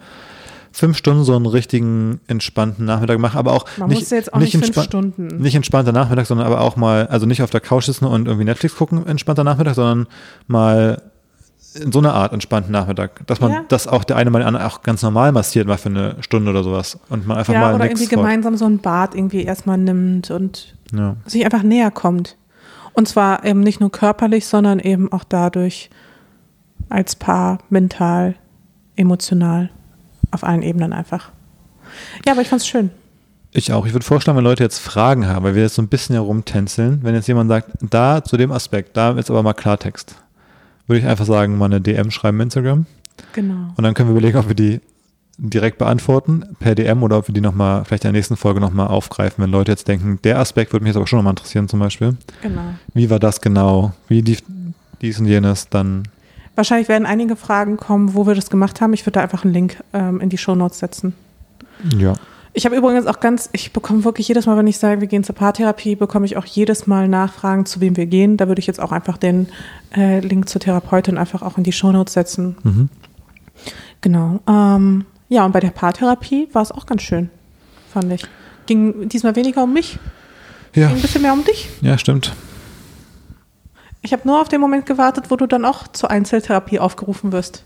fünf 0.78 0.96
Stunden 0.98 1.24
so 1.24 1.34
einen 1.34 1.46
richtigen 1.46 2.20
entspannten 2.26 2.84
Nachmittag 2.84 3.18
machen, 3.18 3.38
aber 3.38 3.52
auch 3.54 3.64
Man 3.78 3.88
nicht, 3.88 4.00
muss 4.00 4.10
jetzt 4.10 4.34
auch 4.34 4.38
nicht, 4.38 4.52
fünf 4.52 4.64
entspannt- 4.66 4.84
Stunden. 4.86 5.26
nicht 5.38 5.54
entspannter 5.54 5.92
Nachmittag, 5.92 6.26
sondern 6.26 6.46
aber 6.46 6.60
auch 6.60 6.76
mal, 6.76 7.06
also 7.06 7.24
nicht 7.24 7.42
auf 7.42 7.48
der 7.50 7.60
Couch 7.62 7.84
sitzen 7.86 8.04
und 8.04 8.26
irgendwie 8.26 8.44
Netflix 8.44 8.76
gucken, 8.76 9.06
entspannter 9.06 9.42
Nachmittag, 9.42 9.74
sondern 9.74 10.06
mal 10.48 11.00
in 11.82 11.92
so 11.92 11.98
einer 11.98 12.12
Art 12.14 12.32
entspannten 12.34 12.72
Nachmittag, 12.72 13.26
dass 13.26 13.40
man 13.40 13.52
Ja. 13.52 13.64
das 13.68 13.86
auch 13.88 14.04
der 14.04 14.16
eine 14.16 14.30
mal 14.30 14.40
den 14.40 14.48
anderen 14.48 14.66
auch 14.66 14.82
ganz 14.82 15.02
normal 15.02 15.32
massiert, 15.32 15.66
mal 15.66 15.78
für 15.78 15.88
eine 15.88 16.16
Stunde 16.20 16.50
oder 16.50 16.62
sowas 16.62 16.98
und 17.08 17.26
man 17.26 17.38
einfach 17.38 17.54
ja, 17.54 17.60
mal 17.60 17.74
oder 17.74 17.84
irgendwie 17.86 18.06
gemeinsam 18.06 18.56
so 18.58 18.66
ein 18.66 18.78
Bad 18.78 19.14
irgendwie 19.14 19.44
erstmal 19.44 19.78
nimmt 19.78 20.30
und 20.30 20.74
Ja. 20.92 21.16
sich 21.26 21.44
einfach 21.44 21.62
näher 21.62 21.90
kommt. 21.90 22.36
Und 22.92 23.08
zwar 23.08 23.44
eben 23.44 23.60
nicht 23.60 23.80
nur 23.80 23.90
körperlich, 23.90 24.46
sondern 24.46 24.78
eben 24.78 25.10
auch 25.12 25.24
dadurch 25.24 25.90
als 26.88 27.16
Paar, 27.16 27.58
mental, 27.70 28.34
emotional, 28.96 29.70
auf 30.36 30.44
allen 30.44 30.62
Ebenen 30.62 30.92
einfach. 30.92 31.30
Ja, 32.24 32.32
aber 32.32 32.42
ich 32.42 32.48
fand's 32.48 32.66
schön. 32.66 32.90
Ich 33.52 33.72
auch. 33.72 33.86
Ich 33.86 33.92
würde 33.94 34.04
vorschlagen, 34.04 34.36
wenn 34.36 34.44
Leute 34.44 34.62
jetzt 34.62 34.78
Fragen 34.78 35.26
haben, 35.26 35.44
weil 35.44 35.54
wir 35.54 35.62
jetzt 35.62 35.76
so 35.76 35.82
ein 35.82 35.88
bisschen 35.88 36.14
herumtänzeln, 36.14 37.00
wenn 37.02 37.14
jetzt 37.14 37.26
jemand 37.26 37.48
sagt, 37.48 37.70
da 37.80 38.22
zu 38.22 38.36
dem 38.36 38.52
Aspekt, 38.52 38.96
da 38.96 39.12
ist 39.12 39.30
aber 39.30 39.42
mal 39.42 39.54
Klartext, 39.54 40.14
würde 40.86 41.00
ich 41.00 41.06
einfach 41.06 41.24
sagen, 41.24 41.56
mal 41.58 41.64
eine 41.66 41.80
DM 41.80 42.10
schreiben 42.10 42.36
im 42.38 42.42
Instagram 42.42 42.86
Genau. 43.32 43.72
und 43.76 43.82
dann 43.82 43.94
können 43.94 44.10
wir 44.10 44.12
überlegen, 44.16 44.36
ob 44.38 44.48
wir 44.48 44.54
die 44.54 44.80
direkt 45.38 45.78
beantworten 45.78 46.44
per 46.60 46.74
DM 46.74 47.02
oder 47.02 47.18
ob 47.18 47.28
wir 47.28 47.34
die 47.34 47.40
nochmal, 47.40 47.84
vielleicht 47.84 48.04
in 48.04 48.08
der 48.12 48.18
nächsten 48.18 48.36
Folge 48.36 48.60
nochmal 48.60 48.88
aufgreifen, 48.88 49.42
wenn 49.42 49.50
Leute 49.50 49.72
jetzt 49.72 49.88
denken, 49.88 50.18
der 50.24 50.38
Aspekt 50.38 50.72
würde 50.72 50.82
mich 50.84 50.90
jetzt 50.90 50.96
aber 50.96 51.06
schon 51.06 51.18
nochmal 51.18 51.32
interessieren 51.32 51.68
zum 51.68 51.80
Beispiel. 51.80 52.16
Genau. 52.42 52.62
Wie 52.94 53.08
war 53.10 53.18
das 53.18 53.40
genau? 53.40 53.92
Wie 54.08 54.20
lief 54.22 54.42
dies 55.00 55.18
und 55.18 55.26
jenes? 55.26 55.68
Dann 55.68 56.04
Wahrscheinlich 56.56 56.88
werden 56.88 57.06
einige 57.06 57.36
Fragen 57.36 57.76
kommen, 57.76 58.14
wo 58.14 58.26
wir 58.26 58.34
das 58.34 58.50
gemacht 58.50 58.80
haben. 58.80 58.92
Ich 58.94 59.02
würde 59.06 59.12
da 59.12 59.20
einfach 59.20 59.44
einen 59.44 59.52
Link 59.54 59.76
ähm, 59.92 60.20
in 60.20 60.28
die 60.30 60.38
Shownotes 60.38 60.78
setzen. 60.80 61.14
ja. 61.96 62.14
Ich 62.58 62.64
habe 62.64 62.74
übrigens 62.74 63.06
auch 63.06 63.20
ganz, 63.20 63.50
ich 63.52 63.74
bekomme 63.74 64.04
wirklich 64.04 64.28
jedes 64.28 64.46
Mal, 64.46 64.56
wenn 64.56 64.66
ich 64.66 64.78
sage, 64.78 65.02
wir 65.02 65.08
gehen 65.08 65.22
zur 65.24 65.34
Paartherapie, 65.34 65.94
bekomme 65.94 66.24
ich 66.24 66.38
auch 66.38 66.46
jedes 66.46 66.86
Mal 66.86 67.06
Nachfragen, 67.06 67.66
zu 67.66 67.82
wem 67.82 67.98
wir 67.98 68.06
gehen. 68.06 68.38
Da 68.38 68.48
würde 68.48 68.60
ich 68.60 68.66
jetzt 68.66 68.80
auch 68.80 68.92
einfach 68.92 69.18
den 69.18 69.48
äh, 69.94 70.20
Link 70.20 70.48
zur 70.48 70.62
Therapeutin 70.62 71.18
einfach 71.18 71.42
auch 71.42 71.58
in 71.58 71.64
die 71.64 71.72
Shownotes 71.72 72.14
setzen. 72.14 72.56
Mhm. 72.62 72.88
Genau. 74.00 74.40
Ähm, 74.48 75.04
ja, 75.28 75.44
und 75.44 75.52
bei 75.52 75.60
der 75.60 75.68
Paartherapie 75.68 76.48
war 76.54 76.62
es 76.62 76.72
auch 76.72 76.86
ganz 76.86 77.02
schön, 77.02 77.28
fand 77.92 78.10
ich. 78.10 78.24
Ging 78.64 79.06
diesmal 79.10 79.36
weniger 79.36 79.62
um 79.64 79.74
mich, 79.74 79.98
Ja, 80.74 80.86
ging 80.88 80.96
ein 80.96 81.02
bisschen 81.02 81.20
mehr 81.20 81.34
um 81.34 81.44
dich. 81.44 81.68
ja, 81.82 81.98
stimmt. 81.98 82.32
Ich 84.06 84.12
habe 84.12 84.22
nur 84.24 84.40
auf 84.40 84.48
den 84.48 84.60
Moment 84.60 84.86
gewartet, 84.86 85.32
wo 85.32 85.36
du 85.36 85.48
dann 85.48 85.64
auch 85.64 85.88
zur 85.88 86.12
Einzeltherapie 86.12 86.78
aufgerufen 86.78 87.32
wirst. 87.32 87.64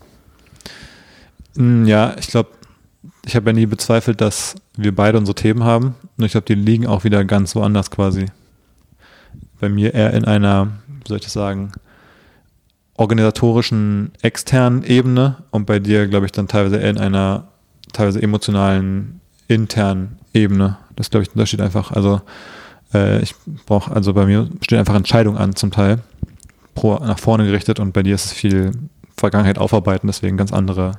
Mm, 1.53 1.85
Ja, 1.85 2.15
ich 2.17 2.29
glaube, 2.29 2.49
ich 3.27 3.35
habe 3.35 3.51
ja 3.51 3.53
nie 3.53 3.67
bezweifelt, 3.67 4.21
dass 4.21 4.55
wir 4.75 4.95
beide 4.95 5.19
unsere 5.19 5.35
Themen 5.35 5.63
haben. 5.63 5.93
Nur 6.17 6.25
ich 6.25 6.31
glaube, 6.31 6.45
die 6.47 6.55
liegen 6.55 6.87
auch 6.87 7.03
wieder 7.03 7.23
ganz 7.25 7.55
woanders 7.55 7.91
quasi. 7.91 8.25
Bei 9.59 9.69
mir 9.69 9.93
eher 9.93 10.15
in 10.15 10.25
einer, 10.25 10.69
wie 10.87 11.07
soll 11.07 11.17
ich 11.17 11.23
das 11.23 11.33
sagen, 11.33 11.73
organisatorischen 12.95 14.11
externen 14.23 14.83
Ebene 14.83 15.43
und 15.51 15.67
bei 15.67 15.77
dir, 15.77 16.07
glaube 16.07 16.25
ich, 16.25 16.31
dann 16.31 16.47
teilweise 16.47 16.77
eher 16.77 16.89
in 16.89 16.97
einer 16.97 17.49
teilweise 17.93 18.19
emotionalen 18.19 19.21
internen 19.47 20.17
Ebene. 20.33 20.77
Das 20.95 21.11
glaube 21.11 21.21
ich, 21.21 21.29
da 21.35 21.45
steht 21.45 21.61
einfach, 21.61 21.91
also 21.91 22.21
äh, 22.95 23.21
ich 23.21 23.35
brauche, 23.67 23.91
also 23.91 24.15
bei 24.15 24.25
mir 24.25 24.49
stehen 24.63 24.79
einfach 24.79 24.95
Entscheidungen 24.95 25.37
an 25.37 25.55
zum 25.55 25.69
Teil 25.69 25.99
pro 26.75 26.95
nach 26.95 27.19
vorne 27.19 27.45
gerichtet 27.45 27.79
und 27.79 27.93
bei 27.93 28.03
dir 28.03 28.15
ist 28.15 28.25
es 28.25 28.33
viel 28.33 28.71
Vergangenheit 29.17 29.57
aufarbeiten, 29.57 30.07
deswegen 30.07 30.37
ganz 30.37 30.51
andere 30.53 30.93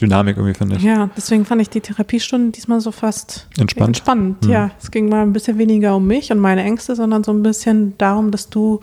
Dynamik 0.00 0.36
irgendwie, 0.36 0.54
finde 0.54 0.76
ich. 0.76 0.82
Ja, 0.82 1.10
deswegen 1.16 1.44
fand 1.44 1.62
ich 1.62 1.70
die 1.70 1.80
Therapiestunden 1.80 2.50
diesmal 2.52 2.80
so 2.80 2.90
fast 2.92 3.48
Entspannt. 3.58 3.88
Entspannend, 3.88 4.44
Mhm. 4.44 4.50
ja. 4.50 4.70
Es 4.80 4.90
ging 4.90 5.08
mal 5.08 5.22
ein 5.22 5.32
bisschen 5.32 5.58
weniger 5.58 5.94
um 5.96 6.06
mich 6.06 6.32
und 6.32 6.38
meine 6.38 6.62
Ängste, 6.62 6.96
sondern 6.96 7.22
so 7.24 7.32
ein 7.32 7.42
bisschen 7.42 7.96
darum, 7.98 8.30
dass 8.30 8.48
du 8.48 8.80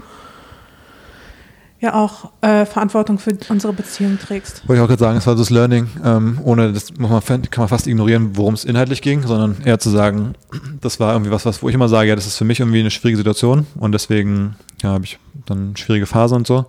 ja 1.81 1.93
auch 1.93 2.31
äh, 2.41 2.65
Verantwortung 2.65 3.19
für 3.19 3.37
unsere 3.47 3.71
Beziehung 3.73 4.19
trägst. 4.19 4.67
Wollte 4.67 4.79
ich 4.79 4.83
auch 4.83 4.87
gerade 4.87 4.99
sagen, 4.99 5.17
es 5.17 5.27
war 5.27 5.35
das 5.35 5.49
Learning, 5.49 5.87
ähm, 6.03 6.39
ohne 6.43 6.73
das 6.73 6.93
muss 6.97 7.09
man, 7.09 7.21
kann 7.23 7.61
man 7.61 7.67
fast 7.69 7.87
ignorieren, 7.87 8.35
worum 8.35 8.53
es 8.53 8.65
inhaltlich 8.65 9.01
ging, 9.01 9.25
sondern 9.25 9.57
eher 9.63 9.79
zu 9.79 9.89
sagen, 9.89 10.33
das 10.81 10.99
war 10.99 11.13
irgendwie 11.13 11.31
was, 11.31 11.45
was, 11.45 11.63
wo 11.63 11.69
ich 11.69 11.75
immer 11.75 11.87
sage, 11.87 12.09
ja, 12.09 12.15
das 12.15 12.27
ist 12.27 12.37
für 12.37 12.45
mich 12.45 12.59
irgendwie 12.59 12.81
eine 12.81 12.91
schwierige 12.91 13.17
Situation 13.17 13.65
und 13.79 13.93
deswegen 13.93 14.55
ja, 14.81 14.89
habe 14.89 15.05
ich 15.05 15.19
dann 15.45 15.75
schwierige 15.77 16.05
Phase 16.05 16.35
und 16.35 16.45
so. 16.45 16.65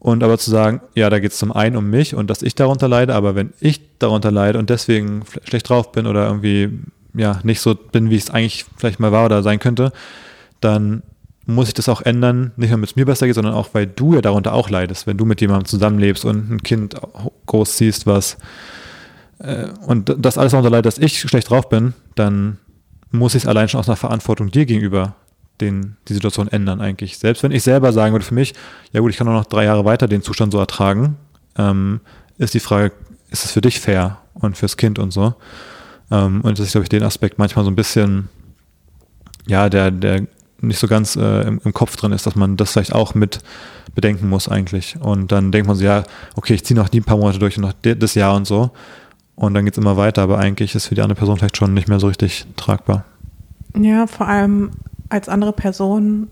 Und 0.00 0.22
aber 0.22 0.36
zu 0.36 0.50
sagen, 0.50 0.82
ja, 0.94 1.08
da 1.08 1.18
geht 1.18 1.32
es 1.32 1.38
zum 1.38 1.50
einen 1.50 1.76
um 1.76 1.88
mich 1.88 2.14
und 2.14 2.28
dass 2.28 2.42
ich 2.42 2.54
darunter 2.54 2.88
leide, 2.88 3.14
aber 3.14 3.36
wenn 3.36 3.54
ich 3.60 3.80
darunter 3.98 4.30
leide 4.30 4.58
und 4.58 4.68
deswegen 4.68 5.22
schlecht 5.44 5.68
drauf 5.68 5.92
bin 5.92 6.06
oder 6.06 6.26
irgendwie 6.26 6.70
ja 7.14 7.40
nicht 7.42 7.60
so 7.60 7.74
bin, 7.74 8.10
wie 8.10 8.16
es 8.16 8.30
eigentlich 8.30 8.66
vielleicht 8.76 9.00
mal 9.00 9.12
war 9.12 9.24
oder 9.24 9.42
sein 9.42 9.60
könnte, 9.60 9.92
dann 10.60 11.02
muss 11.46 11.68
ich 11.68 11.74
das 11.74 11.88
auch 11.88 12.00
ändern, 12.02 12.52
nicht 12.56 12.70
nur 12.70 12.78
damit 12.78 12.90
es 12.90 12.96
mir 12.96 13.04
besser 13.04 13.26
geht, 13.26 13.34
sondern 13.34 13.54
auch, 13.54 13.70
weil 13.72 13.86
du 13.86 14.14
ja 14.14 14.22
darunter 14.22 14.54
auch 14.54 14.70
leidest, 14.70 15.06
wenn 15.06 15.16
du 15.16 15.24
mit 15.24 15.40
jemandem 15.40 15.66
zusammenlebst 15.66 16.24
und 16.24 16.50
ein 16.50 16.62
Kind 16.62 16.94
großziehst, 17.46 18.06
was 18.06 18.38
äh, 19.38 19.66
und 19.86 20.14
das 20.18 20.38
alles 20.38 20.52
darunter 20.52 20.70
leidet, 20.70 20.86
dass 20.86 20.98
ich 20.98 21.20
schlecht 21.20 21.50
drauf 21.50 21.68
bin, 21.68 21.92
dann 22.14 22.58
muss 23.10 23.34
ich 23.34 23.44
es 23.44 23.48
allein 23.48 23.68
schon 23.68 23.80
aus 23.80 23.88
einer 23.88 23.96
Verantwortung 23.96 24.50
dir 24.50 24.66
gegenüber 24.66 25.14
den, 25.60 25.96
die 26.08 26.14
Situation 26.14 26.48
ändern 26.48 26.80
eigentlich. 26.80 27.18
Selbst 27.18 27.42
wenn 27.42 27.52
ich 27.52 27.62
selber 27.62 27.92
sagen 27.92 28.12
würde 28.12 28.24
für 28.24 28.34
mich, 28.34 28.54
ja 28.92 29.00
gut, 29.00 29.10
ich 29.10 29.16
kann 29.16 29.28
auch 29.28 29.32
noch 29.32 29.44
drei 29.44 29.64
Jahre 29.64 29.84
weiter 29.84 30.08
den 30.08 30.22
Zustand 30.22 30.52
so 30.52 30.58
ertragen, 30.58 31.16
ähm, 31.56 32.00
ist 32.38 32.54
die 32.54 32.60
Frage, 32.60 32.92
ist 33.30 33.44
es 33.44 33.52
für 33.52 33.60
dich 33.60 33.80
fair 33.80 34.18
und 34.34 34.56
fürs 34.56 34.76
Kind 34.76 34.98
und 34.98 35.12
so. 35.12 35.34
Ähm, 36.10 36.40
und 36.40 36.58
dass 36.58 36.66
ich, 36.66 36.72
glaube 36.72 36.84
ich, 36.84 36.88
den 36.88 37.02
Aspekt 37.02 37.38
manchmal 37.38 37.64
so 37.64 37.70
ein 37.70 37.76
bisschen, 37.76 38.28
ja, 39.46 39.68
der, 39.68 39.90
der 39.90 40.26
nicht 40.66 40.78
so 40.78 40.88
ganz 40.88 41.16
äh, 41.16 41.42
im, 41.42 41.60
im 41.64 41.72
Kopf 41.72 41.96
drin 41.96 42.12
ist, 42.12 42.26
dass 42.26 42.34
man 42.34 42.56
das 42.56 42.72
vielleicht 42.72 42.94
auch 42.94 43.14
mit 43.14 43.40
bedenken 43.94 44.28
muss 44.28 44.48
eigentlich. 44.48 44.96
Und 45.00 45.32
dann 45.32 45.52
denkt 45.52 45.66
man 45.66 45.76
so, 45.76 45.84
ja, 45.84 46.04
okay, 46.36 46.54
ich 46.54 46.64
ziehe 46.64 46.78
noch 46.78 46.88
die 46.88 47.00
paar 47.00 47.16
Monate 47.16 47.38
durch 47.38 47.56
und 47.56 47.62
noch 47.62 47.74
das 47.82 48.14
Jahr 48.14 48.34
und 48.34 48.46
so. 48.46 48.70
Und 49.36 49.54
dann 49.54 49.64
geht 49.64 49.74
es 49.74 49.78
immer 49.78 49.96
weiter, 49.96 50.22
aber 50.22 50.38
eigentlich 50.38 50.74
ist 50.74 50.86
für 50.86 50.94
die 50.94 51.02
andere 51.02 51.18
Person 51.18 51.36
vielleicht 51.38 51.56
schon 51.56 51.74
nicht 51.74 51.88
mehr 51.88 52.00
so 52.00 52.06
richtig 52.06 52.46
tragbar. 52.56 53.04
Ja, 53.76 54.06
vor 54.06 54.28
allem 54.28 54.70
als 55.08 55.28
andere 55.28 55.52
Person. 55.52 56.28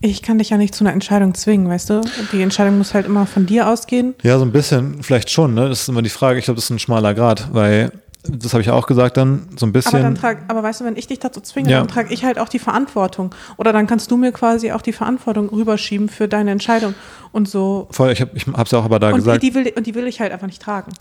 Ich 0.00 0.22
kann 0.22 0.38
dich 0.38 0.50
ja 0.50 0.56
nicht 0.56 0.74
zu 0.74 0.84
einer 0.84 0.92
Entscheidung 0.92 1.34
zwingen, 1.34 1.68
weißt 1.68 1.90
du? 1.90 2.00
Die 2.32 2.40
Entscheidung 2.40 2.78
muss 2.78 2.94
halt 2.94 3.06
immer 3.06 3.26
von 3.26 3.46
dir 3.46 3.68
ausgehen. 3.68 4.14
Ja, 4.22 4.38
so 4.38 4.44
ein 4.44 4.52
bisschen, 4.52 5.02
vielleicht 5.02 5.28
schon, 5.28 5.54
ne? 5.54 5.68
Das 5.68 5.80
ist 5.80 5.88
immer 5.88 6.02
die 6.02 6.08
Frage. 6.08 6.38
Ich 6.38 6.44
glaube, 6.44 6.56
das 6.56 6.64
ist 6.64 6.70
ein 6.70 6.78
schmaler 6.78 7.14
Grad, 7.14 7.52
weil 7.52 7.90
das 8.28 8.52
habe 8.52 8.62
ich 8.62 8.70
auch 8.70 8.86
gesagt 8.86 9.16
dann, 9.16 9.48
so 9.56 9.66
ein 9.66 9.72
bisschen. 9.72 9.94
Aber, 9.94 10.02
dann 10.02 10.14
trag, 10.14 10.38
aber 10.48 10.62
weißt 10.62 10.80
du, 10.80 10.84
wenn 10.84 10.96
ich 10.96 11.06
dich 11.06 11.18
dazu 11.18 11.40
zwinge, 11.40 11.70
Ja. 11.70 11.78
dann 11.78 11.88
trage 11.88 12.12
ich 12.12 12.24
halt 12.24 12.38
auch 12.38 12.48
die 12.48 12.58
Verantwortung. 12.58 13.34
Oder 13.56 13.72
dann 13.72 13.86
kannst 13.86 14.10
du 14.10 14.16
mir 14.16 14.32
quasi 14.32 14.72
auch 14.72 14.82
die 14.82 14.92
Verantwortung 14.92 15.48
rüberschieben 15.48 16.08
für 16.08 16.28
deine 16.28 16.50
Entscheidung. 16.50 16.94
Und 17.32 17.48
so. 17.48 17.88
voll, 17.90 18.12
ich 18.12 18.20
habe 18.20 18.32
hab's 18.54 18.70
ja 18.70 18.78
auch 18.78 18.84
aber 18.84 18.98
da 18.98 19.08
Und 19.10 19.16
gesagt, 19.16 19.42
die, 19.42 19.54
will, 19.54 19.72
und 19.76 19.86
die 19.86 19.94
will 19.94 20.06
ich 20.06 20.20
halt 20.20 20.32
einfach 20.32 20.46
nicht 20.46 20.62
tragen. 20.62 20.92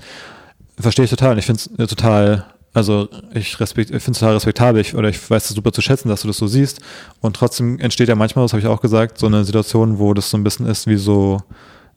verstehe 0.79 1.05
ich 1.05 1.11
total. 1.11 1.33
Und 1.33 1.37
Ich 1.39 1.45
finde 1.45 1.61
es 1.77 1.89
total, 1.89 2.45
also 2.73 3.07
ich, 3.33 3.59
respekt, 3.59 3.89
ich 3.91 4.03
finde 4.03 4.11
es 4.15 4.19
total 4.19 4.33
respektabel 4.35 4.81
ich, 4.81 4.95
oder 4.95 5.09
ich 5.09 5.29
weiß 5.29 5.49
es 5.49 5.55
super 5.55 5.71
zu 5.71 5.81
schätzen, 5.81 6.09
dass 6.09 6.21
du 6.21 6.27
das 6.27 6.37
so 6.37 6.47
siehst. 6.47 6.81
Und 7.21 7.35
trotzdem 7.35 7.79
entsteht 7.79 8.09
ja 8.09 8.15
manchmal, 8.15 8.45
das 8.45 8.53
habe 8.53 8.61
ich 8.61 8.67
auch 8.67 8.81
gesagt, 8.81 9.17
so 9.17 9.25
eine 9.27 9.43
Situation, 9.43 9.99
wo 9.99 10.13
das 10.13 10.29
so 10.29 10.37
ein 10.37 10.43
bisschen 10.43 10.65
ist 10.67 10.87
wie 10.87 10.97
so 10.97 11.39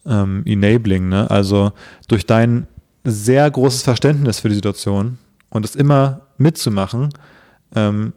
ähm, 0.06 0.42
enabling, 0.46 1.08
ne? 1.10 1.30
Also 1.30 1.72
durch 2.08 2.24
dein 2.24 2.66
sehr 3.04 3.50
großes 3.50 3.82
Verständnis 3.82 4.40
für 4.40 4.48
die 4.48 4.54
Situation 4.54 5.18
und 5.48 5.64
es 5.64 5.74
immer 5.74 6.22
mitzumachen, 6.38 7.10
ähm, 7.74 8.12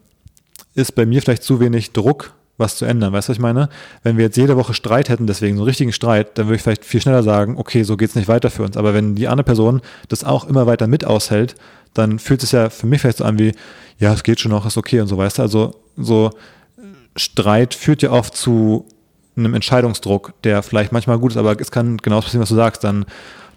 ist 0.75 0.95
bei 0.95 1.05
mir 1.05 1.21
vielleicht 1.21 1.43
zu 1.43 1.59
wenig 1.59 1.93
Druck, 1.93 2.33
was 2.57 2.77
zu 2.77 2.85
ändern. 2.85 3.13
Weißt 3.13 3.27
du, 3.27 3.31
was 3.31 3.37
ich 3.37 3.41
meine? 3.41 3.69
Wenn 4.03 4.17
wir 4.17 4.25
jetzt 4.25 4.37
jede 4.37 4.57
Woche 4.57 4.73
Streit 4.73 5.09
hätten, 5.09 5.27
deswegen 5.27 5.55
so 5.55 5.63
einen 5.63 5.67
richtigen 5.67 5.93
Streit, 5.93 6.37
dann 6.37 6.47
würde 6.47 6.57
ich 6.57 6.61
vielleicht 6.61 6.85
viel 6.85 7.01
schneller 7.01 7.23
sagen, 7.23 7.57
okay, 7.57 7.83
so 7.83 7.97
geht's 7.97 8.15
nicht 8.15 8.27
weiter 8.27 8.49
für 8.49 8.63
uns. 8.63 8.77
Aber 8.77 8.93
wenn 8.93 9.15
die 9.15 9.27
andere 9.27 9.45
Person 9.45 9.81
das 10.07 10.23
auch 10.23 10.45
immer 10.45 10.67
weiter 10.67 10.87
mit 10.87 11.05
aushält, 11.05 11.55
dann 11.93 12.19
fühlt 12.19 12.43
es 12.43 12.51
ja 12.51 12.69
für 12.69 12.87
mich 12.87 13.01
vielleicht 13.01 13.17
so 13.17 13.25
an 13.25 13.39
wie, 13.39 13.53
ja, 13.97 14.13
es 14.13 14.23
geht 14.23 14.39
schon 14.39 14.51
noch, 14.51 14.65
ist 14.65 14.77
okay 14.77 14.99
und 15.01 15.07
so, 15.07 15.17
weißt 15.17 15.39
du? 15.39 15.41
Also 15.41 15.75
so 15.97 16.31
Streit 17.15 17.73
führt 17.73 18.01
ja 18.01 18.11
oft 18.11 18.35
zu 18.35 18.85
einem 19.35 19.53
Entscheidungsdruck, 19.53 20.33
der 20.43 20.63
vielleicht 20.63 20.91
manchmal 20.91 21.19
gut 21.19 21.31
ist, 21.31 21.37
aber 21.37 21.59
es 21.59 21.71
kann 21.71 21.97
genau 21.97 22.17
das 22.17 22.25
passieren, 22.25 22.41
was 22.41 22.49
du 22.49 22.55
sagst. 22.55 22.83
Dann 22.83 23.05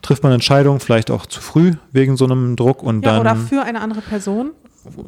trifft 0.03 0.23
man 0.23 0.31
eine 0.31 0.35
Entscheidung 0.37 0.81
vielleicht 0.81 1.11
auch 1.11 1.27
zu 1.27 1.41
früh 1.41 1.73
wegen 1.93 2.17
so 2.17 2.25
einem 2.25 2.57
Druck 2.57 2.83
und 2.83 3.05
Ja, 3.05 3.13
dann 3.13 3.21
oder 3.21 3.37
für 3.37 3.63
eine 3.63 3.81
andere 3.81 4.01
Person. 4.01 4.51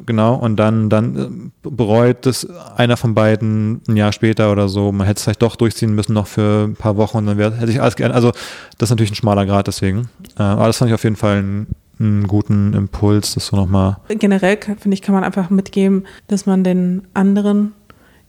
genau 0.05 0.35
und 0.35 0.57
dann 0.57 0.89
dann 0.89 1.51
äh, 1.63 1.69
bereut 1.69 2.25
es 2.25 2.45
einer 2.75 2.97
von 2.97 3.13
beiden 3.15 3.81
ein 3.87 3.95
Jahr 3.95 4.11
später 4.11 4.51
oder 4.51 4.67
so. 4.67 4.91
Man 4.91 5.07
hätte 5.07 5.17
es 5.19 5.23
vielleicht 5.23 5.41
doch 5.41 5.55
durchziehen 5.55 5.95
müssen 5.95 6.13
noch 6.13 6.27
für 6.27 6.65
ein 6.67 6.75
paar 6.75 6.97
Wochen 6.97 7.17
und 7.19 7.25
dann 7.27 7.37
wäre 7.37 7.55
hätte 7.55 7.67
sich 7.67 7.81
alles 7.81 7.95
geändert. 7.95 8.15
Also 8.15 8.31
das 8.77 8.87
ist 8.87 8.89
natürlich 8.89 9.11
ein 9.11 9.15
schmaler 9.15 9.45
Grad 9.45 9.67
deswegen. 9.67 10.09
Äh, 10.37 10.43
aber 10.43 10.67
das 10.67 10.77
fand 10.77 10.89
ich 10.89 10.95
auf 10.95 11.03
jeden 11.03 11.15
Fall 11.15 11.37
einen, 11.37 11.67
einen 11.99 12.27
guten 12.27 12.73
Impuls, 12.73 13.35
das 13.35 13.47
so 13.47 13.55
nochmal. 13.55 13.97
Generell 14.09 14.57
finde 14.77 14.93
ich, 14.95 15.01
kann 15.01 15.15
man 15.15 15.23
einfach 15.23 15.49
mitgeben, 15.49 16.05
dass 16.27 16.45
man 16.45 16.63
den 16.65 17.07
anderen 17.13 17.71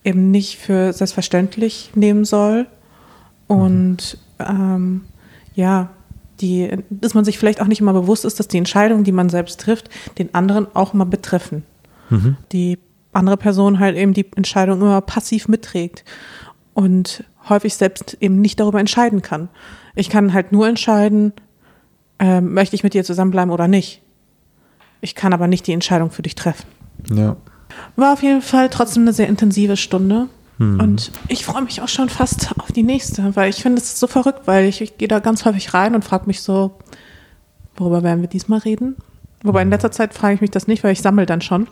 eben 0.05 0.31
nicht 0.31 0.57
für 0.59 0.93
selbstverständlich 0.93 1.91
nehmen 1.95 2.25
soll. 2.25 2.67
Und 3.49 4.19
ähm, 4.39 5.03
ja, 5.55 5.91
die, 6.41 6.70
dass 6.91 7.14
man 7.14 7.24
sich 7.24 7.38
vielleicht 7.38 7.61
auch 7.61 7.66
nicht 7.66 7.80
immer 7.80 7.93
bewusst 7.93 8.24
ist, 8.24 8.38
dass 8.38 8.49
die 8.49 8.59
Entscheidungen, 8.59 9.05
die 9.05 9.12
man 9.12 9.28
selbst 9.28 9.61
trifft, 9.61 9.91
den 10.18 10.34
anderen 10.34 10.66
auch 10.74 10.93
mal 10.93 11.05
betreffen. 11.05 11.64
Mhm. 12.09 12.36
Die 12.53 12.78
andere 13.12 13.36
Person 13.36 13.78
halt 13.78 13.97
eben 13.97 14.12
die 14.12 14.26
Entscheidung 14.36 14.80
immer 14.80 15.01
passiv 15.01 15.49
mitträgt 15.49 16.05
und 16.74 17.24
häufig 17.49 17.74
selbst 17.74 18.16
eben 18.20 18.41
nicht 18.41 18.61
darüber 18.61 18.80
entscheiden 18.80 19.22
kann. 19.22 19.49
Ich 19.95 20.09
kann 20.09 20.32
halt 20.32 20.53
nur 20.53 20.68
entscheiden, 20.68 21.32
ähm, 22.18 22.55
möchte 22.55 22.76
ich 22.76 22.84
mit 22.84 22.95
dir 22.95 23.05
zusammenbleiben 23.05 23.53
oder 23.53 23.68
nicht. 23.68 24.03
Ich 25.01 25.14
kann 25.14 25.32
aber 25.32 25.49
nicht 25.49 25.66
die 25.66 25.72
Entscheidung 25.72 26.11
für 26.11 26.22
dich 26.22 26.34
treffen. 26.34 26.66
Ja. 27.11 27.36
War 27.97 28.12
auf 28.12 28.22
jeden 28.22 28.43
Fall 28.43 28.68
trotzdem 28.68 29.05
eine 29.05 29.12
sehr 29.12 29.28
intensive 29.28 29.76
Stunde. 29.76 30.28
Hm. 30.61 30.79
Und 30.79 31.11
ich 31.29 31.45
freue 31.47 31.63
mich 31.63 31.81
auch 31.81 31.89
schon 31.89 32.11
fast 32.11 32.53
auf 32.59 32.71
die 32.71 32.83
nächste, 32.83 33.35
weil 33.35 33.49
ich 33.49 33.63
finde 33.63 33.81
es 33.81 33.99
so 33.99 34.07
verrückt, 34.07 34.43
weil 34.45 34.67
ich, 34.67 34.83
ich 34.83 34.99
gehe 34.99 35.09
da 35.09 35.19
ganz 35.19 35.47
häufig 35.47 35.73
rein 35.73 35.95
und 35.95 36.05
frage 36.05 36.27
mich 36.27 36.43
so, 36.43 36.73
worüber 37.77 38.03
werden 38.03 38.21
wir 38.21 38.29
diesmal 38.29 38.59
reden? 38.59 38.97
Wobei 39.43 39.63
in 39.63 39.71
letzter 39.71 39.91
Zeit 39.91 40.13
frage 40.13 40.35
ich 40.35 40.43
mich 40.43 40.51
das 40.51 40.67
nicht, 40.67 40.85
weil 40.85 40.93
ich 40.93 41.01
sammle 41.01 41.25
dann 41.25 41.41
schon 41.41 41.67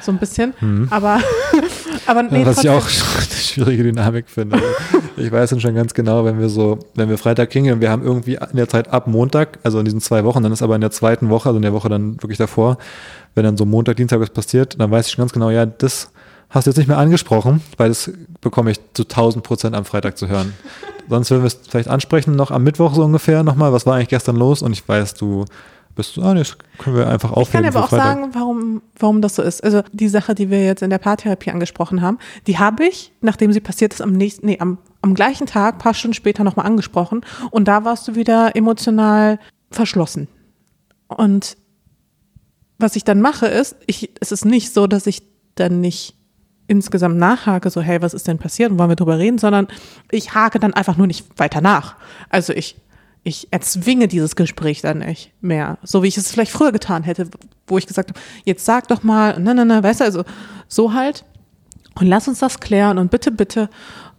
so 0.00 0.12
ein 0.12 0.18
bisschen. 0.18 0.54
Aber, 0.90 1.20
aber 2.06 2.22
nee, 2.22 2.46
Was 2.46 2.62
ich 2.62 2.70
auch 2.70 2.86
eine 2.86 3.40
schwierige 3.40 3.82
Dynamik 3.82 4.28
finde. 4.28 4.62
Ich 5.16 5.32
weiß 5.32 5.50
dann 5.50 5.58
schon 5.58 5.74
ganz 5.74 5.94
genau, 5.94 6.24
wenn 6.24 6.38
wir 6.38 6.48
so, 6.48 6.78
wenn 6.94 7.08
wir 7.08 7.18
Freitag 7.18 7.52
und 7.56 7.80
wir 7.80 7.90
haben 7.90 8.04
irgendwie 8.04 8.34
in 8.34 8.56
der 8.56 8.68
Zeit 8.68 8.86
ab 8.92 9.08
Montag, 9.08 9.58
also 9.64 9.80
in 9.80 9.84
diesen 9.84 10.00
zwei 10.00 10.22
Wochen, 10.22 10.44
dann 10.44 10.52
ist 10.52 10.62
aber 10.62 10.76
in 10.76 10.80
der 10.80 10.92
zweiten 10.92 11.28
Woche, 11.28 11.48
also 11.48 11.56
in 11.56 11.62
der 11.62 11.72
Woche 11.72 11.88
dann 11.88 12.22
wirklich 12.22 12.38
davor, 12.38 12.78
wenn 13.34 13.42
dann 13.42 13.56
so 13.56 13.64
Montag, 13.64 13.96
Dienstag 13.96 14.20
was 14.20 14.30
passiert, 14.30 14.78
dann 14.78 14.88
weiß 14.92 15.06
ich 15.08 15.14
schon 15.14 15.22
ganz 15.22 15.32
genau, 15.32 15.50
ja, 15.50 15.66
das 15.66 16.12
hast 16.50 16.66
du 16.66 16.70
jetzt 16.70 16.78
nicht 16.78 16.88
mehr 16.88 16.98
angesprochen, 16.98 17.62
weil 17.76 17.88
das 17.88 18.10
bekomme 18.40 18.70
ich 18.70 18.78
zu 18.94 19.02
1000 19.02 19.44
Prozent 19.44 19.76
am 19.76 19.84
Freitag 19.84 20.16
zu 20.16 20.28
hören. 20.28 20.54
Sonst 21.08 21.30
würden 21.30 21.42
wir 21.42 21.48
es 21.48 21.60
vielleicht 21.68 21.88
ansprechen, 21.88 22.36
noch 22.36 22.50
am 22.50 22.64
Mittwoch 22.64 22.94
so 22.94 23.02
ungefähr 23.04 23.42
nochmal, 23.42 23.72
was 23.72 23.86
war 23.86 23.96
eigentlich 23.96 24.08
gestern 24.08 24.36
los 24.36 24.62
und 24.62 24.72
ich 24.72 24.86
weiß, 24.86 25.14
du 25.14 25.44
bist 25.98 26.16
ah, 26.18 26.32
das 26.32 26.56
können 26.78 26.96
wir 26.96 27.08
einfach 27.08 27.36
Ich 27.36 27.50
kann 27.50 27.64
aber 27.64 27.84
auch 27.84 27.88
Freitag. 27.88 28.06
sagen, 28.06 28.30
warum, 28.32 28.82
warum 28.98 29.20
das 29.20 29.34
so 29.34 29.42
ist. 29.42 29.64
Also 29.64 29.82
die 29.92 30.08
Sache, 30.08 30.34
die 30.34 30.48
wir 30.48 30.64
jetzt 30.64 30.80
in 30.80 30.90
der 30.90 30.98
Paartherapie 30.98 31.50
angesprochen 31.50 32.02
haben, 32.02 32.18
die 32.46 32.58
habe 32.58 32.86
ich, 32.86 33.12
nachdem 33.20 33.52
sie 33.52 33.60
passiert 33.60 33.92
ist, 33.92 34.00
am 34.00 34.12
nächsten, 34.12 34.46
nee, 34.46 34.58
am, 34.60 34.78
am 35.02 35.14
gleichen 35.14 35.46
Tag, 35.46 35.78
paar 35.78 35.94
Stunden 35.94 36.14
später 36.14 36.44
nochmal 36.44 36.66
angesprochen. 36.66 37.22
Und 37.50 37.66
da 37.66 37.84
warst 37.84 38.06
du 38.06 38.14
wieder 38.14 38.54
emotional 38.54 39.40
verschlossen. 39.70 40.28
Und 41.08 41.56
was 42.78 42.94
ich 42.94 43.02
dann 43.02 43.20
mache, 43.20 43.46
ist, 43.46 43.76
ich, 43.86 44.12
es 44.20 44.30
ist 44.30 44.44
nicht 44.44 44.72
so, 44.72 44.86
dass 44.86 45.06
ich 45.06 45.22
dann 45.56 45.80
nicht 45.80 46.14
insgesamt 46.68 47.16
nachhake, 47.16 47.70
so, 47.70 47.80
hey, 47.80 48.00
was 48.00 48.14
ist 48.14 48.28
denn 48.28 48.38
passiert 48.38 48.70
und 48.70 48.78
wollen 48.78 48.90
wir 48.90 48.96
drüber 48.96 49.18
reden, 49.18 49.38
sondern 49.38 49.66
ich 50.10 50.34
hake 50.34 50.60
dann 50.60 50.74
einfach 50.74 50.96
nur 50.96 51.06
nicht 51.06 51.26
weiter 51.36 51.60
nach. 51.60 51.96
Also 52.28 52.52
ich, 52.52 52.76
ich 53.24 53.48
erzwinge 53.50 54.06
dieses 54.06 54.36
Gespräch 54.36 54.82
dann 54.82 54.98
nicht 54.98 55.32
mehr, 55.40 55.78
so 55.82 56.02
wie 56.02 56.08
ich 56.08 56.16
es 56.16 56.30
vielleicht 56.30 56.52
früher 56.52 56.70
getan 56.70 57.02
hätte, 57.02 57.28
wo 57.66 57.78
ich 57.78 57.86
gesagt 57.86 58.10
habe, 58.10 58.20
jetzt 58.44 58.64
sag 58.64 58.86
doch 58.88 59.02
mal, 59.02 59.36
na, 59.40 59.54
na, 59.54 59.64
na, 59.64 59.82
weißt 59.82 60.00
du, 60.00 60.04
also 60.04 60.24
so 60.68 60.92
halt 60.92 61.24
und 61.98 62.06
lass 62.06 62.28
uns 62.28 62.38
das 62.38 62.60
klären 62.60 62.98
und 62.98 63.10
bitte, 63.10 63.32
bitte 63.32 63.70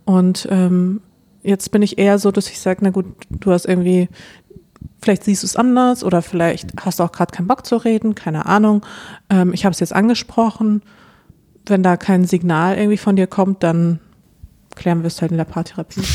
und 0.05 0.47
ähm, 0.49 1.01
jetzt 1.43 1.71
bin 1.71 1.83
ich 1.83 1.97
eher 1.97 2.19
so, 2.19 2.31
dass 2.31 2.49
ich 2.49 2.59
sage, 2.59 2.79
na 2.81 2.89
gut, 2.89 3.05
du 3.29 3.51
hast 3.51 3.65
irgendwie 3.65 4.09
Vielleicht 5.01 5.23
siehst 5.23 5.43
du 5.43 5.47
es 5.47 5.55
anders 5.55 6.03
oder 6.03 6.21
vielleicht 6.21 6.71
hast 6.83 6.99
du 6.99 7.03
auch 7.03 7.11
gerade 7.11 7.31
keinen 7.31 7.47
Bock 7.47 7.65
zu 7.65 7.77
reden, 7.77 8.15
keine 8.15 8.45
Ahnung. 8.45 8.85
Ähm, 9.29 9.53
ich 9.53 9.63
habe 9.63 9.71
es 9.71 9.79
jetzt 9.79 9.93
angesprochen. 9.93 10.81
Wenn 11.65 11.83
da 11.83 11.97
kein 11.97 12.25
Signal 12.25 12.77
irgendwie 12.77 12.97
von 12.97 13.15
dir 13.15 13.27
kommt, 13.27 13.63
dann 13.63 13.99
klären 14.75 15.01
wir 15.01 15.07
es 15.07 15.21
halt 15.21 15.31
in 15.31 15.37
der 15.37 15.45
Paartherapie. 15.45 16.01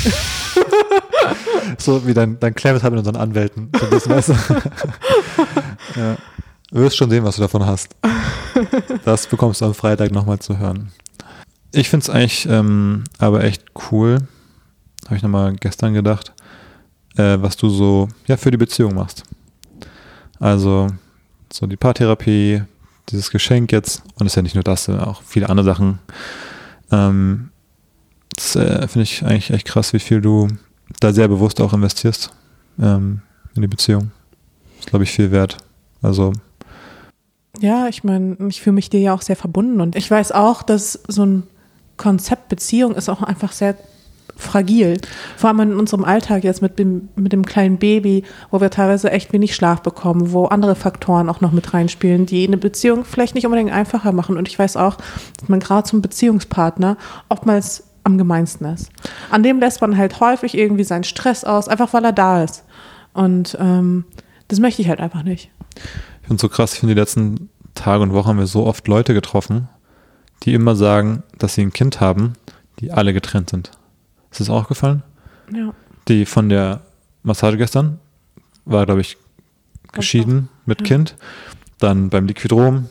So 1.79 2.07
wie 2.07 2.15
dein, 2.15 2.39
dein 2.41 2.55
Clevis 2.55 2.83
halt 2.83 2.93
mit 2.93 2.99
unseren 2.99 3.17
Anwälten. 3.17 3.71
So 3.79 3.87
ein 3.87 4.17
bisschen, 4.17 4.37
ja. 5.97 6.17
Du 6.71 6.81
wirst 6.81 6.97
schon 6.97 7.11
sehen, 7.11 7.25
was 7.25 7.37
du 7.37 7.43
davon 7.43 7.65
hast. 7.65 7.95
Das 9.05 9.27
bekommst 9.27 9.61
du 9.61 9.67
am 9.67 9.75
Freitag 9.75 10.11
nochmal 10.11 10.39
zu 10.39 10.59
hören. 10.59 10.93
Ich 11.73 11.89
finde 11.89 12.05
es 12.05 12.11
eigentlich 12.11 12.47
ähm, 12.49 13.05
aber 13.19 13.45
echt 13.45 13.65
cool, 13.91 14.19
habe 15.07 15.17
ich 15.17 15.23
nochmal 15.23 15.55
gestern 15.57 15.95
gedacht, 15.95 16.33
äh, 17.17 17.39
was 17.41 17.57
du 17.57 17.69
so 17.69 18.09
ja, 18.27 18.37
für 18.37 18.51
die 18.51 18.57
Beziehung 18.57 18.95
machst. 18.95 19.25
Also 20.39 20.89
so 21.53 21.67
die 21.67 21.77
Paartherapie, 21.77 22.63
dieses 23.11 23.31
Geschenk 23.31 23.73
jetzt, 23.73 24.03
und 24.19 24.27
es 24.27 24.33
ist 24.33 24.37
ja 24.37 24.43
nicht 24.43 24.55
nur 24.55 24.65
das, 24.65 24.85
sondern 24.85 25.05
auch 25.05 25.23
viele 25.23 25.49
andere 25.49 25.65
Sachen. 25.65 25.99
Ähm, 26.91 27.51
das 28.35 28.57
äh, 28.57 28.89
finde 28.89 29.03
ich 29.03 29.25
eigentlich 29.25 29.51
echt 29.51 29.67
krass, 29.67 29.93
wie 29.93 29.99
viel 29.99 30.21
du 30.21 30.49
da 31.01 31.13
sehr 31.13 31.29
bewusst 31.29 31.61
auch 31.61 31.73
investierst 31.73 32.33
ähm, 32.81 33.23
in 33.55 33.63
die 33.63 33.69
Beziehung. 33.69 34.11
Ist, 34.79 34.89
glaube 34.89 35.05
ich, 35.05 35.13
viel 35.13 35.31
wert. 35.31 35.59
Also, 36.03 36.33
Ja, 37.61 37.89
ich 37.89 38.05
meine, 38.05 38.37
ich 38.49 38.61
fühle 38.61 38.75
mich 38.75 38.91
dir 38.91 39.01
ja 39.01 39.15
auch 39.15 39.23
sehr 39.23 39.37
verbunden 39.37 39.81
und 39.81 39.97
ich 39.97 40.11
weiß 40.11 40.33
auch, 40.33 40.63
dass 40.63 40.99
so 41.09 41.25
ein 41.25 41.43
Konzept 41.97 42.49
Beziehung 42.49 42.95
ist 42.95 43.09
auch 43.09 43.23
einfach 43.23 43.53
sehr 43.53 43.77
fragil. 44.37 44.99
Vor 45.37 45.49
allem 45.49 45.61
in 45.61 45.75
unserem 45.75 46.05
Alltag 46.05 46.45
jetzt 46.45 46.63
mit 46.63 46.79
dem, 46.79 47.09
mit 47.17 47.33
dem 47.33 47.45
kleinen 47.45 47.79
Baby, 47.79 48.25
wo 48.51 48.61
wir 48.61 48.71
teilweise 48.71 49.11
echt 49.11 49.33
wenig 49.33 49.55
Schlaf 49.55 49.83
bekommen, 49.83 50.33
wo 50.33 50.47
andere 50.47 50.75
Faktoren 50.75 51.29
auch 51.29 51.41
noch 51.41 51.53
mit 51.53 51.73
reinspielen, 51.73 52.27
die 52.27 52.47
eine 52.47 52.57
Beziehung 52.57 53.05
vielleicht 53.05 53.35
nicht 53.35 53.47
unbedingt 53.47 53.73
einfacher 53.73 54.13
machen. 54.13 54.37
Und 54.37 54.49
ich 54.49 54.59
weiß 54.59 54.77
auch, 54.77 54.97
dass 55.39 55.49
man 55.49 55.61
gerade 55.61 55.89
zum 55.89 56.03
Beziehungspartner 56.03 56.97
oftmals 57.29 57.85
am 58.05 58.19
gemeinsten 58.19 58.67
ist. 58.67 58.91
An 59.31 59.43
dem 59.43 59.61
lässt 59.61 59.81
man 59.81 59.97
halt 59.97 60.21
häufig 60.21 60.57
irgendwie 60.57 60.85
seinen 60.85 61.05
Stress 61.05 61.45
aus, 61.45 61.69
einfach 61.69 61.93
weil 61.93 62.05
er 62.05 62.13
da 62.13 62.45
ist. 62.45 62.65
Und 63.15 63.57
ähm, 63.61 64.05
das 64.49 64.61
möchte 64.61 64.83
ich 64.83 64.89
halt 64.89 65.01
einfach 65.01 65.23
nicht. 65.23 65.51
ich 66.21 66.27
finde 66.27 66.41
so 66.41 66.49
krass, 66.49 66.75
ich 66.75 66.81
finde, 66.81 66.95
die 66.95 67.01
letzten 67.01 67.49
Tage 67.75 68.03
und 68.03 68.13
Wochen 68.13 68.29
haben 68.29 68.39
wir 68.39 68.47
so 68.47 68.67
oft 68.67 68.87
Leute 68.89 69.15
getroffen, 69.15 69.69
die 70.43 70.55
immer 70.55 70.77
sagen, 70.77 71.23
dass 71.39 71.55
sie 71.55 71.63
ein 71.63 71.73
Kind 71.73 72.01
haben, 72.01 72.35
die 72.81 72.93
alle 72.93 73.13
getrennt 73.13 73.51
sind. 73.51 73.71
Ist 74.35 74.41
das 74.41 74.51
auch 74.51 74.67
gefallen? 74.67 75.05
Ja. 75.55 75.73
Die 76.09 76.27
von 76.27 76.49
der 76.49 76.81
Massage 77.23 77.57
gestern 77.57 78.01
war, 78.65 78.85
glaube 78.85 79.01
ich, 79.01 79.17
geschieden 79.93 80.49
mit 80.67 80.81
ja. 80.81 80.87
Kind. 80.89 81.15
Dann 81.79 82.11
beim 82.11 82.27
Liquidrom, 82.27 82.89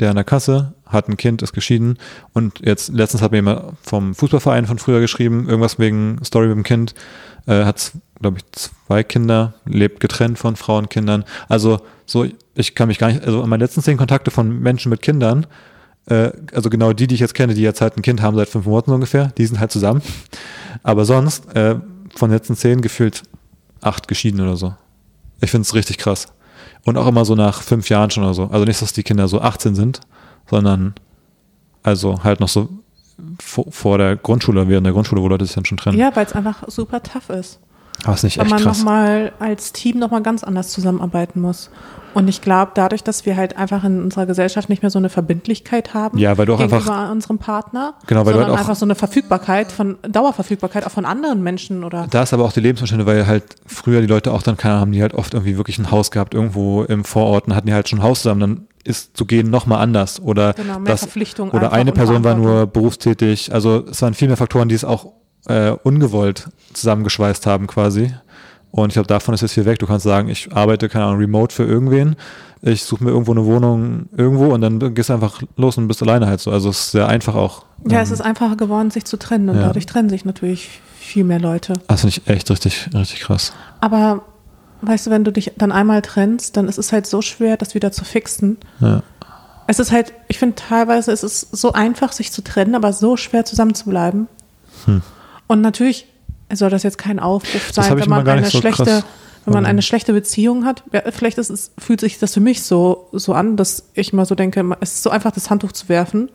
der 0.00 0.10
an 0.10 0.16
der 0.16 0.24
Kasse 0.24 0.74
hat 0.86 1.08
ein 1.08 1.16
Kind, 1.16 1.42
ist 1.42 1.52
geschieden 1.52 1.96
und 2.32 2.58
jetzt 2.58 2.88
letztens 2.88 3.22
hat 3.22 3.30
mir 3.30 3.38
jemand 3.38 3.76
vom 3.82 4.16
Fußballverein 4.16 4.66
von 4.66 4.80
früher 4.80 4.98
geschrieben, 4.98 5.46
irgendwas 5.48 5.78
wegen 5.78 6.18
Story 6.24 6.48
mit 6.48 6.56
dem 6.56 6.64
Kind, 6.64 6.96
äh, 7.46 7.64
hat, 7.64 7.92
glaube 8.20 8.38
ich, 8.38 8.50
zwei 8.50 9.04
Kinder, 9.04 9.54
lebt 9.66 10.00
getrennt 10.00 10.40
von 10.40 10.56
Frauen, 10.56 10.88
Kindern. 10.88 11.24
Also 11.48 11.82
so, 12.04 12.26
ich 12.56 12.74
kann 12.74 12.88
mich 12.88 12.98
gar 12.98 13.12
nicht, 13.12 13.24
also 13.24 13.46
meine 13.46 13.62
letzten 13.62 13.82
zehn 13.82 13.96
Kontakte 13.96 14.32
von 14.32 14.58
Menschen 14.58 14.90
mit 14.90 15.02
Kindern, 15.02 15.46
äh, 16.06 16.30
also 16.54 16.70
genau 16.70 16.92
die, 16.92 17.06
die 17.06 17.14
ich 17.14 17.20
jetzt 17.20 17.34
kenne, 17.34 17.54
die 17.54 17.62
jetzt 17.62 17.80
halt 17.80 17.96
ein 17.96 18.02
Kind 18.02 18.22
haben 18.22 18.36
seit 18.36 18.48
fünf 18.48 18.66
Monaten 18.66 18.92
ungefähr, 18.92 19.32
die 19.36 19.46
sind 19.46 19.60
halt 19.60 19.70
zusammen. 19.72 20.02
Aber 20.82 21.04
sonst, 21.04 21.54
äh, 21.54 21.76
von 22.14 22.30
den 22.30 22.36
letzten 22.36 22.56
zehn 22.56 22.80
gefühlt 22.80 23.22
acht 23.80 24.08
geschieden 24.08 24.40
oder 24.40 24.56
so. 24.56 24.74
Ich 25.40 25.50
finde 25.50 25.62
es 25.62 25.74
richtig 25.74 25.98
krass. 25.98 26.28
Und 26.84 26.96
auch 26.96 27.06
immer 27.06 27.24
so 27.24 27.34
nach 27.34 27.62
fünf 27.62 27.88
Jahren 27.88 28.10
schon 28.10 28.24
oder 28.24 28.34
so. 28.34 28.44
Also 28.44 28.64
nicht, 28.64 28.80
dass 28.80 28.92
die 28.92 29.02
Kinder 29.02 29.28
so 29.28 29.40
18 29.40 29.74
sind, 29.74 30.00
sondern 30.48 30.94
also 31.82 32.22
halt 32.24 32.40
noch 32.40 32.48
so 32.48 32.68
vor, 33.38 33.66
vor 33.70 33.98
der 33.98 34.16
Grundschule, 34.16 34.68
während 34.68 34.86
der 34.86 34.92
Grundschule, 34.92 35.22
wo 35.22 35.28
Leute 35.28 35.44
sich 35.44 35.54
dann 35.54 35.64
schon 35.64 35.78
trennen. 35.78 35.98
Ja, 35.98 36.14
weil 36.14 36.26
es 36.26 36.32
einfach 36.32 36.64
super 36.68 37.02
tough 37.02 37.30
ist. 37.30 37.60
Aber 38.04 38.14
ist 38.14 38.22
nicht 38.24 38.38
Weil 38.38 38.46
echt 38.46 38.54
man 38.54 38.62
nochmal 38.64 39.32
als 39.38 39.72
Team 39.72 39.98
nochmal 39.98 40.22
ganz 40.22 40.42
anders 40.44 40.70
zusammenarbeiten 40.70 41.40
muss. 41.40 41.70
Und 42.12 42.26
ich 42.26 42.40
glaube, 42.42 42.72
dadurch, 42.74 43.04
dass 43.04 43.24
wir 43.24 43.36
halt 43.36 43.56
einfach 43.56 43.84
in 43.84 44.02
unserer 44.02 44.26
Gesellschaft 44.26 44.68
nicht 44.68 44.82
mehr 44.82 44.90
so 44.90 44.98
eine 44.98 45.10
Verbindlichkeit 45.10 45.94
haben 45.94 46.18
Ja, 46.18 46.36
weil 46.36 46.46
du 46.46 46.54
auch 46.54 46.58
gegenüber 46.58 46.76
einfach- 46.96 47.10
unserem 47.12 47.38
Partner, 47.38 47.94
Genau, 48.08 48.20
weil 48.20 48.32
du 48.32 48.38
sondern 48.38 48.48
halt 48.50 48.54
auch- 48.56 48.60
einfach 48.62 48.74
so 48.74 48.84
eine 48.84 48.96
Verfügbarkeit 48.96 49.70
von 49.70 49.96
Dauerverfügbarkeit 50.08 50.84
auch 50.86 50.90
von 50.90 51.04
anderen 51.04 51.40
Menschen 51.42 51.84
oder 51.84 52.08
Da 52.10 52.22
ist 52.24 52.32
aber 52.34 52.44
auch 52.44 52.52
die 52.52 52.58
Lebensumstände, 52.60 53.06
weil 53.06 53.28
halt 53.28 53.44
früher 53.64 54.00
die 54.00 54.08
Leute 54.08 54.32
auch 54.32 54.42
dann, 54.42 54.56
keine 54.56 54.74
Ahnung, 54.74 54.80
haben 54.86 54.92
die 54.92 55.02
halt 55.02 55.14
oft 55.14 55.34
irgendwie 55.34 55.56
wirklich 55.56 55.78
ein 55.78 55.92
Haus 55.92 56.10
gehabt, 56.10 56.34
irgendwo 56.34 56.82
im 56.82 57.04
Vorort 57.04 57.46
und 57.46 57.54
hatten 57.54 57.68
die 57.68 57.74
halt 57.74 57.88
schon 57.88 58.00
ein 58.00 58.02
Haus 58.02 58.22
zusammen, 58.22 58.40
dann 58.40 58.66
ist 58.82 59.16
zu 59.16 59.24
gehen 59.24 59.48
nochmal 59.50 59.80
anders. 59.80 60.20
Oder, 60.20 60.54
Genau, 60.54 60.80
mehr 60.80 60.90
das, 60.92 61.00
Verpflichtung 61.00 61.50
oder 61.50 61.72
eine 61.72 61.92
Person 61.92 62.24
war 62.24 62.34
nur 62.34 62.66
berufstätig. 62.66 63.52
Also 63.54 63.84
es 63.88 64.02
waren 64.02 64.14
viel 64.14 64.26
mehr 64.26 64.36
Faktoren, 64.36 64.68
die 64.68 64.74
es 64.74 64.84
auch 64.84 65.12
äh, 65.46 65.70
ungewollt 65.70 66.48
zusammengeschweißt 66.72 67.46
haben 67.46 67.66
quasi. 67.66 68.14
Und 68.72 68.88
ich 68.88 68.94
glaube, 68.94 69.08
davon 69.08 69.34
ist 69.34 69.40
jetzt 69.40 69.54
viel 69.54 69.64
weg. 69.64 69.78
Du 69.80 69.86
kannst 69.86 70.04
sagen, 70.04 70.28
ich 70.28 70.52
arbeite, 70.52 70.88
keine 70.88 71.06
Ahnung, 71.06 71.18
remote 71.18 71.54
für 71.54 71.64
irgendwen. 71.64 72.14
Ich 72.62 72.84
suche 72.84 73.02
mir 73.02 73.10
irgendwo 73.10 73.32
eine 73.32 73.44
Wohnung 73.44 74.08
irgendwo 74.16 74.52
und 74.52 74.60
dann 74.60 74.94
gehst 74.94 75.08
du 75.08 75.14
einfach 75.14 75.42
los 75.56 75.76
und 75.78 75.88
bist 75.88 76.02
alleine 76.02 76.26
halt 76.26 76.40
so. 76.40 76.50
Also 76.52 76.68
es 76.68 76.78
ist 76.78 76.90
sehr 76.92 77.08
einfach 77.08 77.34
auch. 77.34 77.64
Ja, 77.88 78.00
es 78.00 78.08
ähm, 78.10 78.14
ist 78.14 78.20
einfacher 78.20 78.56
geworden, 78.56 78.90
sich 78.90 79.04
zu 79.06 79.16
trennen 79.18 79.48
und 79.48 79.56
Ja. 79.56 79.62
dadurch 79.62 79.86
trennen 79.86 80.10
sich 80.10 80.24
natürlich 80.24 80.80
viel 80.98 81.24
mehr 81.24 81.40
Leute. 81.40 81.72
Das 81.88 82.02
finde 82.02 82.16
ich 82.16 82.28
echt 82.28 82.50
richtig, 82.50 82.90
richtig 82.94 83.20
krass. 83.20 83.52
Aber 83.80 84.22
weißt 84.82 85.06
du, 85.06 85.10
wenn 85.10 85.24
du 85.24 85.32
dich 85.32 85.52
dann 85.56 85.72
einmal 85.72 86.02
trennst, 86.02 86.56
dann 86.56 86.68
ist 86.68 86.78
es 86.78 86.92
halt 86.92 87.06
so 87.06 87.22
schwer, 87.22 87.56
das 87.56 87.74
wieder 87.74 87.90
zu 87.92 88.04
fixen. 88.04 88.58
Ja. 88.80 89.02
Es 89.66 89.78
ist 89.78 89.90
halt, 89.90 90.12
ich 90.28 90.38
finde 90.38 90.56
teilweise 90.56 91.12
ist 91.12 91.22
es 91.22 91.40
so 91.40 91.72
einfach, 91.72 92.12
sich 92.12 92.30
zu 92.30 92.42
trennen, 92.42 92.74
aber 92.74 92.92
so 92.92 93.16
schwer 93.16 93.44
zusammenzubleiben. 93.44 94.28
Und 95.50 95.62
natürlich 95.62 96.06
soll 96.52 96.70
das 96.70 96.84
jetzt 96.84 96.96
kein 96.96 97.18
Aufruf 97.18 97.72
sein, 97.72 97.90
Hm. 97.90 98.00
wenn 98.00 98.08
man 98.08 98.28
eine 98.28 98.46
so 98.46 98.60
schlechte, 98.60 98.84
krass 98.84 99.04
wenn 99.44 99.54
man 99.54 99.66
eine 99.66 99.82
schlechte 99.82 100.12
Beziehung 100.12 100.64
hat. 100.64 100.84
Vielleicht 101.10 101.38
ist 101.38 101.50
es, 101.50 101.72
fühlt 101.76 101.98
sich 101.98 102.20
das 102.20 102.34
für 102.34 102.40
mich 102.40 102.62
so, 102.62 103.08
so 103.10 103.32
an, 103.32 103.56
dass 103.56 103.84
ich 103.94 104.12
mal 104.12 104.26
so 104.26 104.36
denke, 104.36 104.64
es 104.80 104.94
ist 104.94 105.02
so 105.02 105.10
einfach, 105.10 105.32
das 105.32 105.50
Handtuch 105.50 105.72
zu 105.72 105.88
werfen. 105.88 106.30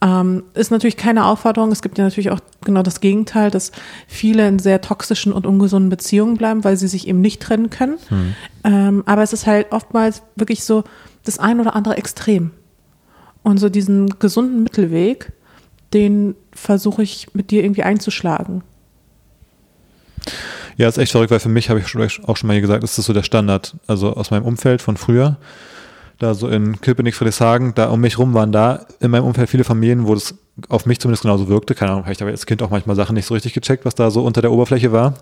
Ähm, 0.00 0.44
ist 0.54 0.70
natürlich 0.70 0.96
keine 0.96 1.24
Aufforderung. 1.24 1.72
Es 1.72 1.82
gibt 1.82 1.98
ja 1.98 2.04
natürlich 2.04 2.30
auch 2.30 2.38
genau 2.64 2.82
das 2.82 3.00
Gegenteil, 3.00 3.50
dass 3.50 3.72
viele 4.06 4.46
in 4.46 4.60
sehr 4.60 4.80
toxischen 4.80 5.32
und 5.32 5.44
ungesunden 5.44 5.90
Beziehungen 5.90 6.36
bleiben, 6.36 6.62
weil 6.62 6.76
sie 6.76 6.86
sich 6.86 7.08
eben 7.08 7.20
nicht 7.20 7.42
trennen 7.42 7.70
können. 7.70 7.96
Ähm, 8.62 9.02
aber 9.06 9.22
es 9.24 9.32
ist 9.32 9.46
halt 9.48 9.72
oftmals 9.72 10.22
wirklich 10.36 10.62
so 10.62 10.84
das 11.24 11.40
ein 11.40 11.58
oder 11.58 11.74
andere 11.74 11.96
Extrem. 11.96 12.52
Und 13.42 13.58
so 13.58 13.70
diesen 13.70 14.20
gesunden 14.20 14.62
Mittelweg, 14.62 15.32
den 15.96 16.34
versuche 16.52 17.02
ich 17.02 17.32
mit 17.32 17.50
dir 17.50 17.64
irgendwie 17.64 17.82
einzuschlagen. 17.82 18.62
Ja, 20.76 20.88
ist 20.88 20.98
echt 20.98 21.12
verrückt, 21.12 21.30
weil 21.30 21.40
für 21.40 21.48
mich 21.48 21.70
habe 21.70 21.80
ich 21.80 21.86
auch 22.28 22.36
schon 22.36 22.46
mal 22.46 22.52
hier 22.52 22.60
gesagt, 22.60 22.84
ist 22.84 22.98
das 22.98 23.06
so 23.06 23.14
der 23.14 23.22
Standard. 23.22 23.74
Also 23.86 24.12
aus 24.12 24.30
meinem 24.30 24.44
Umfeld 24.44 24.82
von 24.82 24.98
früher, 24.98 25.38
da 26.18 26.34
so 26.34 26.48
in 26.48 26.82
Köpenick, 26.82 27.14
Friedrichshagen, 27.14 27.74
da 27.74 27.88
um 27.88 28.00
mich 28.00 28.18
rum 28.18 28.34
waren 28.34 28.52
da 28.52 28.84
in 29.00 29.10
meinem 29.10 29.24
Umfeld 29.24 29.48
viele 29.48 29.64
Familien, 29.64 30.06
wo 30.06 30.14
das 30.14 30.34
auf 30.68 30.84
mich 30.84 31.00
zumindest 31.00 31.22
genauso 31.22 31.48
wirkte. 31.48 31.74
Keine 31.74 31.92
Ahnung, 31.92 32.04
habe 32.04 32.12
ich 32.12 32.22
als 32.22 32.44
Kind 32.44 32.62
auch 32.62 32.70
manchmal 32.70 32.94
Sachen 32.94 33.14
nicht 33.14 33.26
so 33.26 33.32
richtig 33.32 33.54
gecheckt, 33.54 33.86
was 33.86 33.94
da 33.94 34.10
so 34.10 34.22
unter 34.22 34.42
der 34.42 34.52
Oberfläche 34.52 34.92
war. 34.92 35.14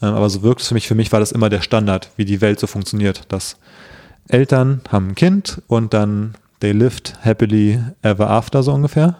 Ähm, 0.00 0.14
aber 0.14 0.30
so 0.30 0.44
wirkt 0.44 0.60
es 0.60 0.68
für 0.68 0.74
mich. 0.74 0.86
Für 0.86 0.94
mich 0.94 1.10
war 1.10 1.18
das 1.18 1.32
immer 1.32 1.50
der 1.50 1.60
Standard, 1.60 2.10
wie 2.16 2.24
die 2.24 2.40
Welt 2.40 2.60
so 2.60 2.68
funktioniert. 2.68 3.32
Dass 3.32 3.56
Eltern 4.28 4.80
haben 4.90 5.08
ein 5.08 5.14
Kind 5.16 5.60
und 5.66 5.92
dann 5.92 6.34
they 6.60 6.70
lived 6.70 7.14
happily 7.24 7.82
ever 8.02 8.30
after 8.30 8.62
so 8.62 8.72
ungefähr. 8.72 9.16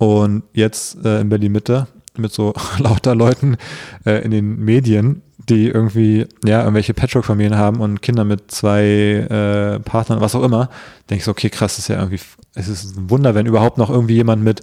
Und 0.00 0.44
jetzt 0.54 1.04
äh, 1.04 1.20
in 1.20 1.28
Berlin 1.28 1.52
Mitte 1.52 1.86
mit 2.16 2.32
so 2.32 2.54
lauter 2.78 3.14
Leuten 3.14 3.58
äh, 4.06 4.24
in 4.24 4.30
den 4.30 4.58
Medien, 4.64 5.20
die 5.46 5.68
irgendwie 5.68 6.26
ja 6.42 6.60
irgendwelche 6.60 6.94
Patchwork-Familien 6.94 7.58
haben 7.58 7.80
und 7.80 8.00
Kinder 8.00 8.24
mit 8.24 8.50
zwei 8.50 8.82
äh, 8.82 9.78
Partnern, 9.80 10.22
was 10.22 10.34
auch 10.34 10.42
immer, 10.42 10.70
denke 11.10 11.20
ich 11.20 11.24
so, 11.24 11.32
okay, 11.32 11.50
krass, 11.50 11.78
ist 11.78 11.88
ja 11.88 11.96
irgendwie, 11.96 12.18
es 12.54 12.68
ist 12.68 12.96
ein 12.96 13.10
Wunder, 13.10 13.34
wenn 13.34 13.44
überhaupt 13.44 13.76
noch 13.76 13.90
irgendwie 13.90 14.14
jemand 14.14 14.42
mit, 14.42 14.62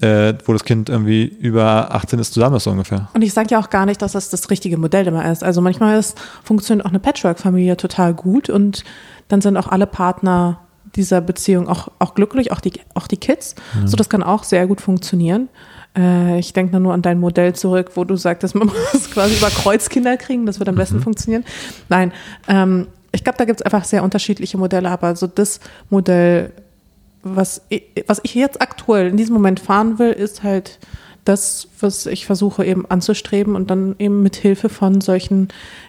äh, 0.00 0.32
wo 0.46 0.54
das 0.54 0.64
Kind 0.64 0.88
irgendwie 0.88 1.24
über 1.24 1.94
18 1.94 2.18
ist, 2.18 2.32
zusammen 2.32 2.56
ist 2.56 2.64
so 2.64 2.70
ungefähr. 2.70 3.08
Und 3.12 3.20
ich 3.20 3.34
sage 3.34 3.48
ja 3.50 3.60
auch 3.60 3.68
gar 3.68 3.84
nicht, 3.84 4.00
dass 4.00 4.12
das 4.12 4.30
das 4.30 4.48
richtige 4.48 4.78
Modell 4.78 5.06
immer 5.06 5.30
ist. 5.30 5.44
Also 5.44 5.60
manchmal 5.60 5.98
ist, 5.98 6.18
funktioniert 6.42 6.86
auch 6.86 6.90
eine 6.90 7.00
Patchwork-Familie 7.00 7.76
total 7.76 8.14
gut 8.14 8.48
und 8.48 8.84
dann 9.28 9.42
sind 9.42 9.58
auch 9.58 9.68
alle 9.68 9.86
Partner 9.86 10.60
dieser 10.96 11.20
Beziehung 11.20 11.68
auch, 11.68 11.88
auch 11.98 12.14
glücklich, 12.14 12.52
auch 12.52 12.60
die, 12.60 12.72
auch 12.94 13.06
die 13.06 13.16
Kids. 13.16 13.54
So, 13.84 13.96
das 13.96 14.08
kann 14.08 14.22
auch 14.22 14.44
sehr 14.44 14.66
gut 14.66 14.80
funktionieren. 14.80 15.48
Äh, 15.96 16.38
ich 16.38 16.52
denke 16.52 16.78
nur 16.80 16.94
an 16.94 17.02
dein 17.02 17.18
Modell 17.18 17.54
zurück, 17.54 17.92
wo 17.94 18.04
du 18.04 18.16
sagtest, 18.16 18.54
man 18.54 18.68
muss 18.92 19.10
quasi 19.10 19.36
über 19.36 19.48
Kreuzkinder 19.50 20.16
kriegen, 20.16 20.46
das 20.46 20.58
wird 20.58 20.68
am 20.68 20.76
besten 20.76 21.00
funktionieren. 21.00 21.44
Nein, 21.88 22.12
ähm, 22.46 22.86
ich 23.12 23.24
glaube, 23.24 23.38
da 23.38 23.44
gibt 23.44 23.60
es 23.60 23.64
einfach 23.64 23.84
sehr 23.84 24.02
unterschiedliche 24.02 24.58
Modelle, 24.58 24.90
aber 24.90 25.16
so 25.16 25.26
das 25.26 25.60
Modell, 25.90 26.52
was 27.22 27.62
ich, 27.68 27.82
was 28.06 28.20
ich 28.22 28.34
jetzt 28.34 28.60
aktuell 28.60 29.08
in 29.08 29.16
diesem 29.16 29.34
Moment 29.34 29.60
fahren 29.60 29.98
will, 29.98 30.12
ist 30.12 30.42
halt 30.42 30.78
das, 31.24 31.68
was 31.80 32.06
ich 32.06 32.24
versuche 32.24 32.64
eben 32.64 32.86
anzustreben 32.90 33.54
und 33.54 33.70
dann 33.70 33.96
eben 33.98 34.22
mit 34.22 34.36
Hilfe 34.36 34.70
von 34.70 35.02
solchen 35.02 35.48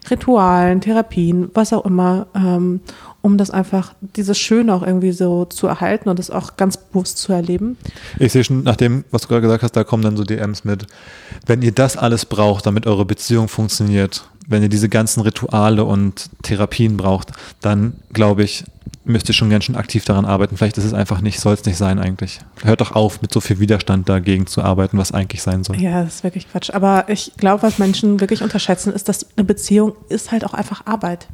Ritualen, 0.10 0.82
Therapien, 0.82 1.50
was 1.54 1.72
auch 1.72 1.86
immer, 1.86 2.28
ähm, 2.36 2.82
um 3.22 3.38
das 3.38 3.50
einfach, 3.50 3.94
dieses 4.16 4.38
Schöne 4.38 4.74
auch 4.74 4.84
irgendwie 4.84 5.12
so 5.12 5.46
zu 5.46 5.68
erhalten 5.68 6.10
und 6.10 6.20
das 6.20 6.30
auch 6.30 6.58
ganz 6.58 6.78
bewusst 6.78 7.18
zu 7.18 7.34
erleben. 7.34 7.78
Ich 8.18 8.32
sehe 8.32 8.44
schon, 8.44 8.64
nach 8.64 8.78
dem, 8.78 9.04
was 9.12 9.24
du 9.24 9.28
gerade 9.28 9.42
gesagt 9.42 9.64
hast, 9.64 9.76
da 9.76 9.84
kommen 9.84 10.04
dann 10.04 10.18
so 10.18 10.24
DMs 10.24 10.64
mit, 10.64 10.88
wenn 11.46 11.62
ihr 11.62 11.74
das 11.74 11.98
alles 11.98 12.26
braucht, 12.26 12.66
damit 12.66 12.88
eure 12.88 13.06
Beziehung 13.06 13.48
funktioniert, 13.48 14.30
wenn 14.50 14.64
ihr 14.64 14.70
diese 14.70 14.90
ganzen 14.90 15.22
Rituale 15.22 15.86
und 15.86 16.30
Therapien 16.42 16.98
braucht, 16.98 17.32
dann 17.62 17.94
glaube 18.12 18.44
ich, 18.44 18.66
müsst 19.06 19.30
ihr 19.30 19.34
schon 19.34 19.50
ganz 19.50 19.66
schön 19.66 19.76
aktiv 19.76 20.06
daran 20.06 20.26
arbeiten. 20.26 20.58
Vielleicht 20.58 20.78
ist 20.78 20.84
es 20.86 20.94
einfach 20.94 21.22
nicht, 21.22 21.40
soll 21.40 21.54
es 21.54 21.66
nicht 21.66 21.78
sein 21.78 22.00
eigentlich. 22.00 22.40
Hört 22.64 22.82
doch 22.82 22.92
auf, 22.94 23.22
mit 23.22 23.32
so 23.32 23.42
viel 23.42 23.60
Widerstand 23.60 24.10
dagegen 24.10 24.48
zu 24.48 24.62
arbeiten, 24.62 24.98
was 24.98 25.12
eigentlich 25.12 25.42
sein 25.42 25.64
soll. 25.64 25.80
Ja, 25.80 26.04
das 26.04 26.16
ist 26.16 26.24
wirklich 26.24 26.52
Quatsch. 26.52 26.72
Aber 26.72 27.06
ich 27.10 27.34
glaube, 27.38 27.64
was 27.64 27.78
Menschen 27.78 28.20
wirklich 28.20 28.42
unterschätzen, 28.42 28.92
ist, 28.92 29.08
dass 29.08 29.26
eine 29.38 29.46
Beziehung 29.46 29.94
ist 30.10 30.32
halt 30.32 30.44
auch 30.44 30.54
einfach 30.54 30.86
Arbeit. 30.86 31.28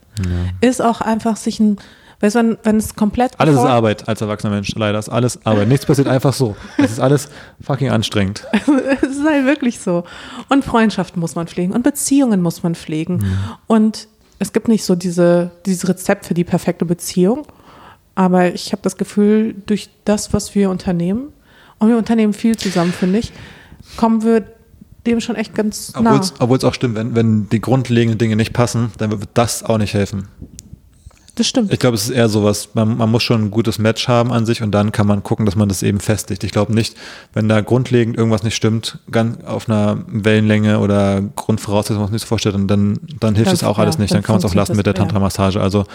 Ist 0.62 0.82
auch 0.82 1.02
einfach 1.02 1.38
sich 1.38 1.60
ein, 1.60 1.78
weißt 2.20 2.36
du, 2.36 2.40
wenn, 2.40 2.58
wenn 2.64 2.78
es 2.78 2.96
komplett. 2.96 3.40
Alles 3.40 3.56
ist 3.56 3.62
Arbeit 3.62 4.08
als 4.08 4.22
erwachsener 4.22 4.54
Mensch, 4.54 4.74
leider 4.76 5.00
ist 5.00 5.10
alles 5.10 5.46
Arbeit. 5.46 5.68
Nichts 5.68 5.86
passiert 5.86 6.08
einfach 6.08 6.34
so. 6.34 6.56
Es 6.78 6.92
ist 6.92 7.00
alles 7.00 7.30
fucking 7.62 7.90
anstrengend. 7.90 8.46
es 8.52 9.10
ist 9.10 9.26
halt 9.26 9.46
wirklich 9.46 9.80
so. 9.80 10.04
Und 10.50 10.66
Freundschaften 10.66 11.20
muss 11.20 11.36
man 11.36 11.48
pflegen 11.48 11.74
und 11.74 11.84
Beziehungen 11.84 12.42
muss 12.42 12.64
man 12.64 12.76
pflegen. 12.76 13.26
Und 13.68 14.08
es 14.40 14.54
gibt 14.54 14.68
nicht 14.68 14.84
so 14.84 14.96
diese, 14.96 15.52
dieses 15.66 15.88
Rezept 15.88 16.26
für 16.26 16.34
die 16.34 16.44
perfekte 16.44 16.86
Beziehung. 16.86 17.46
Aber 18.16 18.54
ich 18.54 18.72
habe 18.72 18.82
das 18.82 18.96
Gefühl, 18.98 19.56
durch 19.66 19.90
das, 20.06 20.34
was 20.34 20.56
wir 20.56 20.70
unternehmen, 20.70 21.34
und 21.80 21.90
wir 21.90 21.98
unternehmen 21.98 22.34
viel 22.34 22.56
zusammen, 22.56 22.94
finde 22.94 23.20
ich, 23.20 23.34
kommen 23.98 24.24
wir 24.24 24.46
dem 25.06 25.20
schon 25.20 25.36
echt 25.36 25.54
ganz 25.54 25.94
nah. 26.00 26.20
Obwohl 26.40 26.58
es 26.58 26.64
auch 26.64 26.74
stimmt, 26.74 26.96
wenn, 26.96 27.16
wenn 27.16 27.50
die 27.50 27.62
grundlegenden 27.62 28.18
Dinge 28.18 28.36
nicht 28.36 28.54
passen, 28.54 28.92
dann 28.98 29.12
wird 29.12 29.30
das 29.34 29.64
auch 29.64 29.78
nicht 29.78 29.94
helfen. 29.94 30.28
Das 31.36 31.48
stimmt. 31.48 31.72
Ich 31.72 31.80
glaube, 31.80 31.96
es 31.96 32.06
ist 32.06 32.12
eher 32.12 32.30
sowas, 32.30 32.70
man, 32.74 32.98
man 32.98 33.12
muss 33.12 33.22
schon 33.22 33.44
ein 33.44 33.52
gutes 33.52 33.78
Match 33.78 34.08
haben 34.08 34.32
an 34.32 34.46
sich 34.46 34.62
und 34.62 34.72
dann 34.72 34.92
kann 34.92 35.06
man 35.06 35.22
gucken, 35.22 35.46
dass 35.46 35.56
man 35.56 35.68
das 35.68 35.84
eben 35.84 36.00
festigt. 36.00 36.44
Ich 36.44 36.52
glaube 36.52 36.74
nicht, 36.74 36.96
wenn 37.34 37.50
da 37.50 37.62
grundlegend 37.62 38.18
irgendwas 38.18 38.44
nicht 38.44 38.56
stimmt, 38.56 39.00
ganz 39.12 39.44
auf 39.44 39.70
einer 39.70 39.98
Wellenlänge 40.08 40.80
oder 40.80 41.22
Grundvoraussetzung, 41.36 42.02
was 42.02 42.10
man 42.10 42.20
sich 42.20 42.28
vorstellt, 42.28 42.56
dann, 42.56 42.68
dann, 42.68 43.00
dann 43.20 43.36
hilft 43.36 43.52
es 43.52 43.64
auch 43.64 43.78
alles 43.80 43.98
nicht. 43.98 44.14
dann 44.14 44.24
kann 44.24 44.36
man 44.36 44.40
es 44.40 44.50
auch 44.50 44.56
lassen 44.56 44.76
mit 44.76 44.86
der. 44.86 44.96
Tantra-Massage. 44.96 45.60
Also 45.62 45.86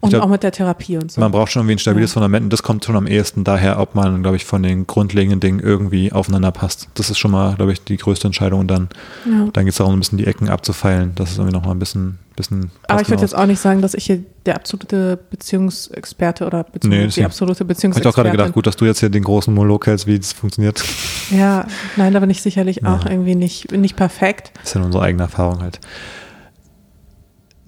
Und 0.00 0.10
glaub, 0.10 0.22
auch 0.22 0.28
mit 0.28 0.42
der 0.42 0.52
Therapie 0.52 0.96
und 0.98 1.10
so. 1.10 1.20
Man 1.20 1.32
braucht 1.32 1.50
schon 1.52 1.60
irgendwie 1.60 1.76
ein 1.76 1.78
stabiles 1.78 2.10
Ja. 2.10 2.14
Fundament 2.14 2.44
und 2.44 2.52
das 2.52 2.62
kommt 2.62 2.84
schon 2.84 2.96
am 2.96 3.06
ehesten 3.06 3.44
daher, 3.44 3.78
ob 3.80 3.94
man, 3.94 4.22
glaube 4.22 4.36
ich, 4.36 4.44
von 4.44 4.62
den 4.62 4.86
grundlegenden 4.86 5.40
Dingen 5.40 5.60
irgendwie 5.60 6.12
aufeinander 6.12 6.50
passt. 6.52 6.88
Das 6.94 7.10
ist 7.10 7.18
schon 7.18 7.30
mal, 7.30 7.54
glaube 7.56 7.72
ich, 7.72 7.82
die 7.84 7.96
größte 7.96 8.26
Entscheidung 8.28 8.60
und 8.60 8.68
dann, 8.68 8.88
ja. 9.24 9.48
dann 9.52 9.64
geht 9.64 9.72
es 9.72 9.78
darum, 9.78 9.94
ein 9.94 10.00
bisschen 10.00 10.18
die 10.18 10.26
Ecken 10.26 10.48
abzufeilen. 10.48 11.12
Das 11.14 11.30
ist 11.30 11.38
irgendwie 11.38 11.54
nochmal 11.54 11.74
ein 11.74 11.78
bisschen, 11.78 12.18
bisschen 12.36 12.70
Aber 12.88 13.00
ich 13.00 13.08
würde 13.08 13.22
jetzt 13.22 13.34
auch 13.36 13.46
nicht 13.46 13.60
sagen, 13.60 13.80
dass 13.80 13.94
ich 13.94 14.04
hier 14.04 14.22
der 14.44 14.56
absolute 14.56 15.18
Beziehungsexperte 15.30 16.46
oder 16.46 16.58
Nee, 16.58 16.72
beziehungsweise 16.72 17.14
die 17.20 17.24
absolute 17.24 17.60
Habe 17.60 17.62
ich 17.62 17.64
auch 17.64 17.76
Beziehungsexpertin. 17.76 18.22
gerade 18.22 18.30
gedacht, 18.36 18.52
gut, 18.52 18.66
dass 18.66 18.76
du 18.76 18.84
jetzt 18.84 19.00
hier 19.00 19.08
den 19.08 19.24
großen 19.24 19.52
Monolog 19.52 19.86
hältst, 19.86 20.06
wie 20.06 20.18
das 20.18 20.32
funktioniert. 20.32 20.82
Ja, 21.30 21.66
nein, 21.96 22.12
da 22.12 22.20
bin 22.20 22.30
ich 22.30 22.42
sicherlich 22.42 22.80
Ja. 22.82 22.94
auch 22.94 23.06
irgendwie 23.06 23.34
nicht, 23.34 23.72
nicht 23.72 23.96
perfekt. 23.96 24.52
Das 24.60 24.64
ist 24.70 24.74
ja 24.74 24.78
nur 24.80 24.86
unsere 24.86 25.04
eigene 25.04 25.22
Erfahrung 25.24 25.60
halt. 25.62 25.80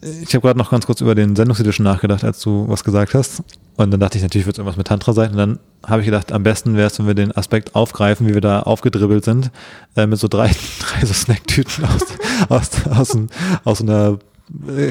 Ich 0.01 0.33
habe 0.35 0.43
gerade 0.47 0.59
noch 0.59 0.71
ganz 0.71 0.87
kurz 0.87 1.01
über 1.01 1.15
den 1.17 1.35
Sendungstitel 1.35 1.73
schon 1.73 1.85
nachgedacht, 1.85 2.23
als 2.23 2.41
du 2.41 2.67
was 2.69 2.85
gesagt 2.85 3.15
hast. 3.15 3.43
Und 3.77 3.91
dann 3.91 3.99
dachte 3.99 4.17
ich, 4.17 4.23
natürlich 4.23 4.47
wird 4.47 4.55
es 4.55 4.59
irgendwas 4.59 4.77
mit 4.77 4.87
Tantra 4.87 5.13
sein. 5.13 5.33
Und 5.33 5.37
dann 5.37 5.59
habe 5.85 6.03
ich 6.03 6.07
gedacht, 6.07 6.31
am 6.33 6.45
besten 6.45 6.77
wäre 6.77 6.87
es, 6.87 6.99
wenn 7.01 7.07
wir 7.09 7.15
den 7.15 7.37
Aspekt 7.37 7.75
aufgreifen, 7.75 8.29
wie 8.29 8.35
wir 8.35 8.41
da 8.41 8.61
aufgedribbelt 8.61 9.25
sind, 9.25 9.51
äh, 9.97 10.07
mit 10.07 10.19
so 10.21 10.29
drei, 10.29 10.49
drei 10.81 11.05
so 11.05 11.13
Snacktüten 11.13 11.85
aus, 11.85 12.03
aus, 12.49 12.71
aus, 12.89 13.15
ein- 13.15 13.31
aus 13.65 13.81
einer 13.81 14.19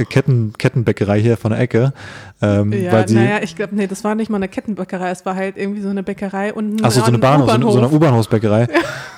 Ketten, 0.09 0.53
Kettenbäckerei 0.57 1.19
hier 1.19 1.37
von 1.37 1.51
der 1.51 1.59
Ecke. 1.59 1.93
Ähm, 2.41 2.71
Ja, 2.71 2.91
weil 2.91 3.07
sie, 3.07 3.15
naja, 3.15 3.39
ich 3.41 3.55
glaube, 3.55 3.75
nee, 3.75 3.87
das 3.87 4.03
war 4.03 4.15
nicht 4.15 4.29
mal 4.29 4.37
eine 4.37 4.47
Kettenbäckerei, 4.47 5.09
es 5.09 5.25
war 5.25 5.35
halt 5.35 5.57
irgendwie 5.57 5.81
so 5.81 5.89
eine 5.89 6.03
Bäckerei 6.03 6.53
und 6.53 6.75
ein 6.75 6.85
Achso, 6.85 6.99
so 6.99 7.05
eine 7.05 7.17
ein 7.17 7.21
Bahnhof, 7.21 7.49
so 7.49 7.55
so 7.55 7.59
eine 7.59 7.87
U-Bahnhof. 7.87 7.93
U-Bahnhofsbäckerei. 7.93 8.67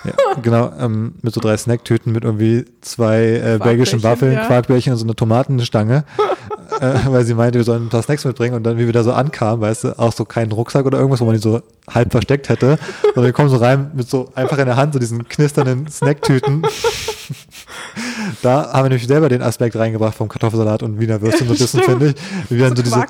Ja. 0.05 0.13
genau, 0.41 0.71
ähm, 0.79 1.15
mit 1.21 1.33
so 1.33 1.41
drei 1.41 1.57
Snacktüten 1.57 2.13
mit 2.13 2.23
irgendwie 2.23 2.65
zwei 2.81 3.21
äh, 3.21 3.59
belgischen 3.61 4.01
Waffeln, 4.03 4.33
ja. 4.33 4.45
Quarkbällchen 4.45 4.93
und 4.93 4.99
so 4.99 5.05
eine 5.05 5.15
Tomatenstange. 5.15 6.05
äh, 6.79 6.93
weil 7.07 7.25
sie 7.25 7.33
meinte, 7.33 7.59
wir 7.59 7.63
sollen 7.63 7.85
ein 7.85 7.89
paar 7.89 8.01
Snacks 8.01 8.25
mitbringen 8.25 8.55
und 8.55 8.63
dann, 8.63 8.77
wie 8.77 8.85
wir 8.85 8.93
da 8.93 9.03
so 9.03 9.11
ankamen, 9.11 9.61
weißt 9.61 9.83
du, 9.85 9.99
auch 9.99 10.13
so 10.13 10.25
keinen 10.25 10.51
Rucksack 10.51 10.85
oder 10.85 10.97
irgendwas, 10.97 11.19
wo 11.21 11.25
man 11.25 11.35
die 11.35 11.41
so 11.41 11.61
halb 11.89 12.11
versteckt 12.11 12.49
hätte. 12.49 12.77
Und 13.15 13.23
wir 13.23 13.33
kommen 13.33 13.49
so 13.49 13.57
rein 13.57 13.91
mit 13.93 14.09
so 14.09 14.31
einfach 14.35 14.57
in 14.57 14.65
der 14.65 14.75
Hand 14.75 14.93
so 14.93 14.99
diesen 14.99 15.27
knisternden 15.27 15.87
Snacktüten. 15.87 16.63
da 18.41 18.71
haben 18.73 18.86
wir 18.86 18.89
nämlich 18.89 19.07
selber 19.07 19.30
den 19.30 19.41
Aspekt 19.41 19.75
reingebracht 19.75 20.15
vom 20.15 20.27
Kartoffelsalat 20.30 20.84
und 20.84 20.99
Wiener 20.99 21.21
Würstchen 21.21 21.47
so 21.47 21.53
ein 21.53 21.57
bisschen, 21.59 21.82
finde 21.84 22.07
ich. 22.09 22.15
Wie 22.49 22.57
dann 22.59 22.75
so 22.75 22.82
diese, 22.84 23.05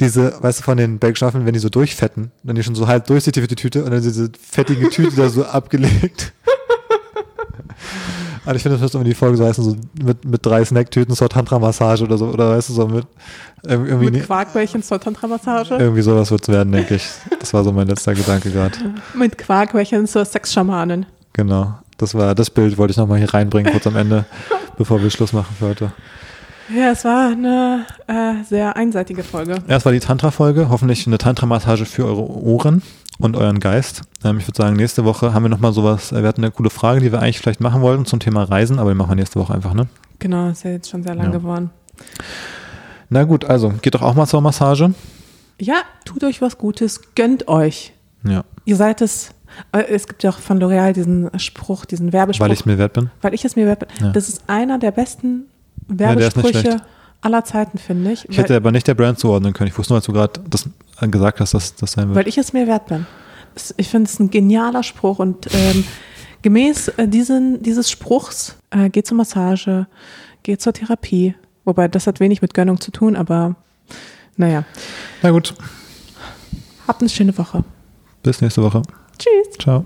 diese, 0.00 0.42
weißt 0.42 0.60
du, 0.60 0.62
von 0.64 0.76
den 0.76 1.00
Waffeln, 1.02 1.46
wenn 1.46 1.52
die 1.54 1.58
so 1.60 1.68
durchfetten, 1.68 2.30
dann 2.42 2.56
die 2.56 2.62
schon 2.62 2.74
so 2.74 2.86
halb 2.86 3.06
durchsichtig 3.06 3.40
wird 3.42 3.50
die 3.50 3.56
Tüte 3.56 3.84
und 3.84 3.90
dann 3.90 4.02
diese 4.02 4.30
fettige 4.40 4.88
Tüte 4.90 5.16
da 5.16 5.28
so 5.28 5.44
abgelegt. 5.44 6.32
Also 8.44 8.56
ich 8.56 8.62
finde, 8.62 8.76
das 8.76 8.82
müsste 8.82 8.98
irgendwie 8.98 9.10
die 9.10 9.16
Folge 9.16 9.36
so 9.36 9.44
heißen, 9.44 9.64
so 9.64 9.76
mit, 10.00 10.24
mit 10.24 10.46
drei 10.46 10.64
Snacktüten 10.64 11.14
zur 11.16 11.28
Tantra-Massage 11.28 12.04
oder 12.04 12.16
so, 12.16 12.26
oder 12.26 12.50
weißt 12.56 12.68
du, 12.68 12.72
so 12.74 12.86
mit 12.86 13.04
irgendwie, 13.64 14.04
Mit 14.04 14.14
ne- 14.14 14.20
Quarkbällchen 14.20 14.84
zur 14.84 15.00
Tantra-Massage. 15.00 15.74
irgendwie 15.74 16.02
sowas 16.02 16.30
wird 16.30 16.42
es 16.42 16.48
werden, 16.48 16.70
denke 16.72 16.94
ich. 16.94 17.08
Das 17.40 17.52
war 17.52 17.64
so 17.64 17.72
mein 17.72 17.88
letzter 17.88 18.14
Gedanke 18.14 18.52
gerade. 18.52 18.76
Mit 19.14 19.36
Quarkbällchen 19.36 20.06
zur 20.06 20.24
Sexschamanin. 20.24 21.06
Genau. 21.32 21.74
Das 21.98 22.14
war 22.14 22.34
das 22.34 22.50
Bild, 22.50 22.76
wollte 22.78 22.90
ich 22.92 22.96
nochmal 22.96 23.18
hier 23.18 23.32
reinbringen, 23.32 23.72
kurz 23.72 23.86
am 23.86 23.96
Ende, 23.96 24.24
bevor 24.78 25.02
wir 25.02 25.10
Schluss 25.10 25.32
machen 25.32 25.54
für 25.58 25.66
heute. 25.68 25.92
Ja, 26.74 26.90
es 26.90 27.04
war 27.04 27.28
eine 27.30 27.86
äh, 28.08 28.42
sehr 28.44 28.76
einseitige 28.76 29.22
Folge. 29.22 29.56
Erst 29.68 29.86
war 29.86 29.92
die 29.92 30.00
Tantra-Folge, 30.00 30.68
hoffentlich 30.68 31.06
eine 31.06 31.16
Tantra-Massage 31.16 31.86
für 31.86 32.04
eure 32.04 32.28
Ohren 32.28 32.82
und 33.18 33.36
euren 33.36 33.60
Geist. 33.60 34.02
Ähm, 34.24 34.38
ich 34.38 34.48
würde 34.48 34.56
sagen, 34.60 34.74
nächste 34.76 35.04
Woche 35.04 35.32
haben 35.32 35.44
wir 35.44 35.48
nochmal 35.48 35.72
sowas, 35.72 36.10
äh, 36.12 36.20
wir 36.22 36.28
hatten 36.28 36.42
eine 36.42 36.50
coole 36.50 36.70
Frage, 36.70 37.00
die 37.00 37.12
wir 37.12 37.20
eigentlich 37.20 37.38
vielleicht 37.38 37.60
machen 37.60 37.82
wollten 37.82 38.04
zum 38.04 38.18
Thema 38.18 38.42
Reisen, 38.42 38.78
aber 38.80 38.90
die 38.90 38.96
machen 38.96 39.10
wir 39.12 39.16
nächste 39.16 39.38
Woche 39.38 39.54
einfach, 39.54 39.74
ne? 39.74 39.86
Genau, 40.18 40.48
ist 40.48 40.64
ja 40.64 40.72
jetzt 40.72 40.90
schon 40.90 41.02
sehr 41.04 41.14
lang 41.14 41.26
Ja. 41.26 41.32
geworden. 41.32 41.70
Na 43.08 43.22
gut, 43.22 43.44
also 43.44 43.72
geht 43.80 43.94
doch 43.94 44.02
auch 44.02 44.14
mal 44.14 44.26
zur 44.26 44.40
Massage. 44.40 44.92
Ja, 45.60 45.76
tut 46.04 46.24
euch 46.24 46.42
was 46.42 46.58
Gutes, 46.58 47.00
gönnt 47.14 47.46
euch. 47.48 47.92
Ja, 48.24 48.44
Ihr 48.64 48.74
seid 48.76 49.00
es. 49.02 49.30
Äh, 49.72 49.82
Es 49.88 50.06
gibt 50.06 50.22
ja 50.22 50.30
auch 50.30 50.38
von 50.38 50.58
L'Oreal 50.62 50.92
diesen 50.92 51.30
Spruch, 51.38 51.84
diesen 51.84 52.12
Werbespruch. 52.12 52.44
weil 52.46 52.52
ich 52.52 52.66
mir 52.66 52.78
wert 52.78 52.92
bin. 52.94 53.10
weil 53.22 53.34
ich 53.34 53.44
es 53.44 53.56
mir 53.56 53.66
wert 53.66 53.80
bin. 53.80 53.88
Ja. 54.00 54.12
Das 54.12 54.28
ist 54.28 54.42
einer 54.48 54.78
der 54.78 54.90
besten 54.90 55.44
Werbesprüche 55.88 56.60
schlecht. 56.60 56.78
aller 57.22 57.44
Zeiten, 57.44 57.78
finde 57.78 58.12
ich. 58.12 58.28
Ich 58.28 58.38
hätte 58.38 58.56
aber 58.56 58.72
nicht 58.72 58.86
der 58.86 58.94
Brand 58.94 59.18
zuordnen 59.18 59.52
können. 59.52 59.68
Ich 59.68 59.78
wusste 59.78 59.92
nur, 59.92 59.98
als 59.98 60.06
du 60.06 60.12
gerade 60.12 60.40
das 60.48 60.68
äh, 61.00 61.08
gesagt 61.08 61.40
hast, 61.40 61.54
dass 61.54 61.74
das 61.76 61.92
sein 61.92 62.08
wird. 62.08 62.16
weil 62.16 62.28
ich 62.28 62.38
es 62.38 62.52
mir 62.52 62.66
wert 62.66 62.86
bin. 62.86 63.06
Es- 63.54 63.74
Ich 63.76 63.88
finde 63.88 64.08
es 64.10 64.18
ein 64.18 64.30
genialer 64.30 64.82
Spruch 64.82 65.18
und 65.18 65.46
ähm, 65.54 65.84
gemäß 66.42 66.88
äh, 66.88 67.08
diesen, 67.08 67.62
dieses 67.62 67.90
Spruchs 67.90 68.56
äh, 68.70 68.90
geht 68.90 69.06
zur 69.06 69.16
Massage, 69.16 69.86
geht 70.42 70.60
zur 70.60 70.72
Therapie. 70.72 71.34
Wobei 71.64 71.88
das 71.88 72.06
hat 72.06 72.20
wenig 72.20 72.42
mit 72.42 72.54
Gönnung 72.54 72.80
zu 72.80 72.90
tun, 72.92 73.16
aber 73.16 73.56
naja. 74.36 74.64
Na 75.22 75.30
gut, 75.30 75.54
Habt 76.86 77.00
eine 77.00 77.08
schöne 77.08 77.36
Woche. 77.36 77.64
bis 78.22 78.40
nächste 78.40 78.62
Woche. 78.62 78.82
Tschüss. 79.18 79.58
Ciao. 79.58 79.84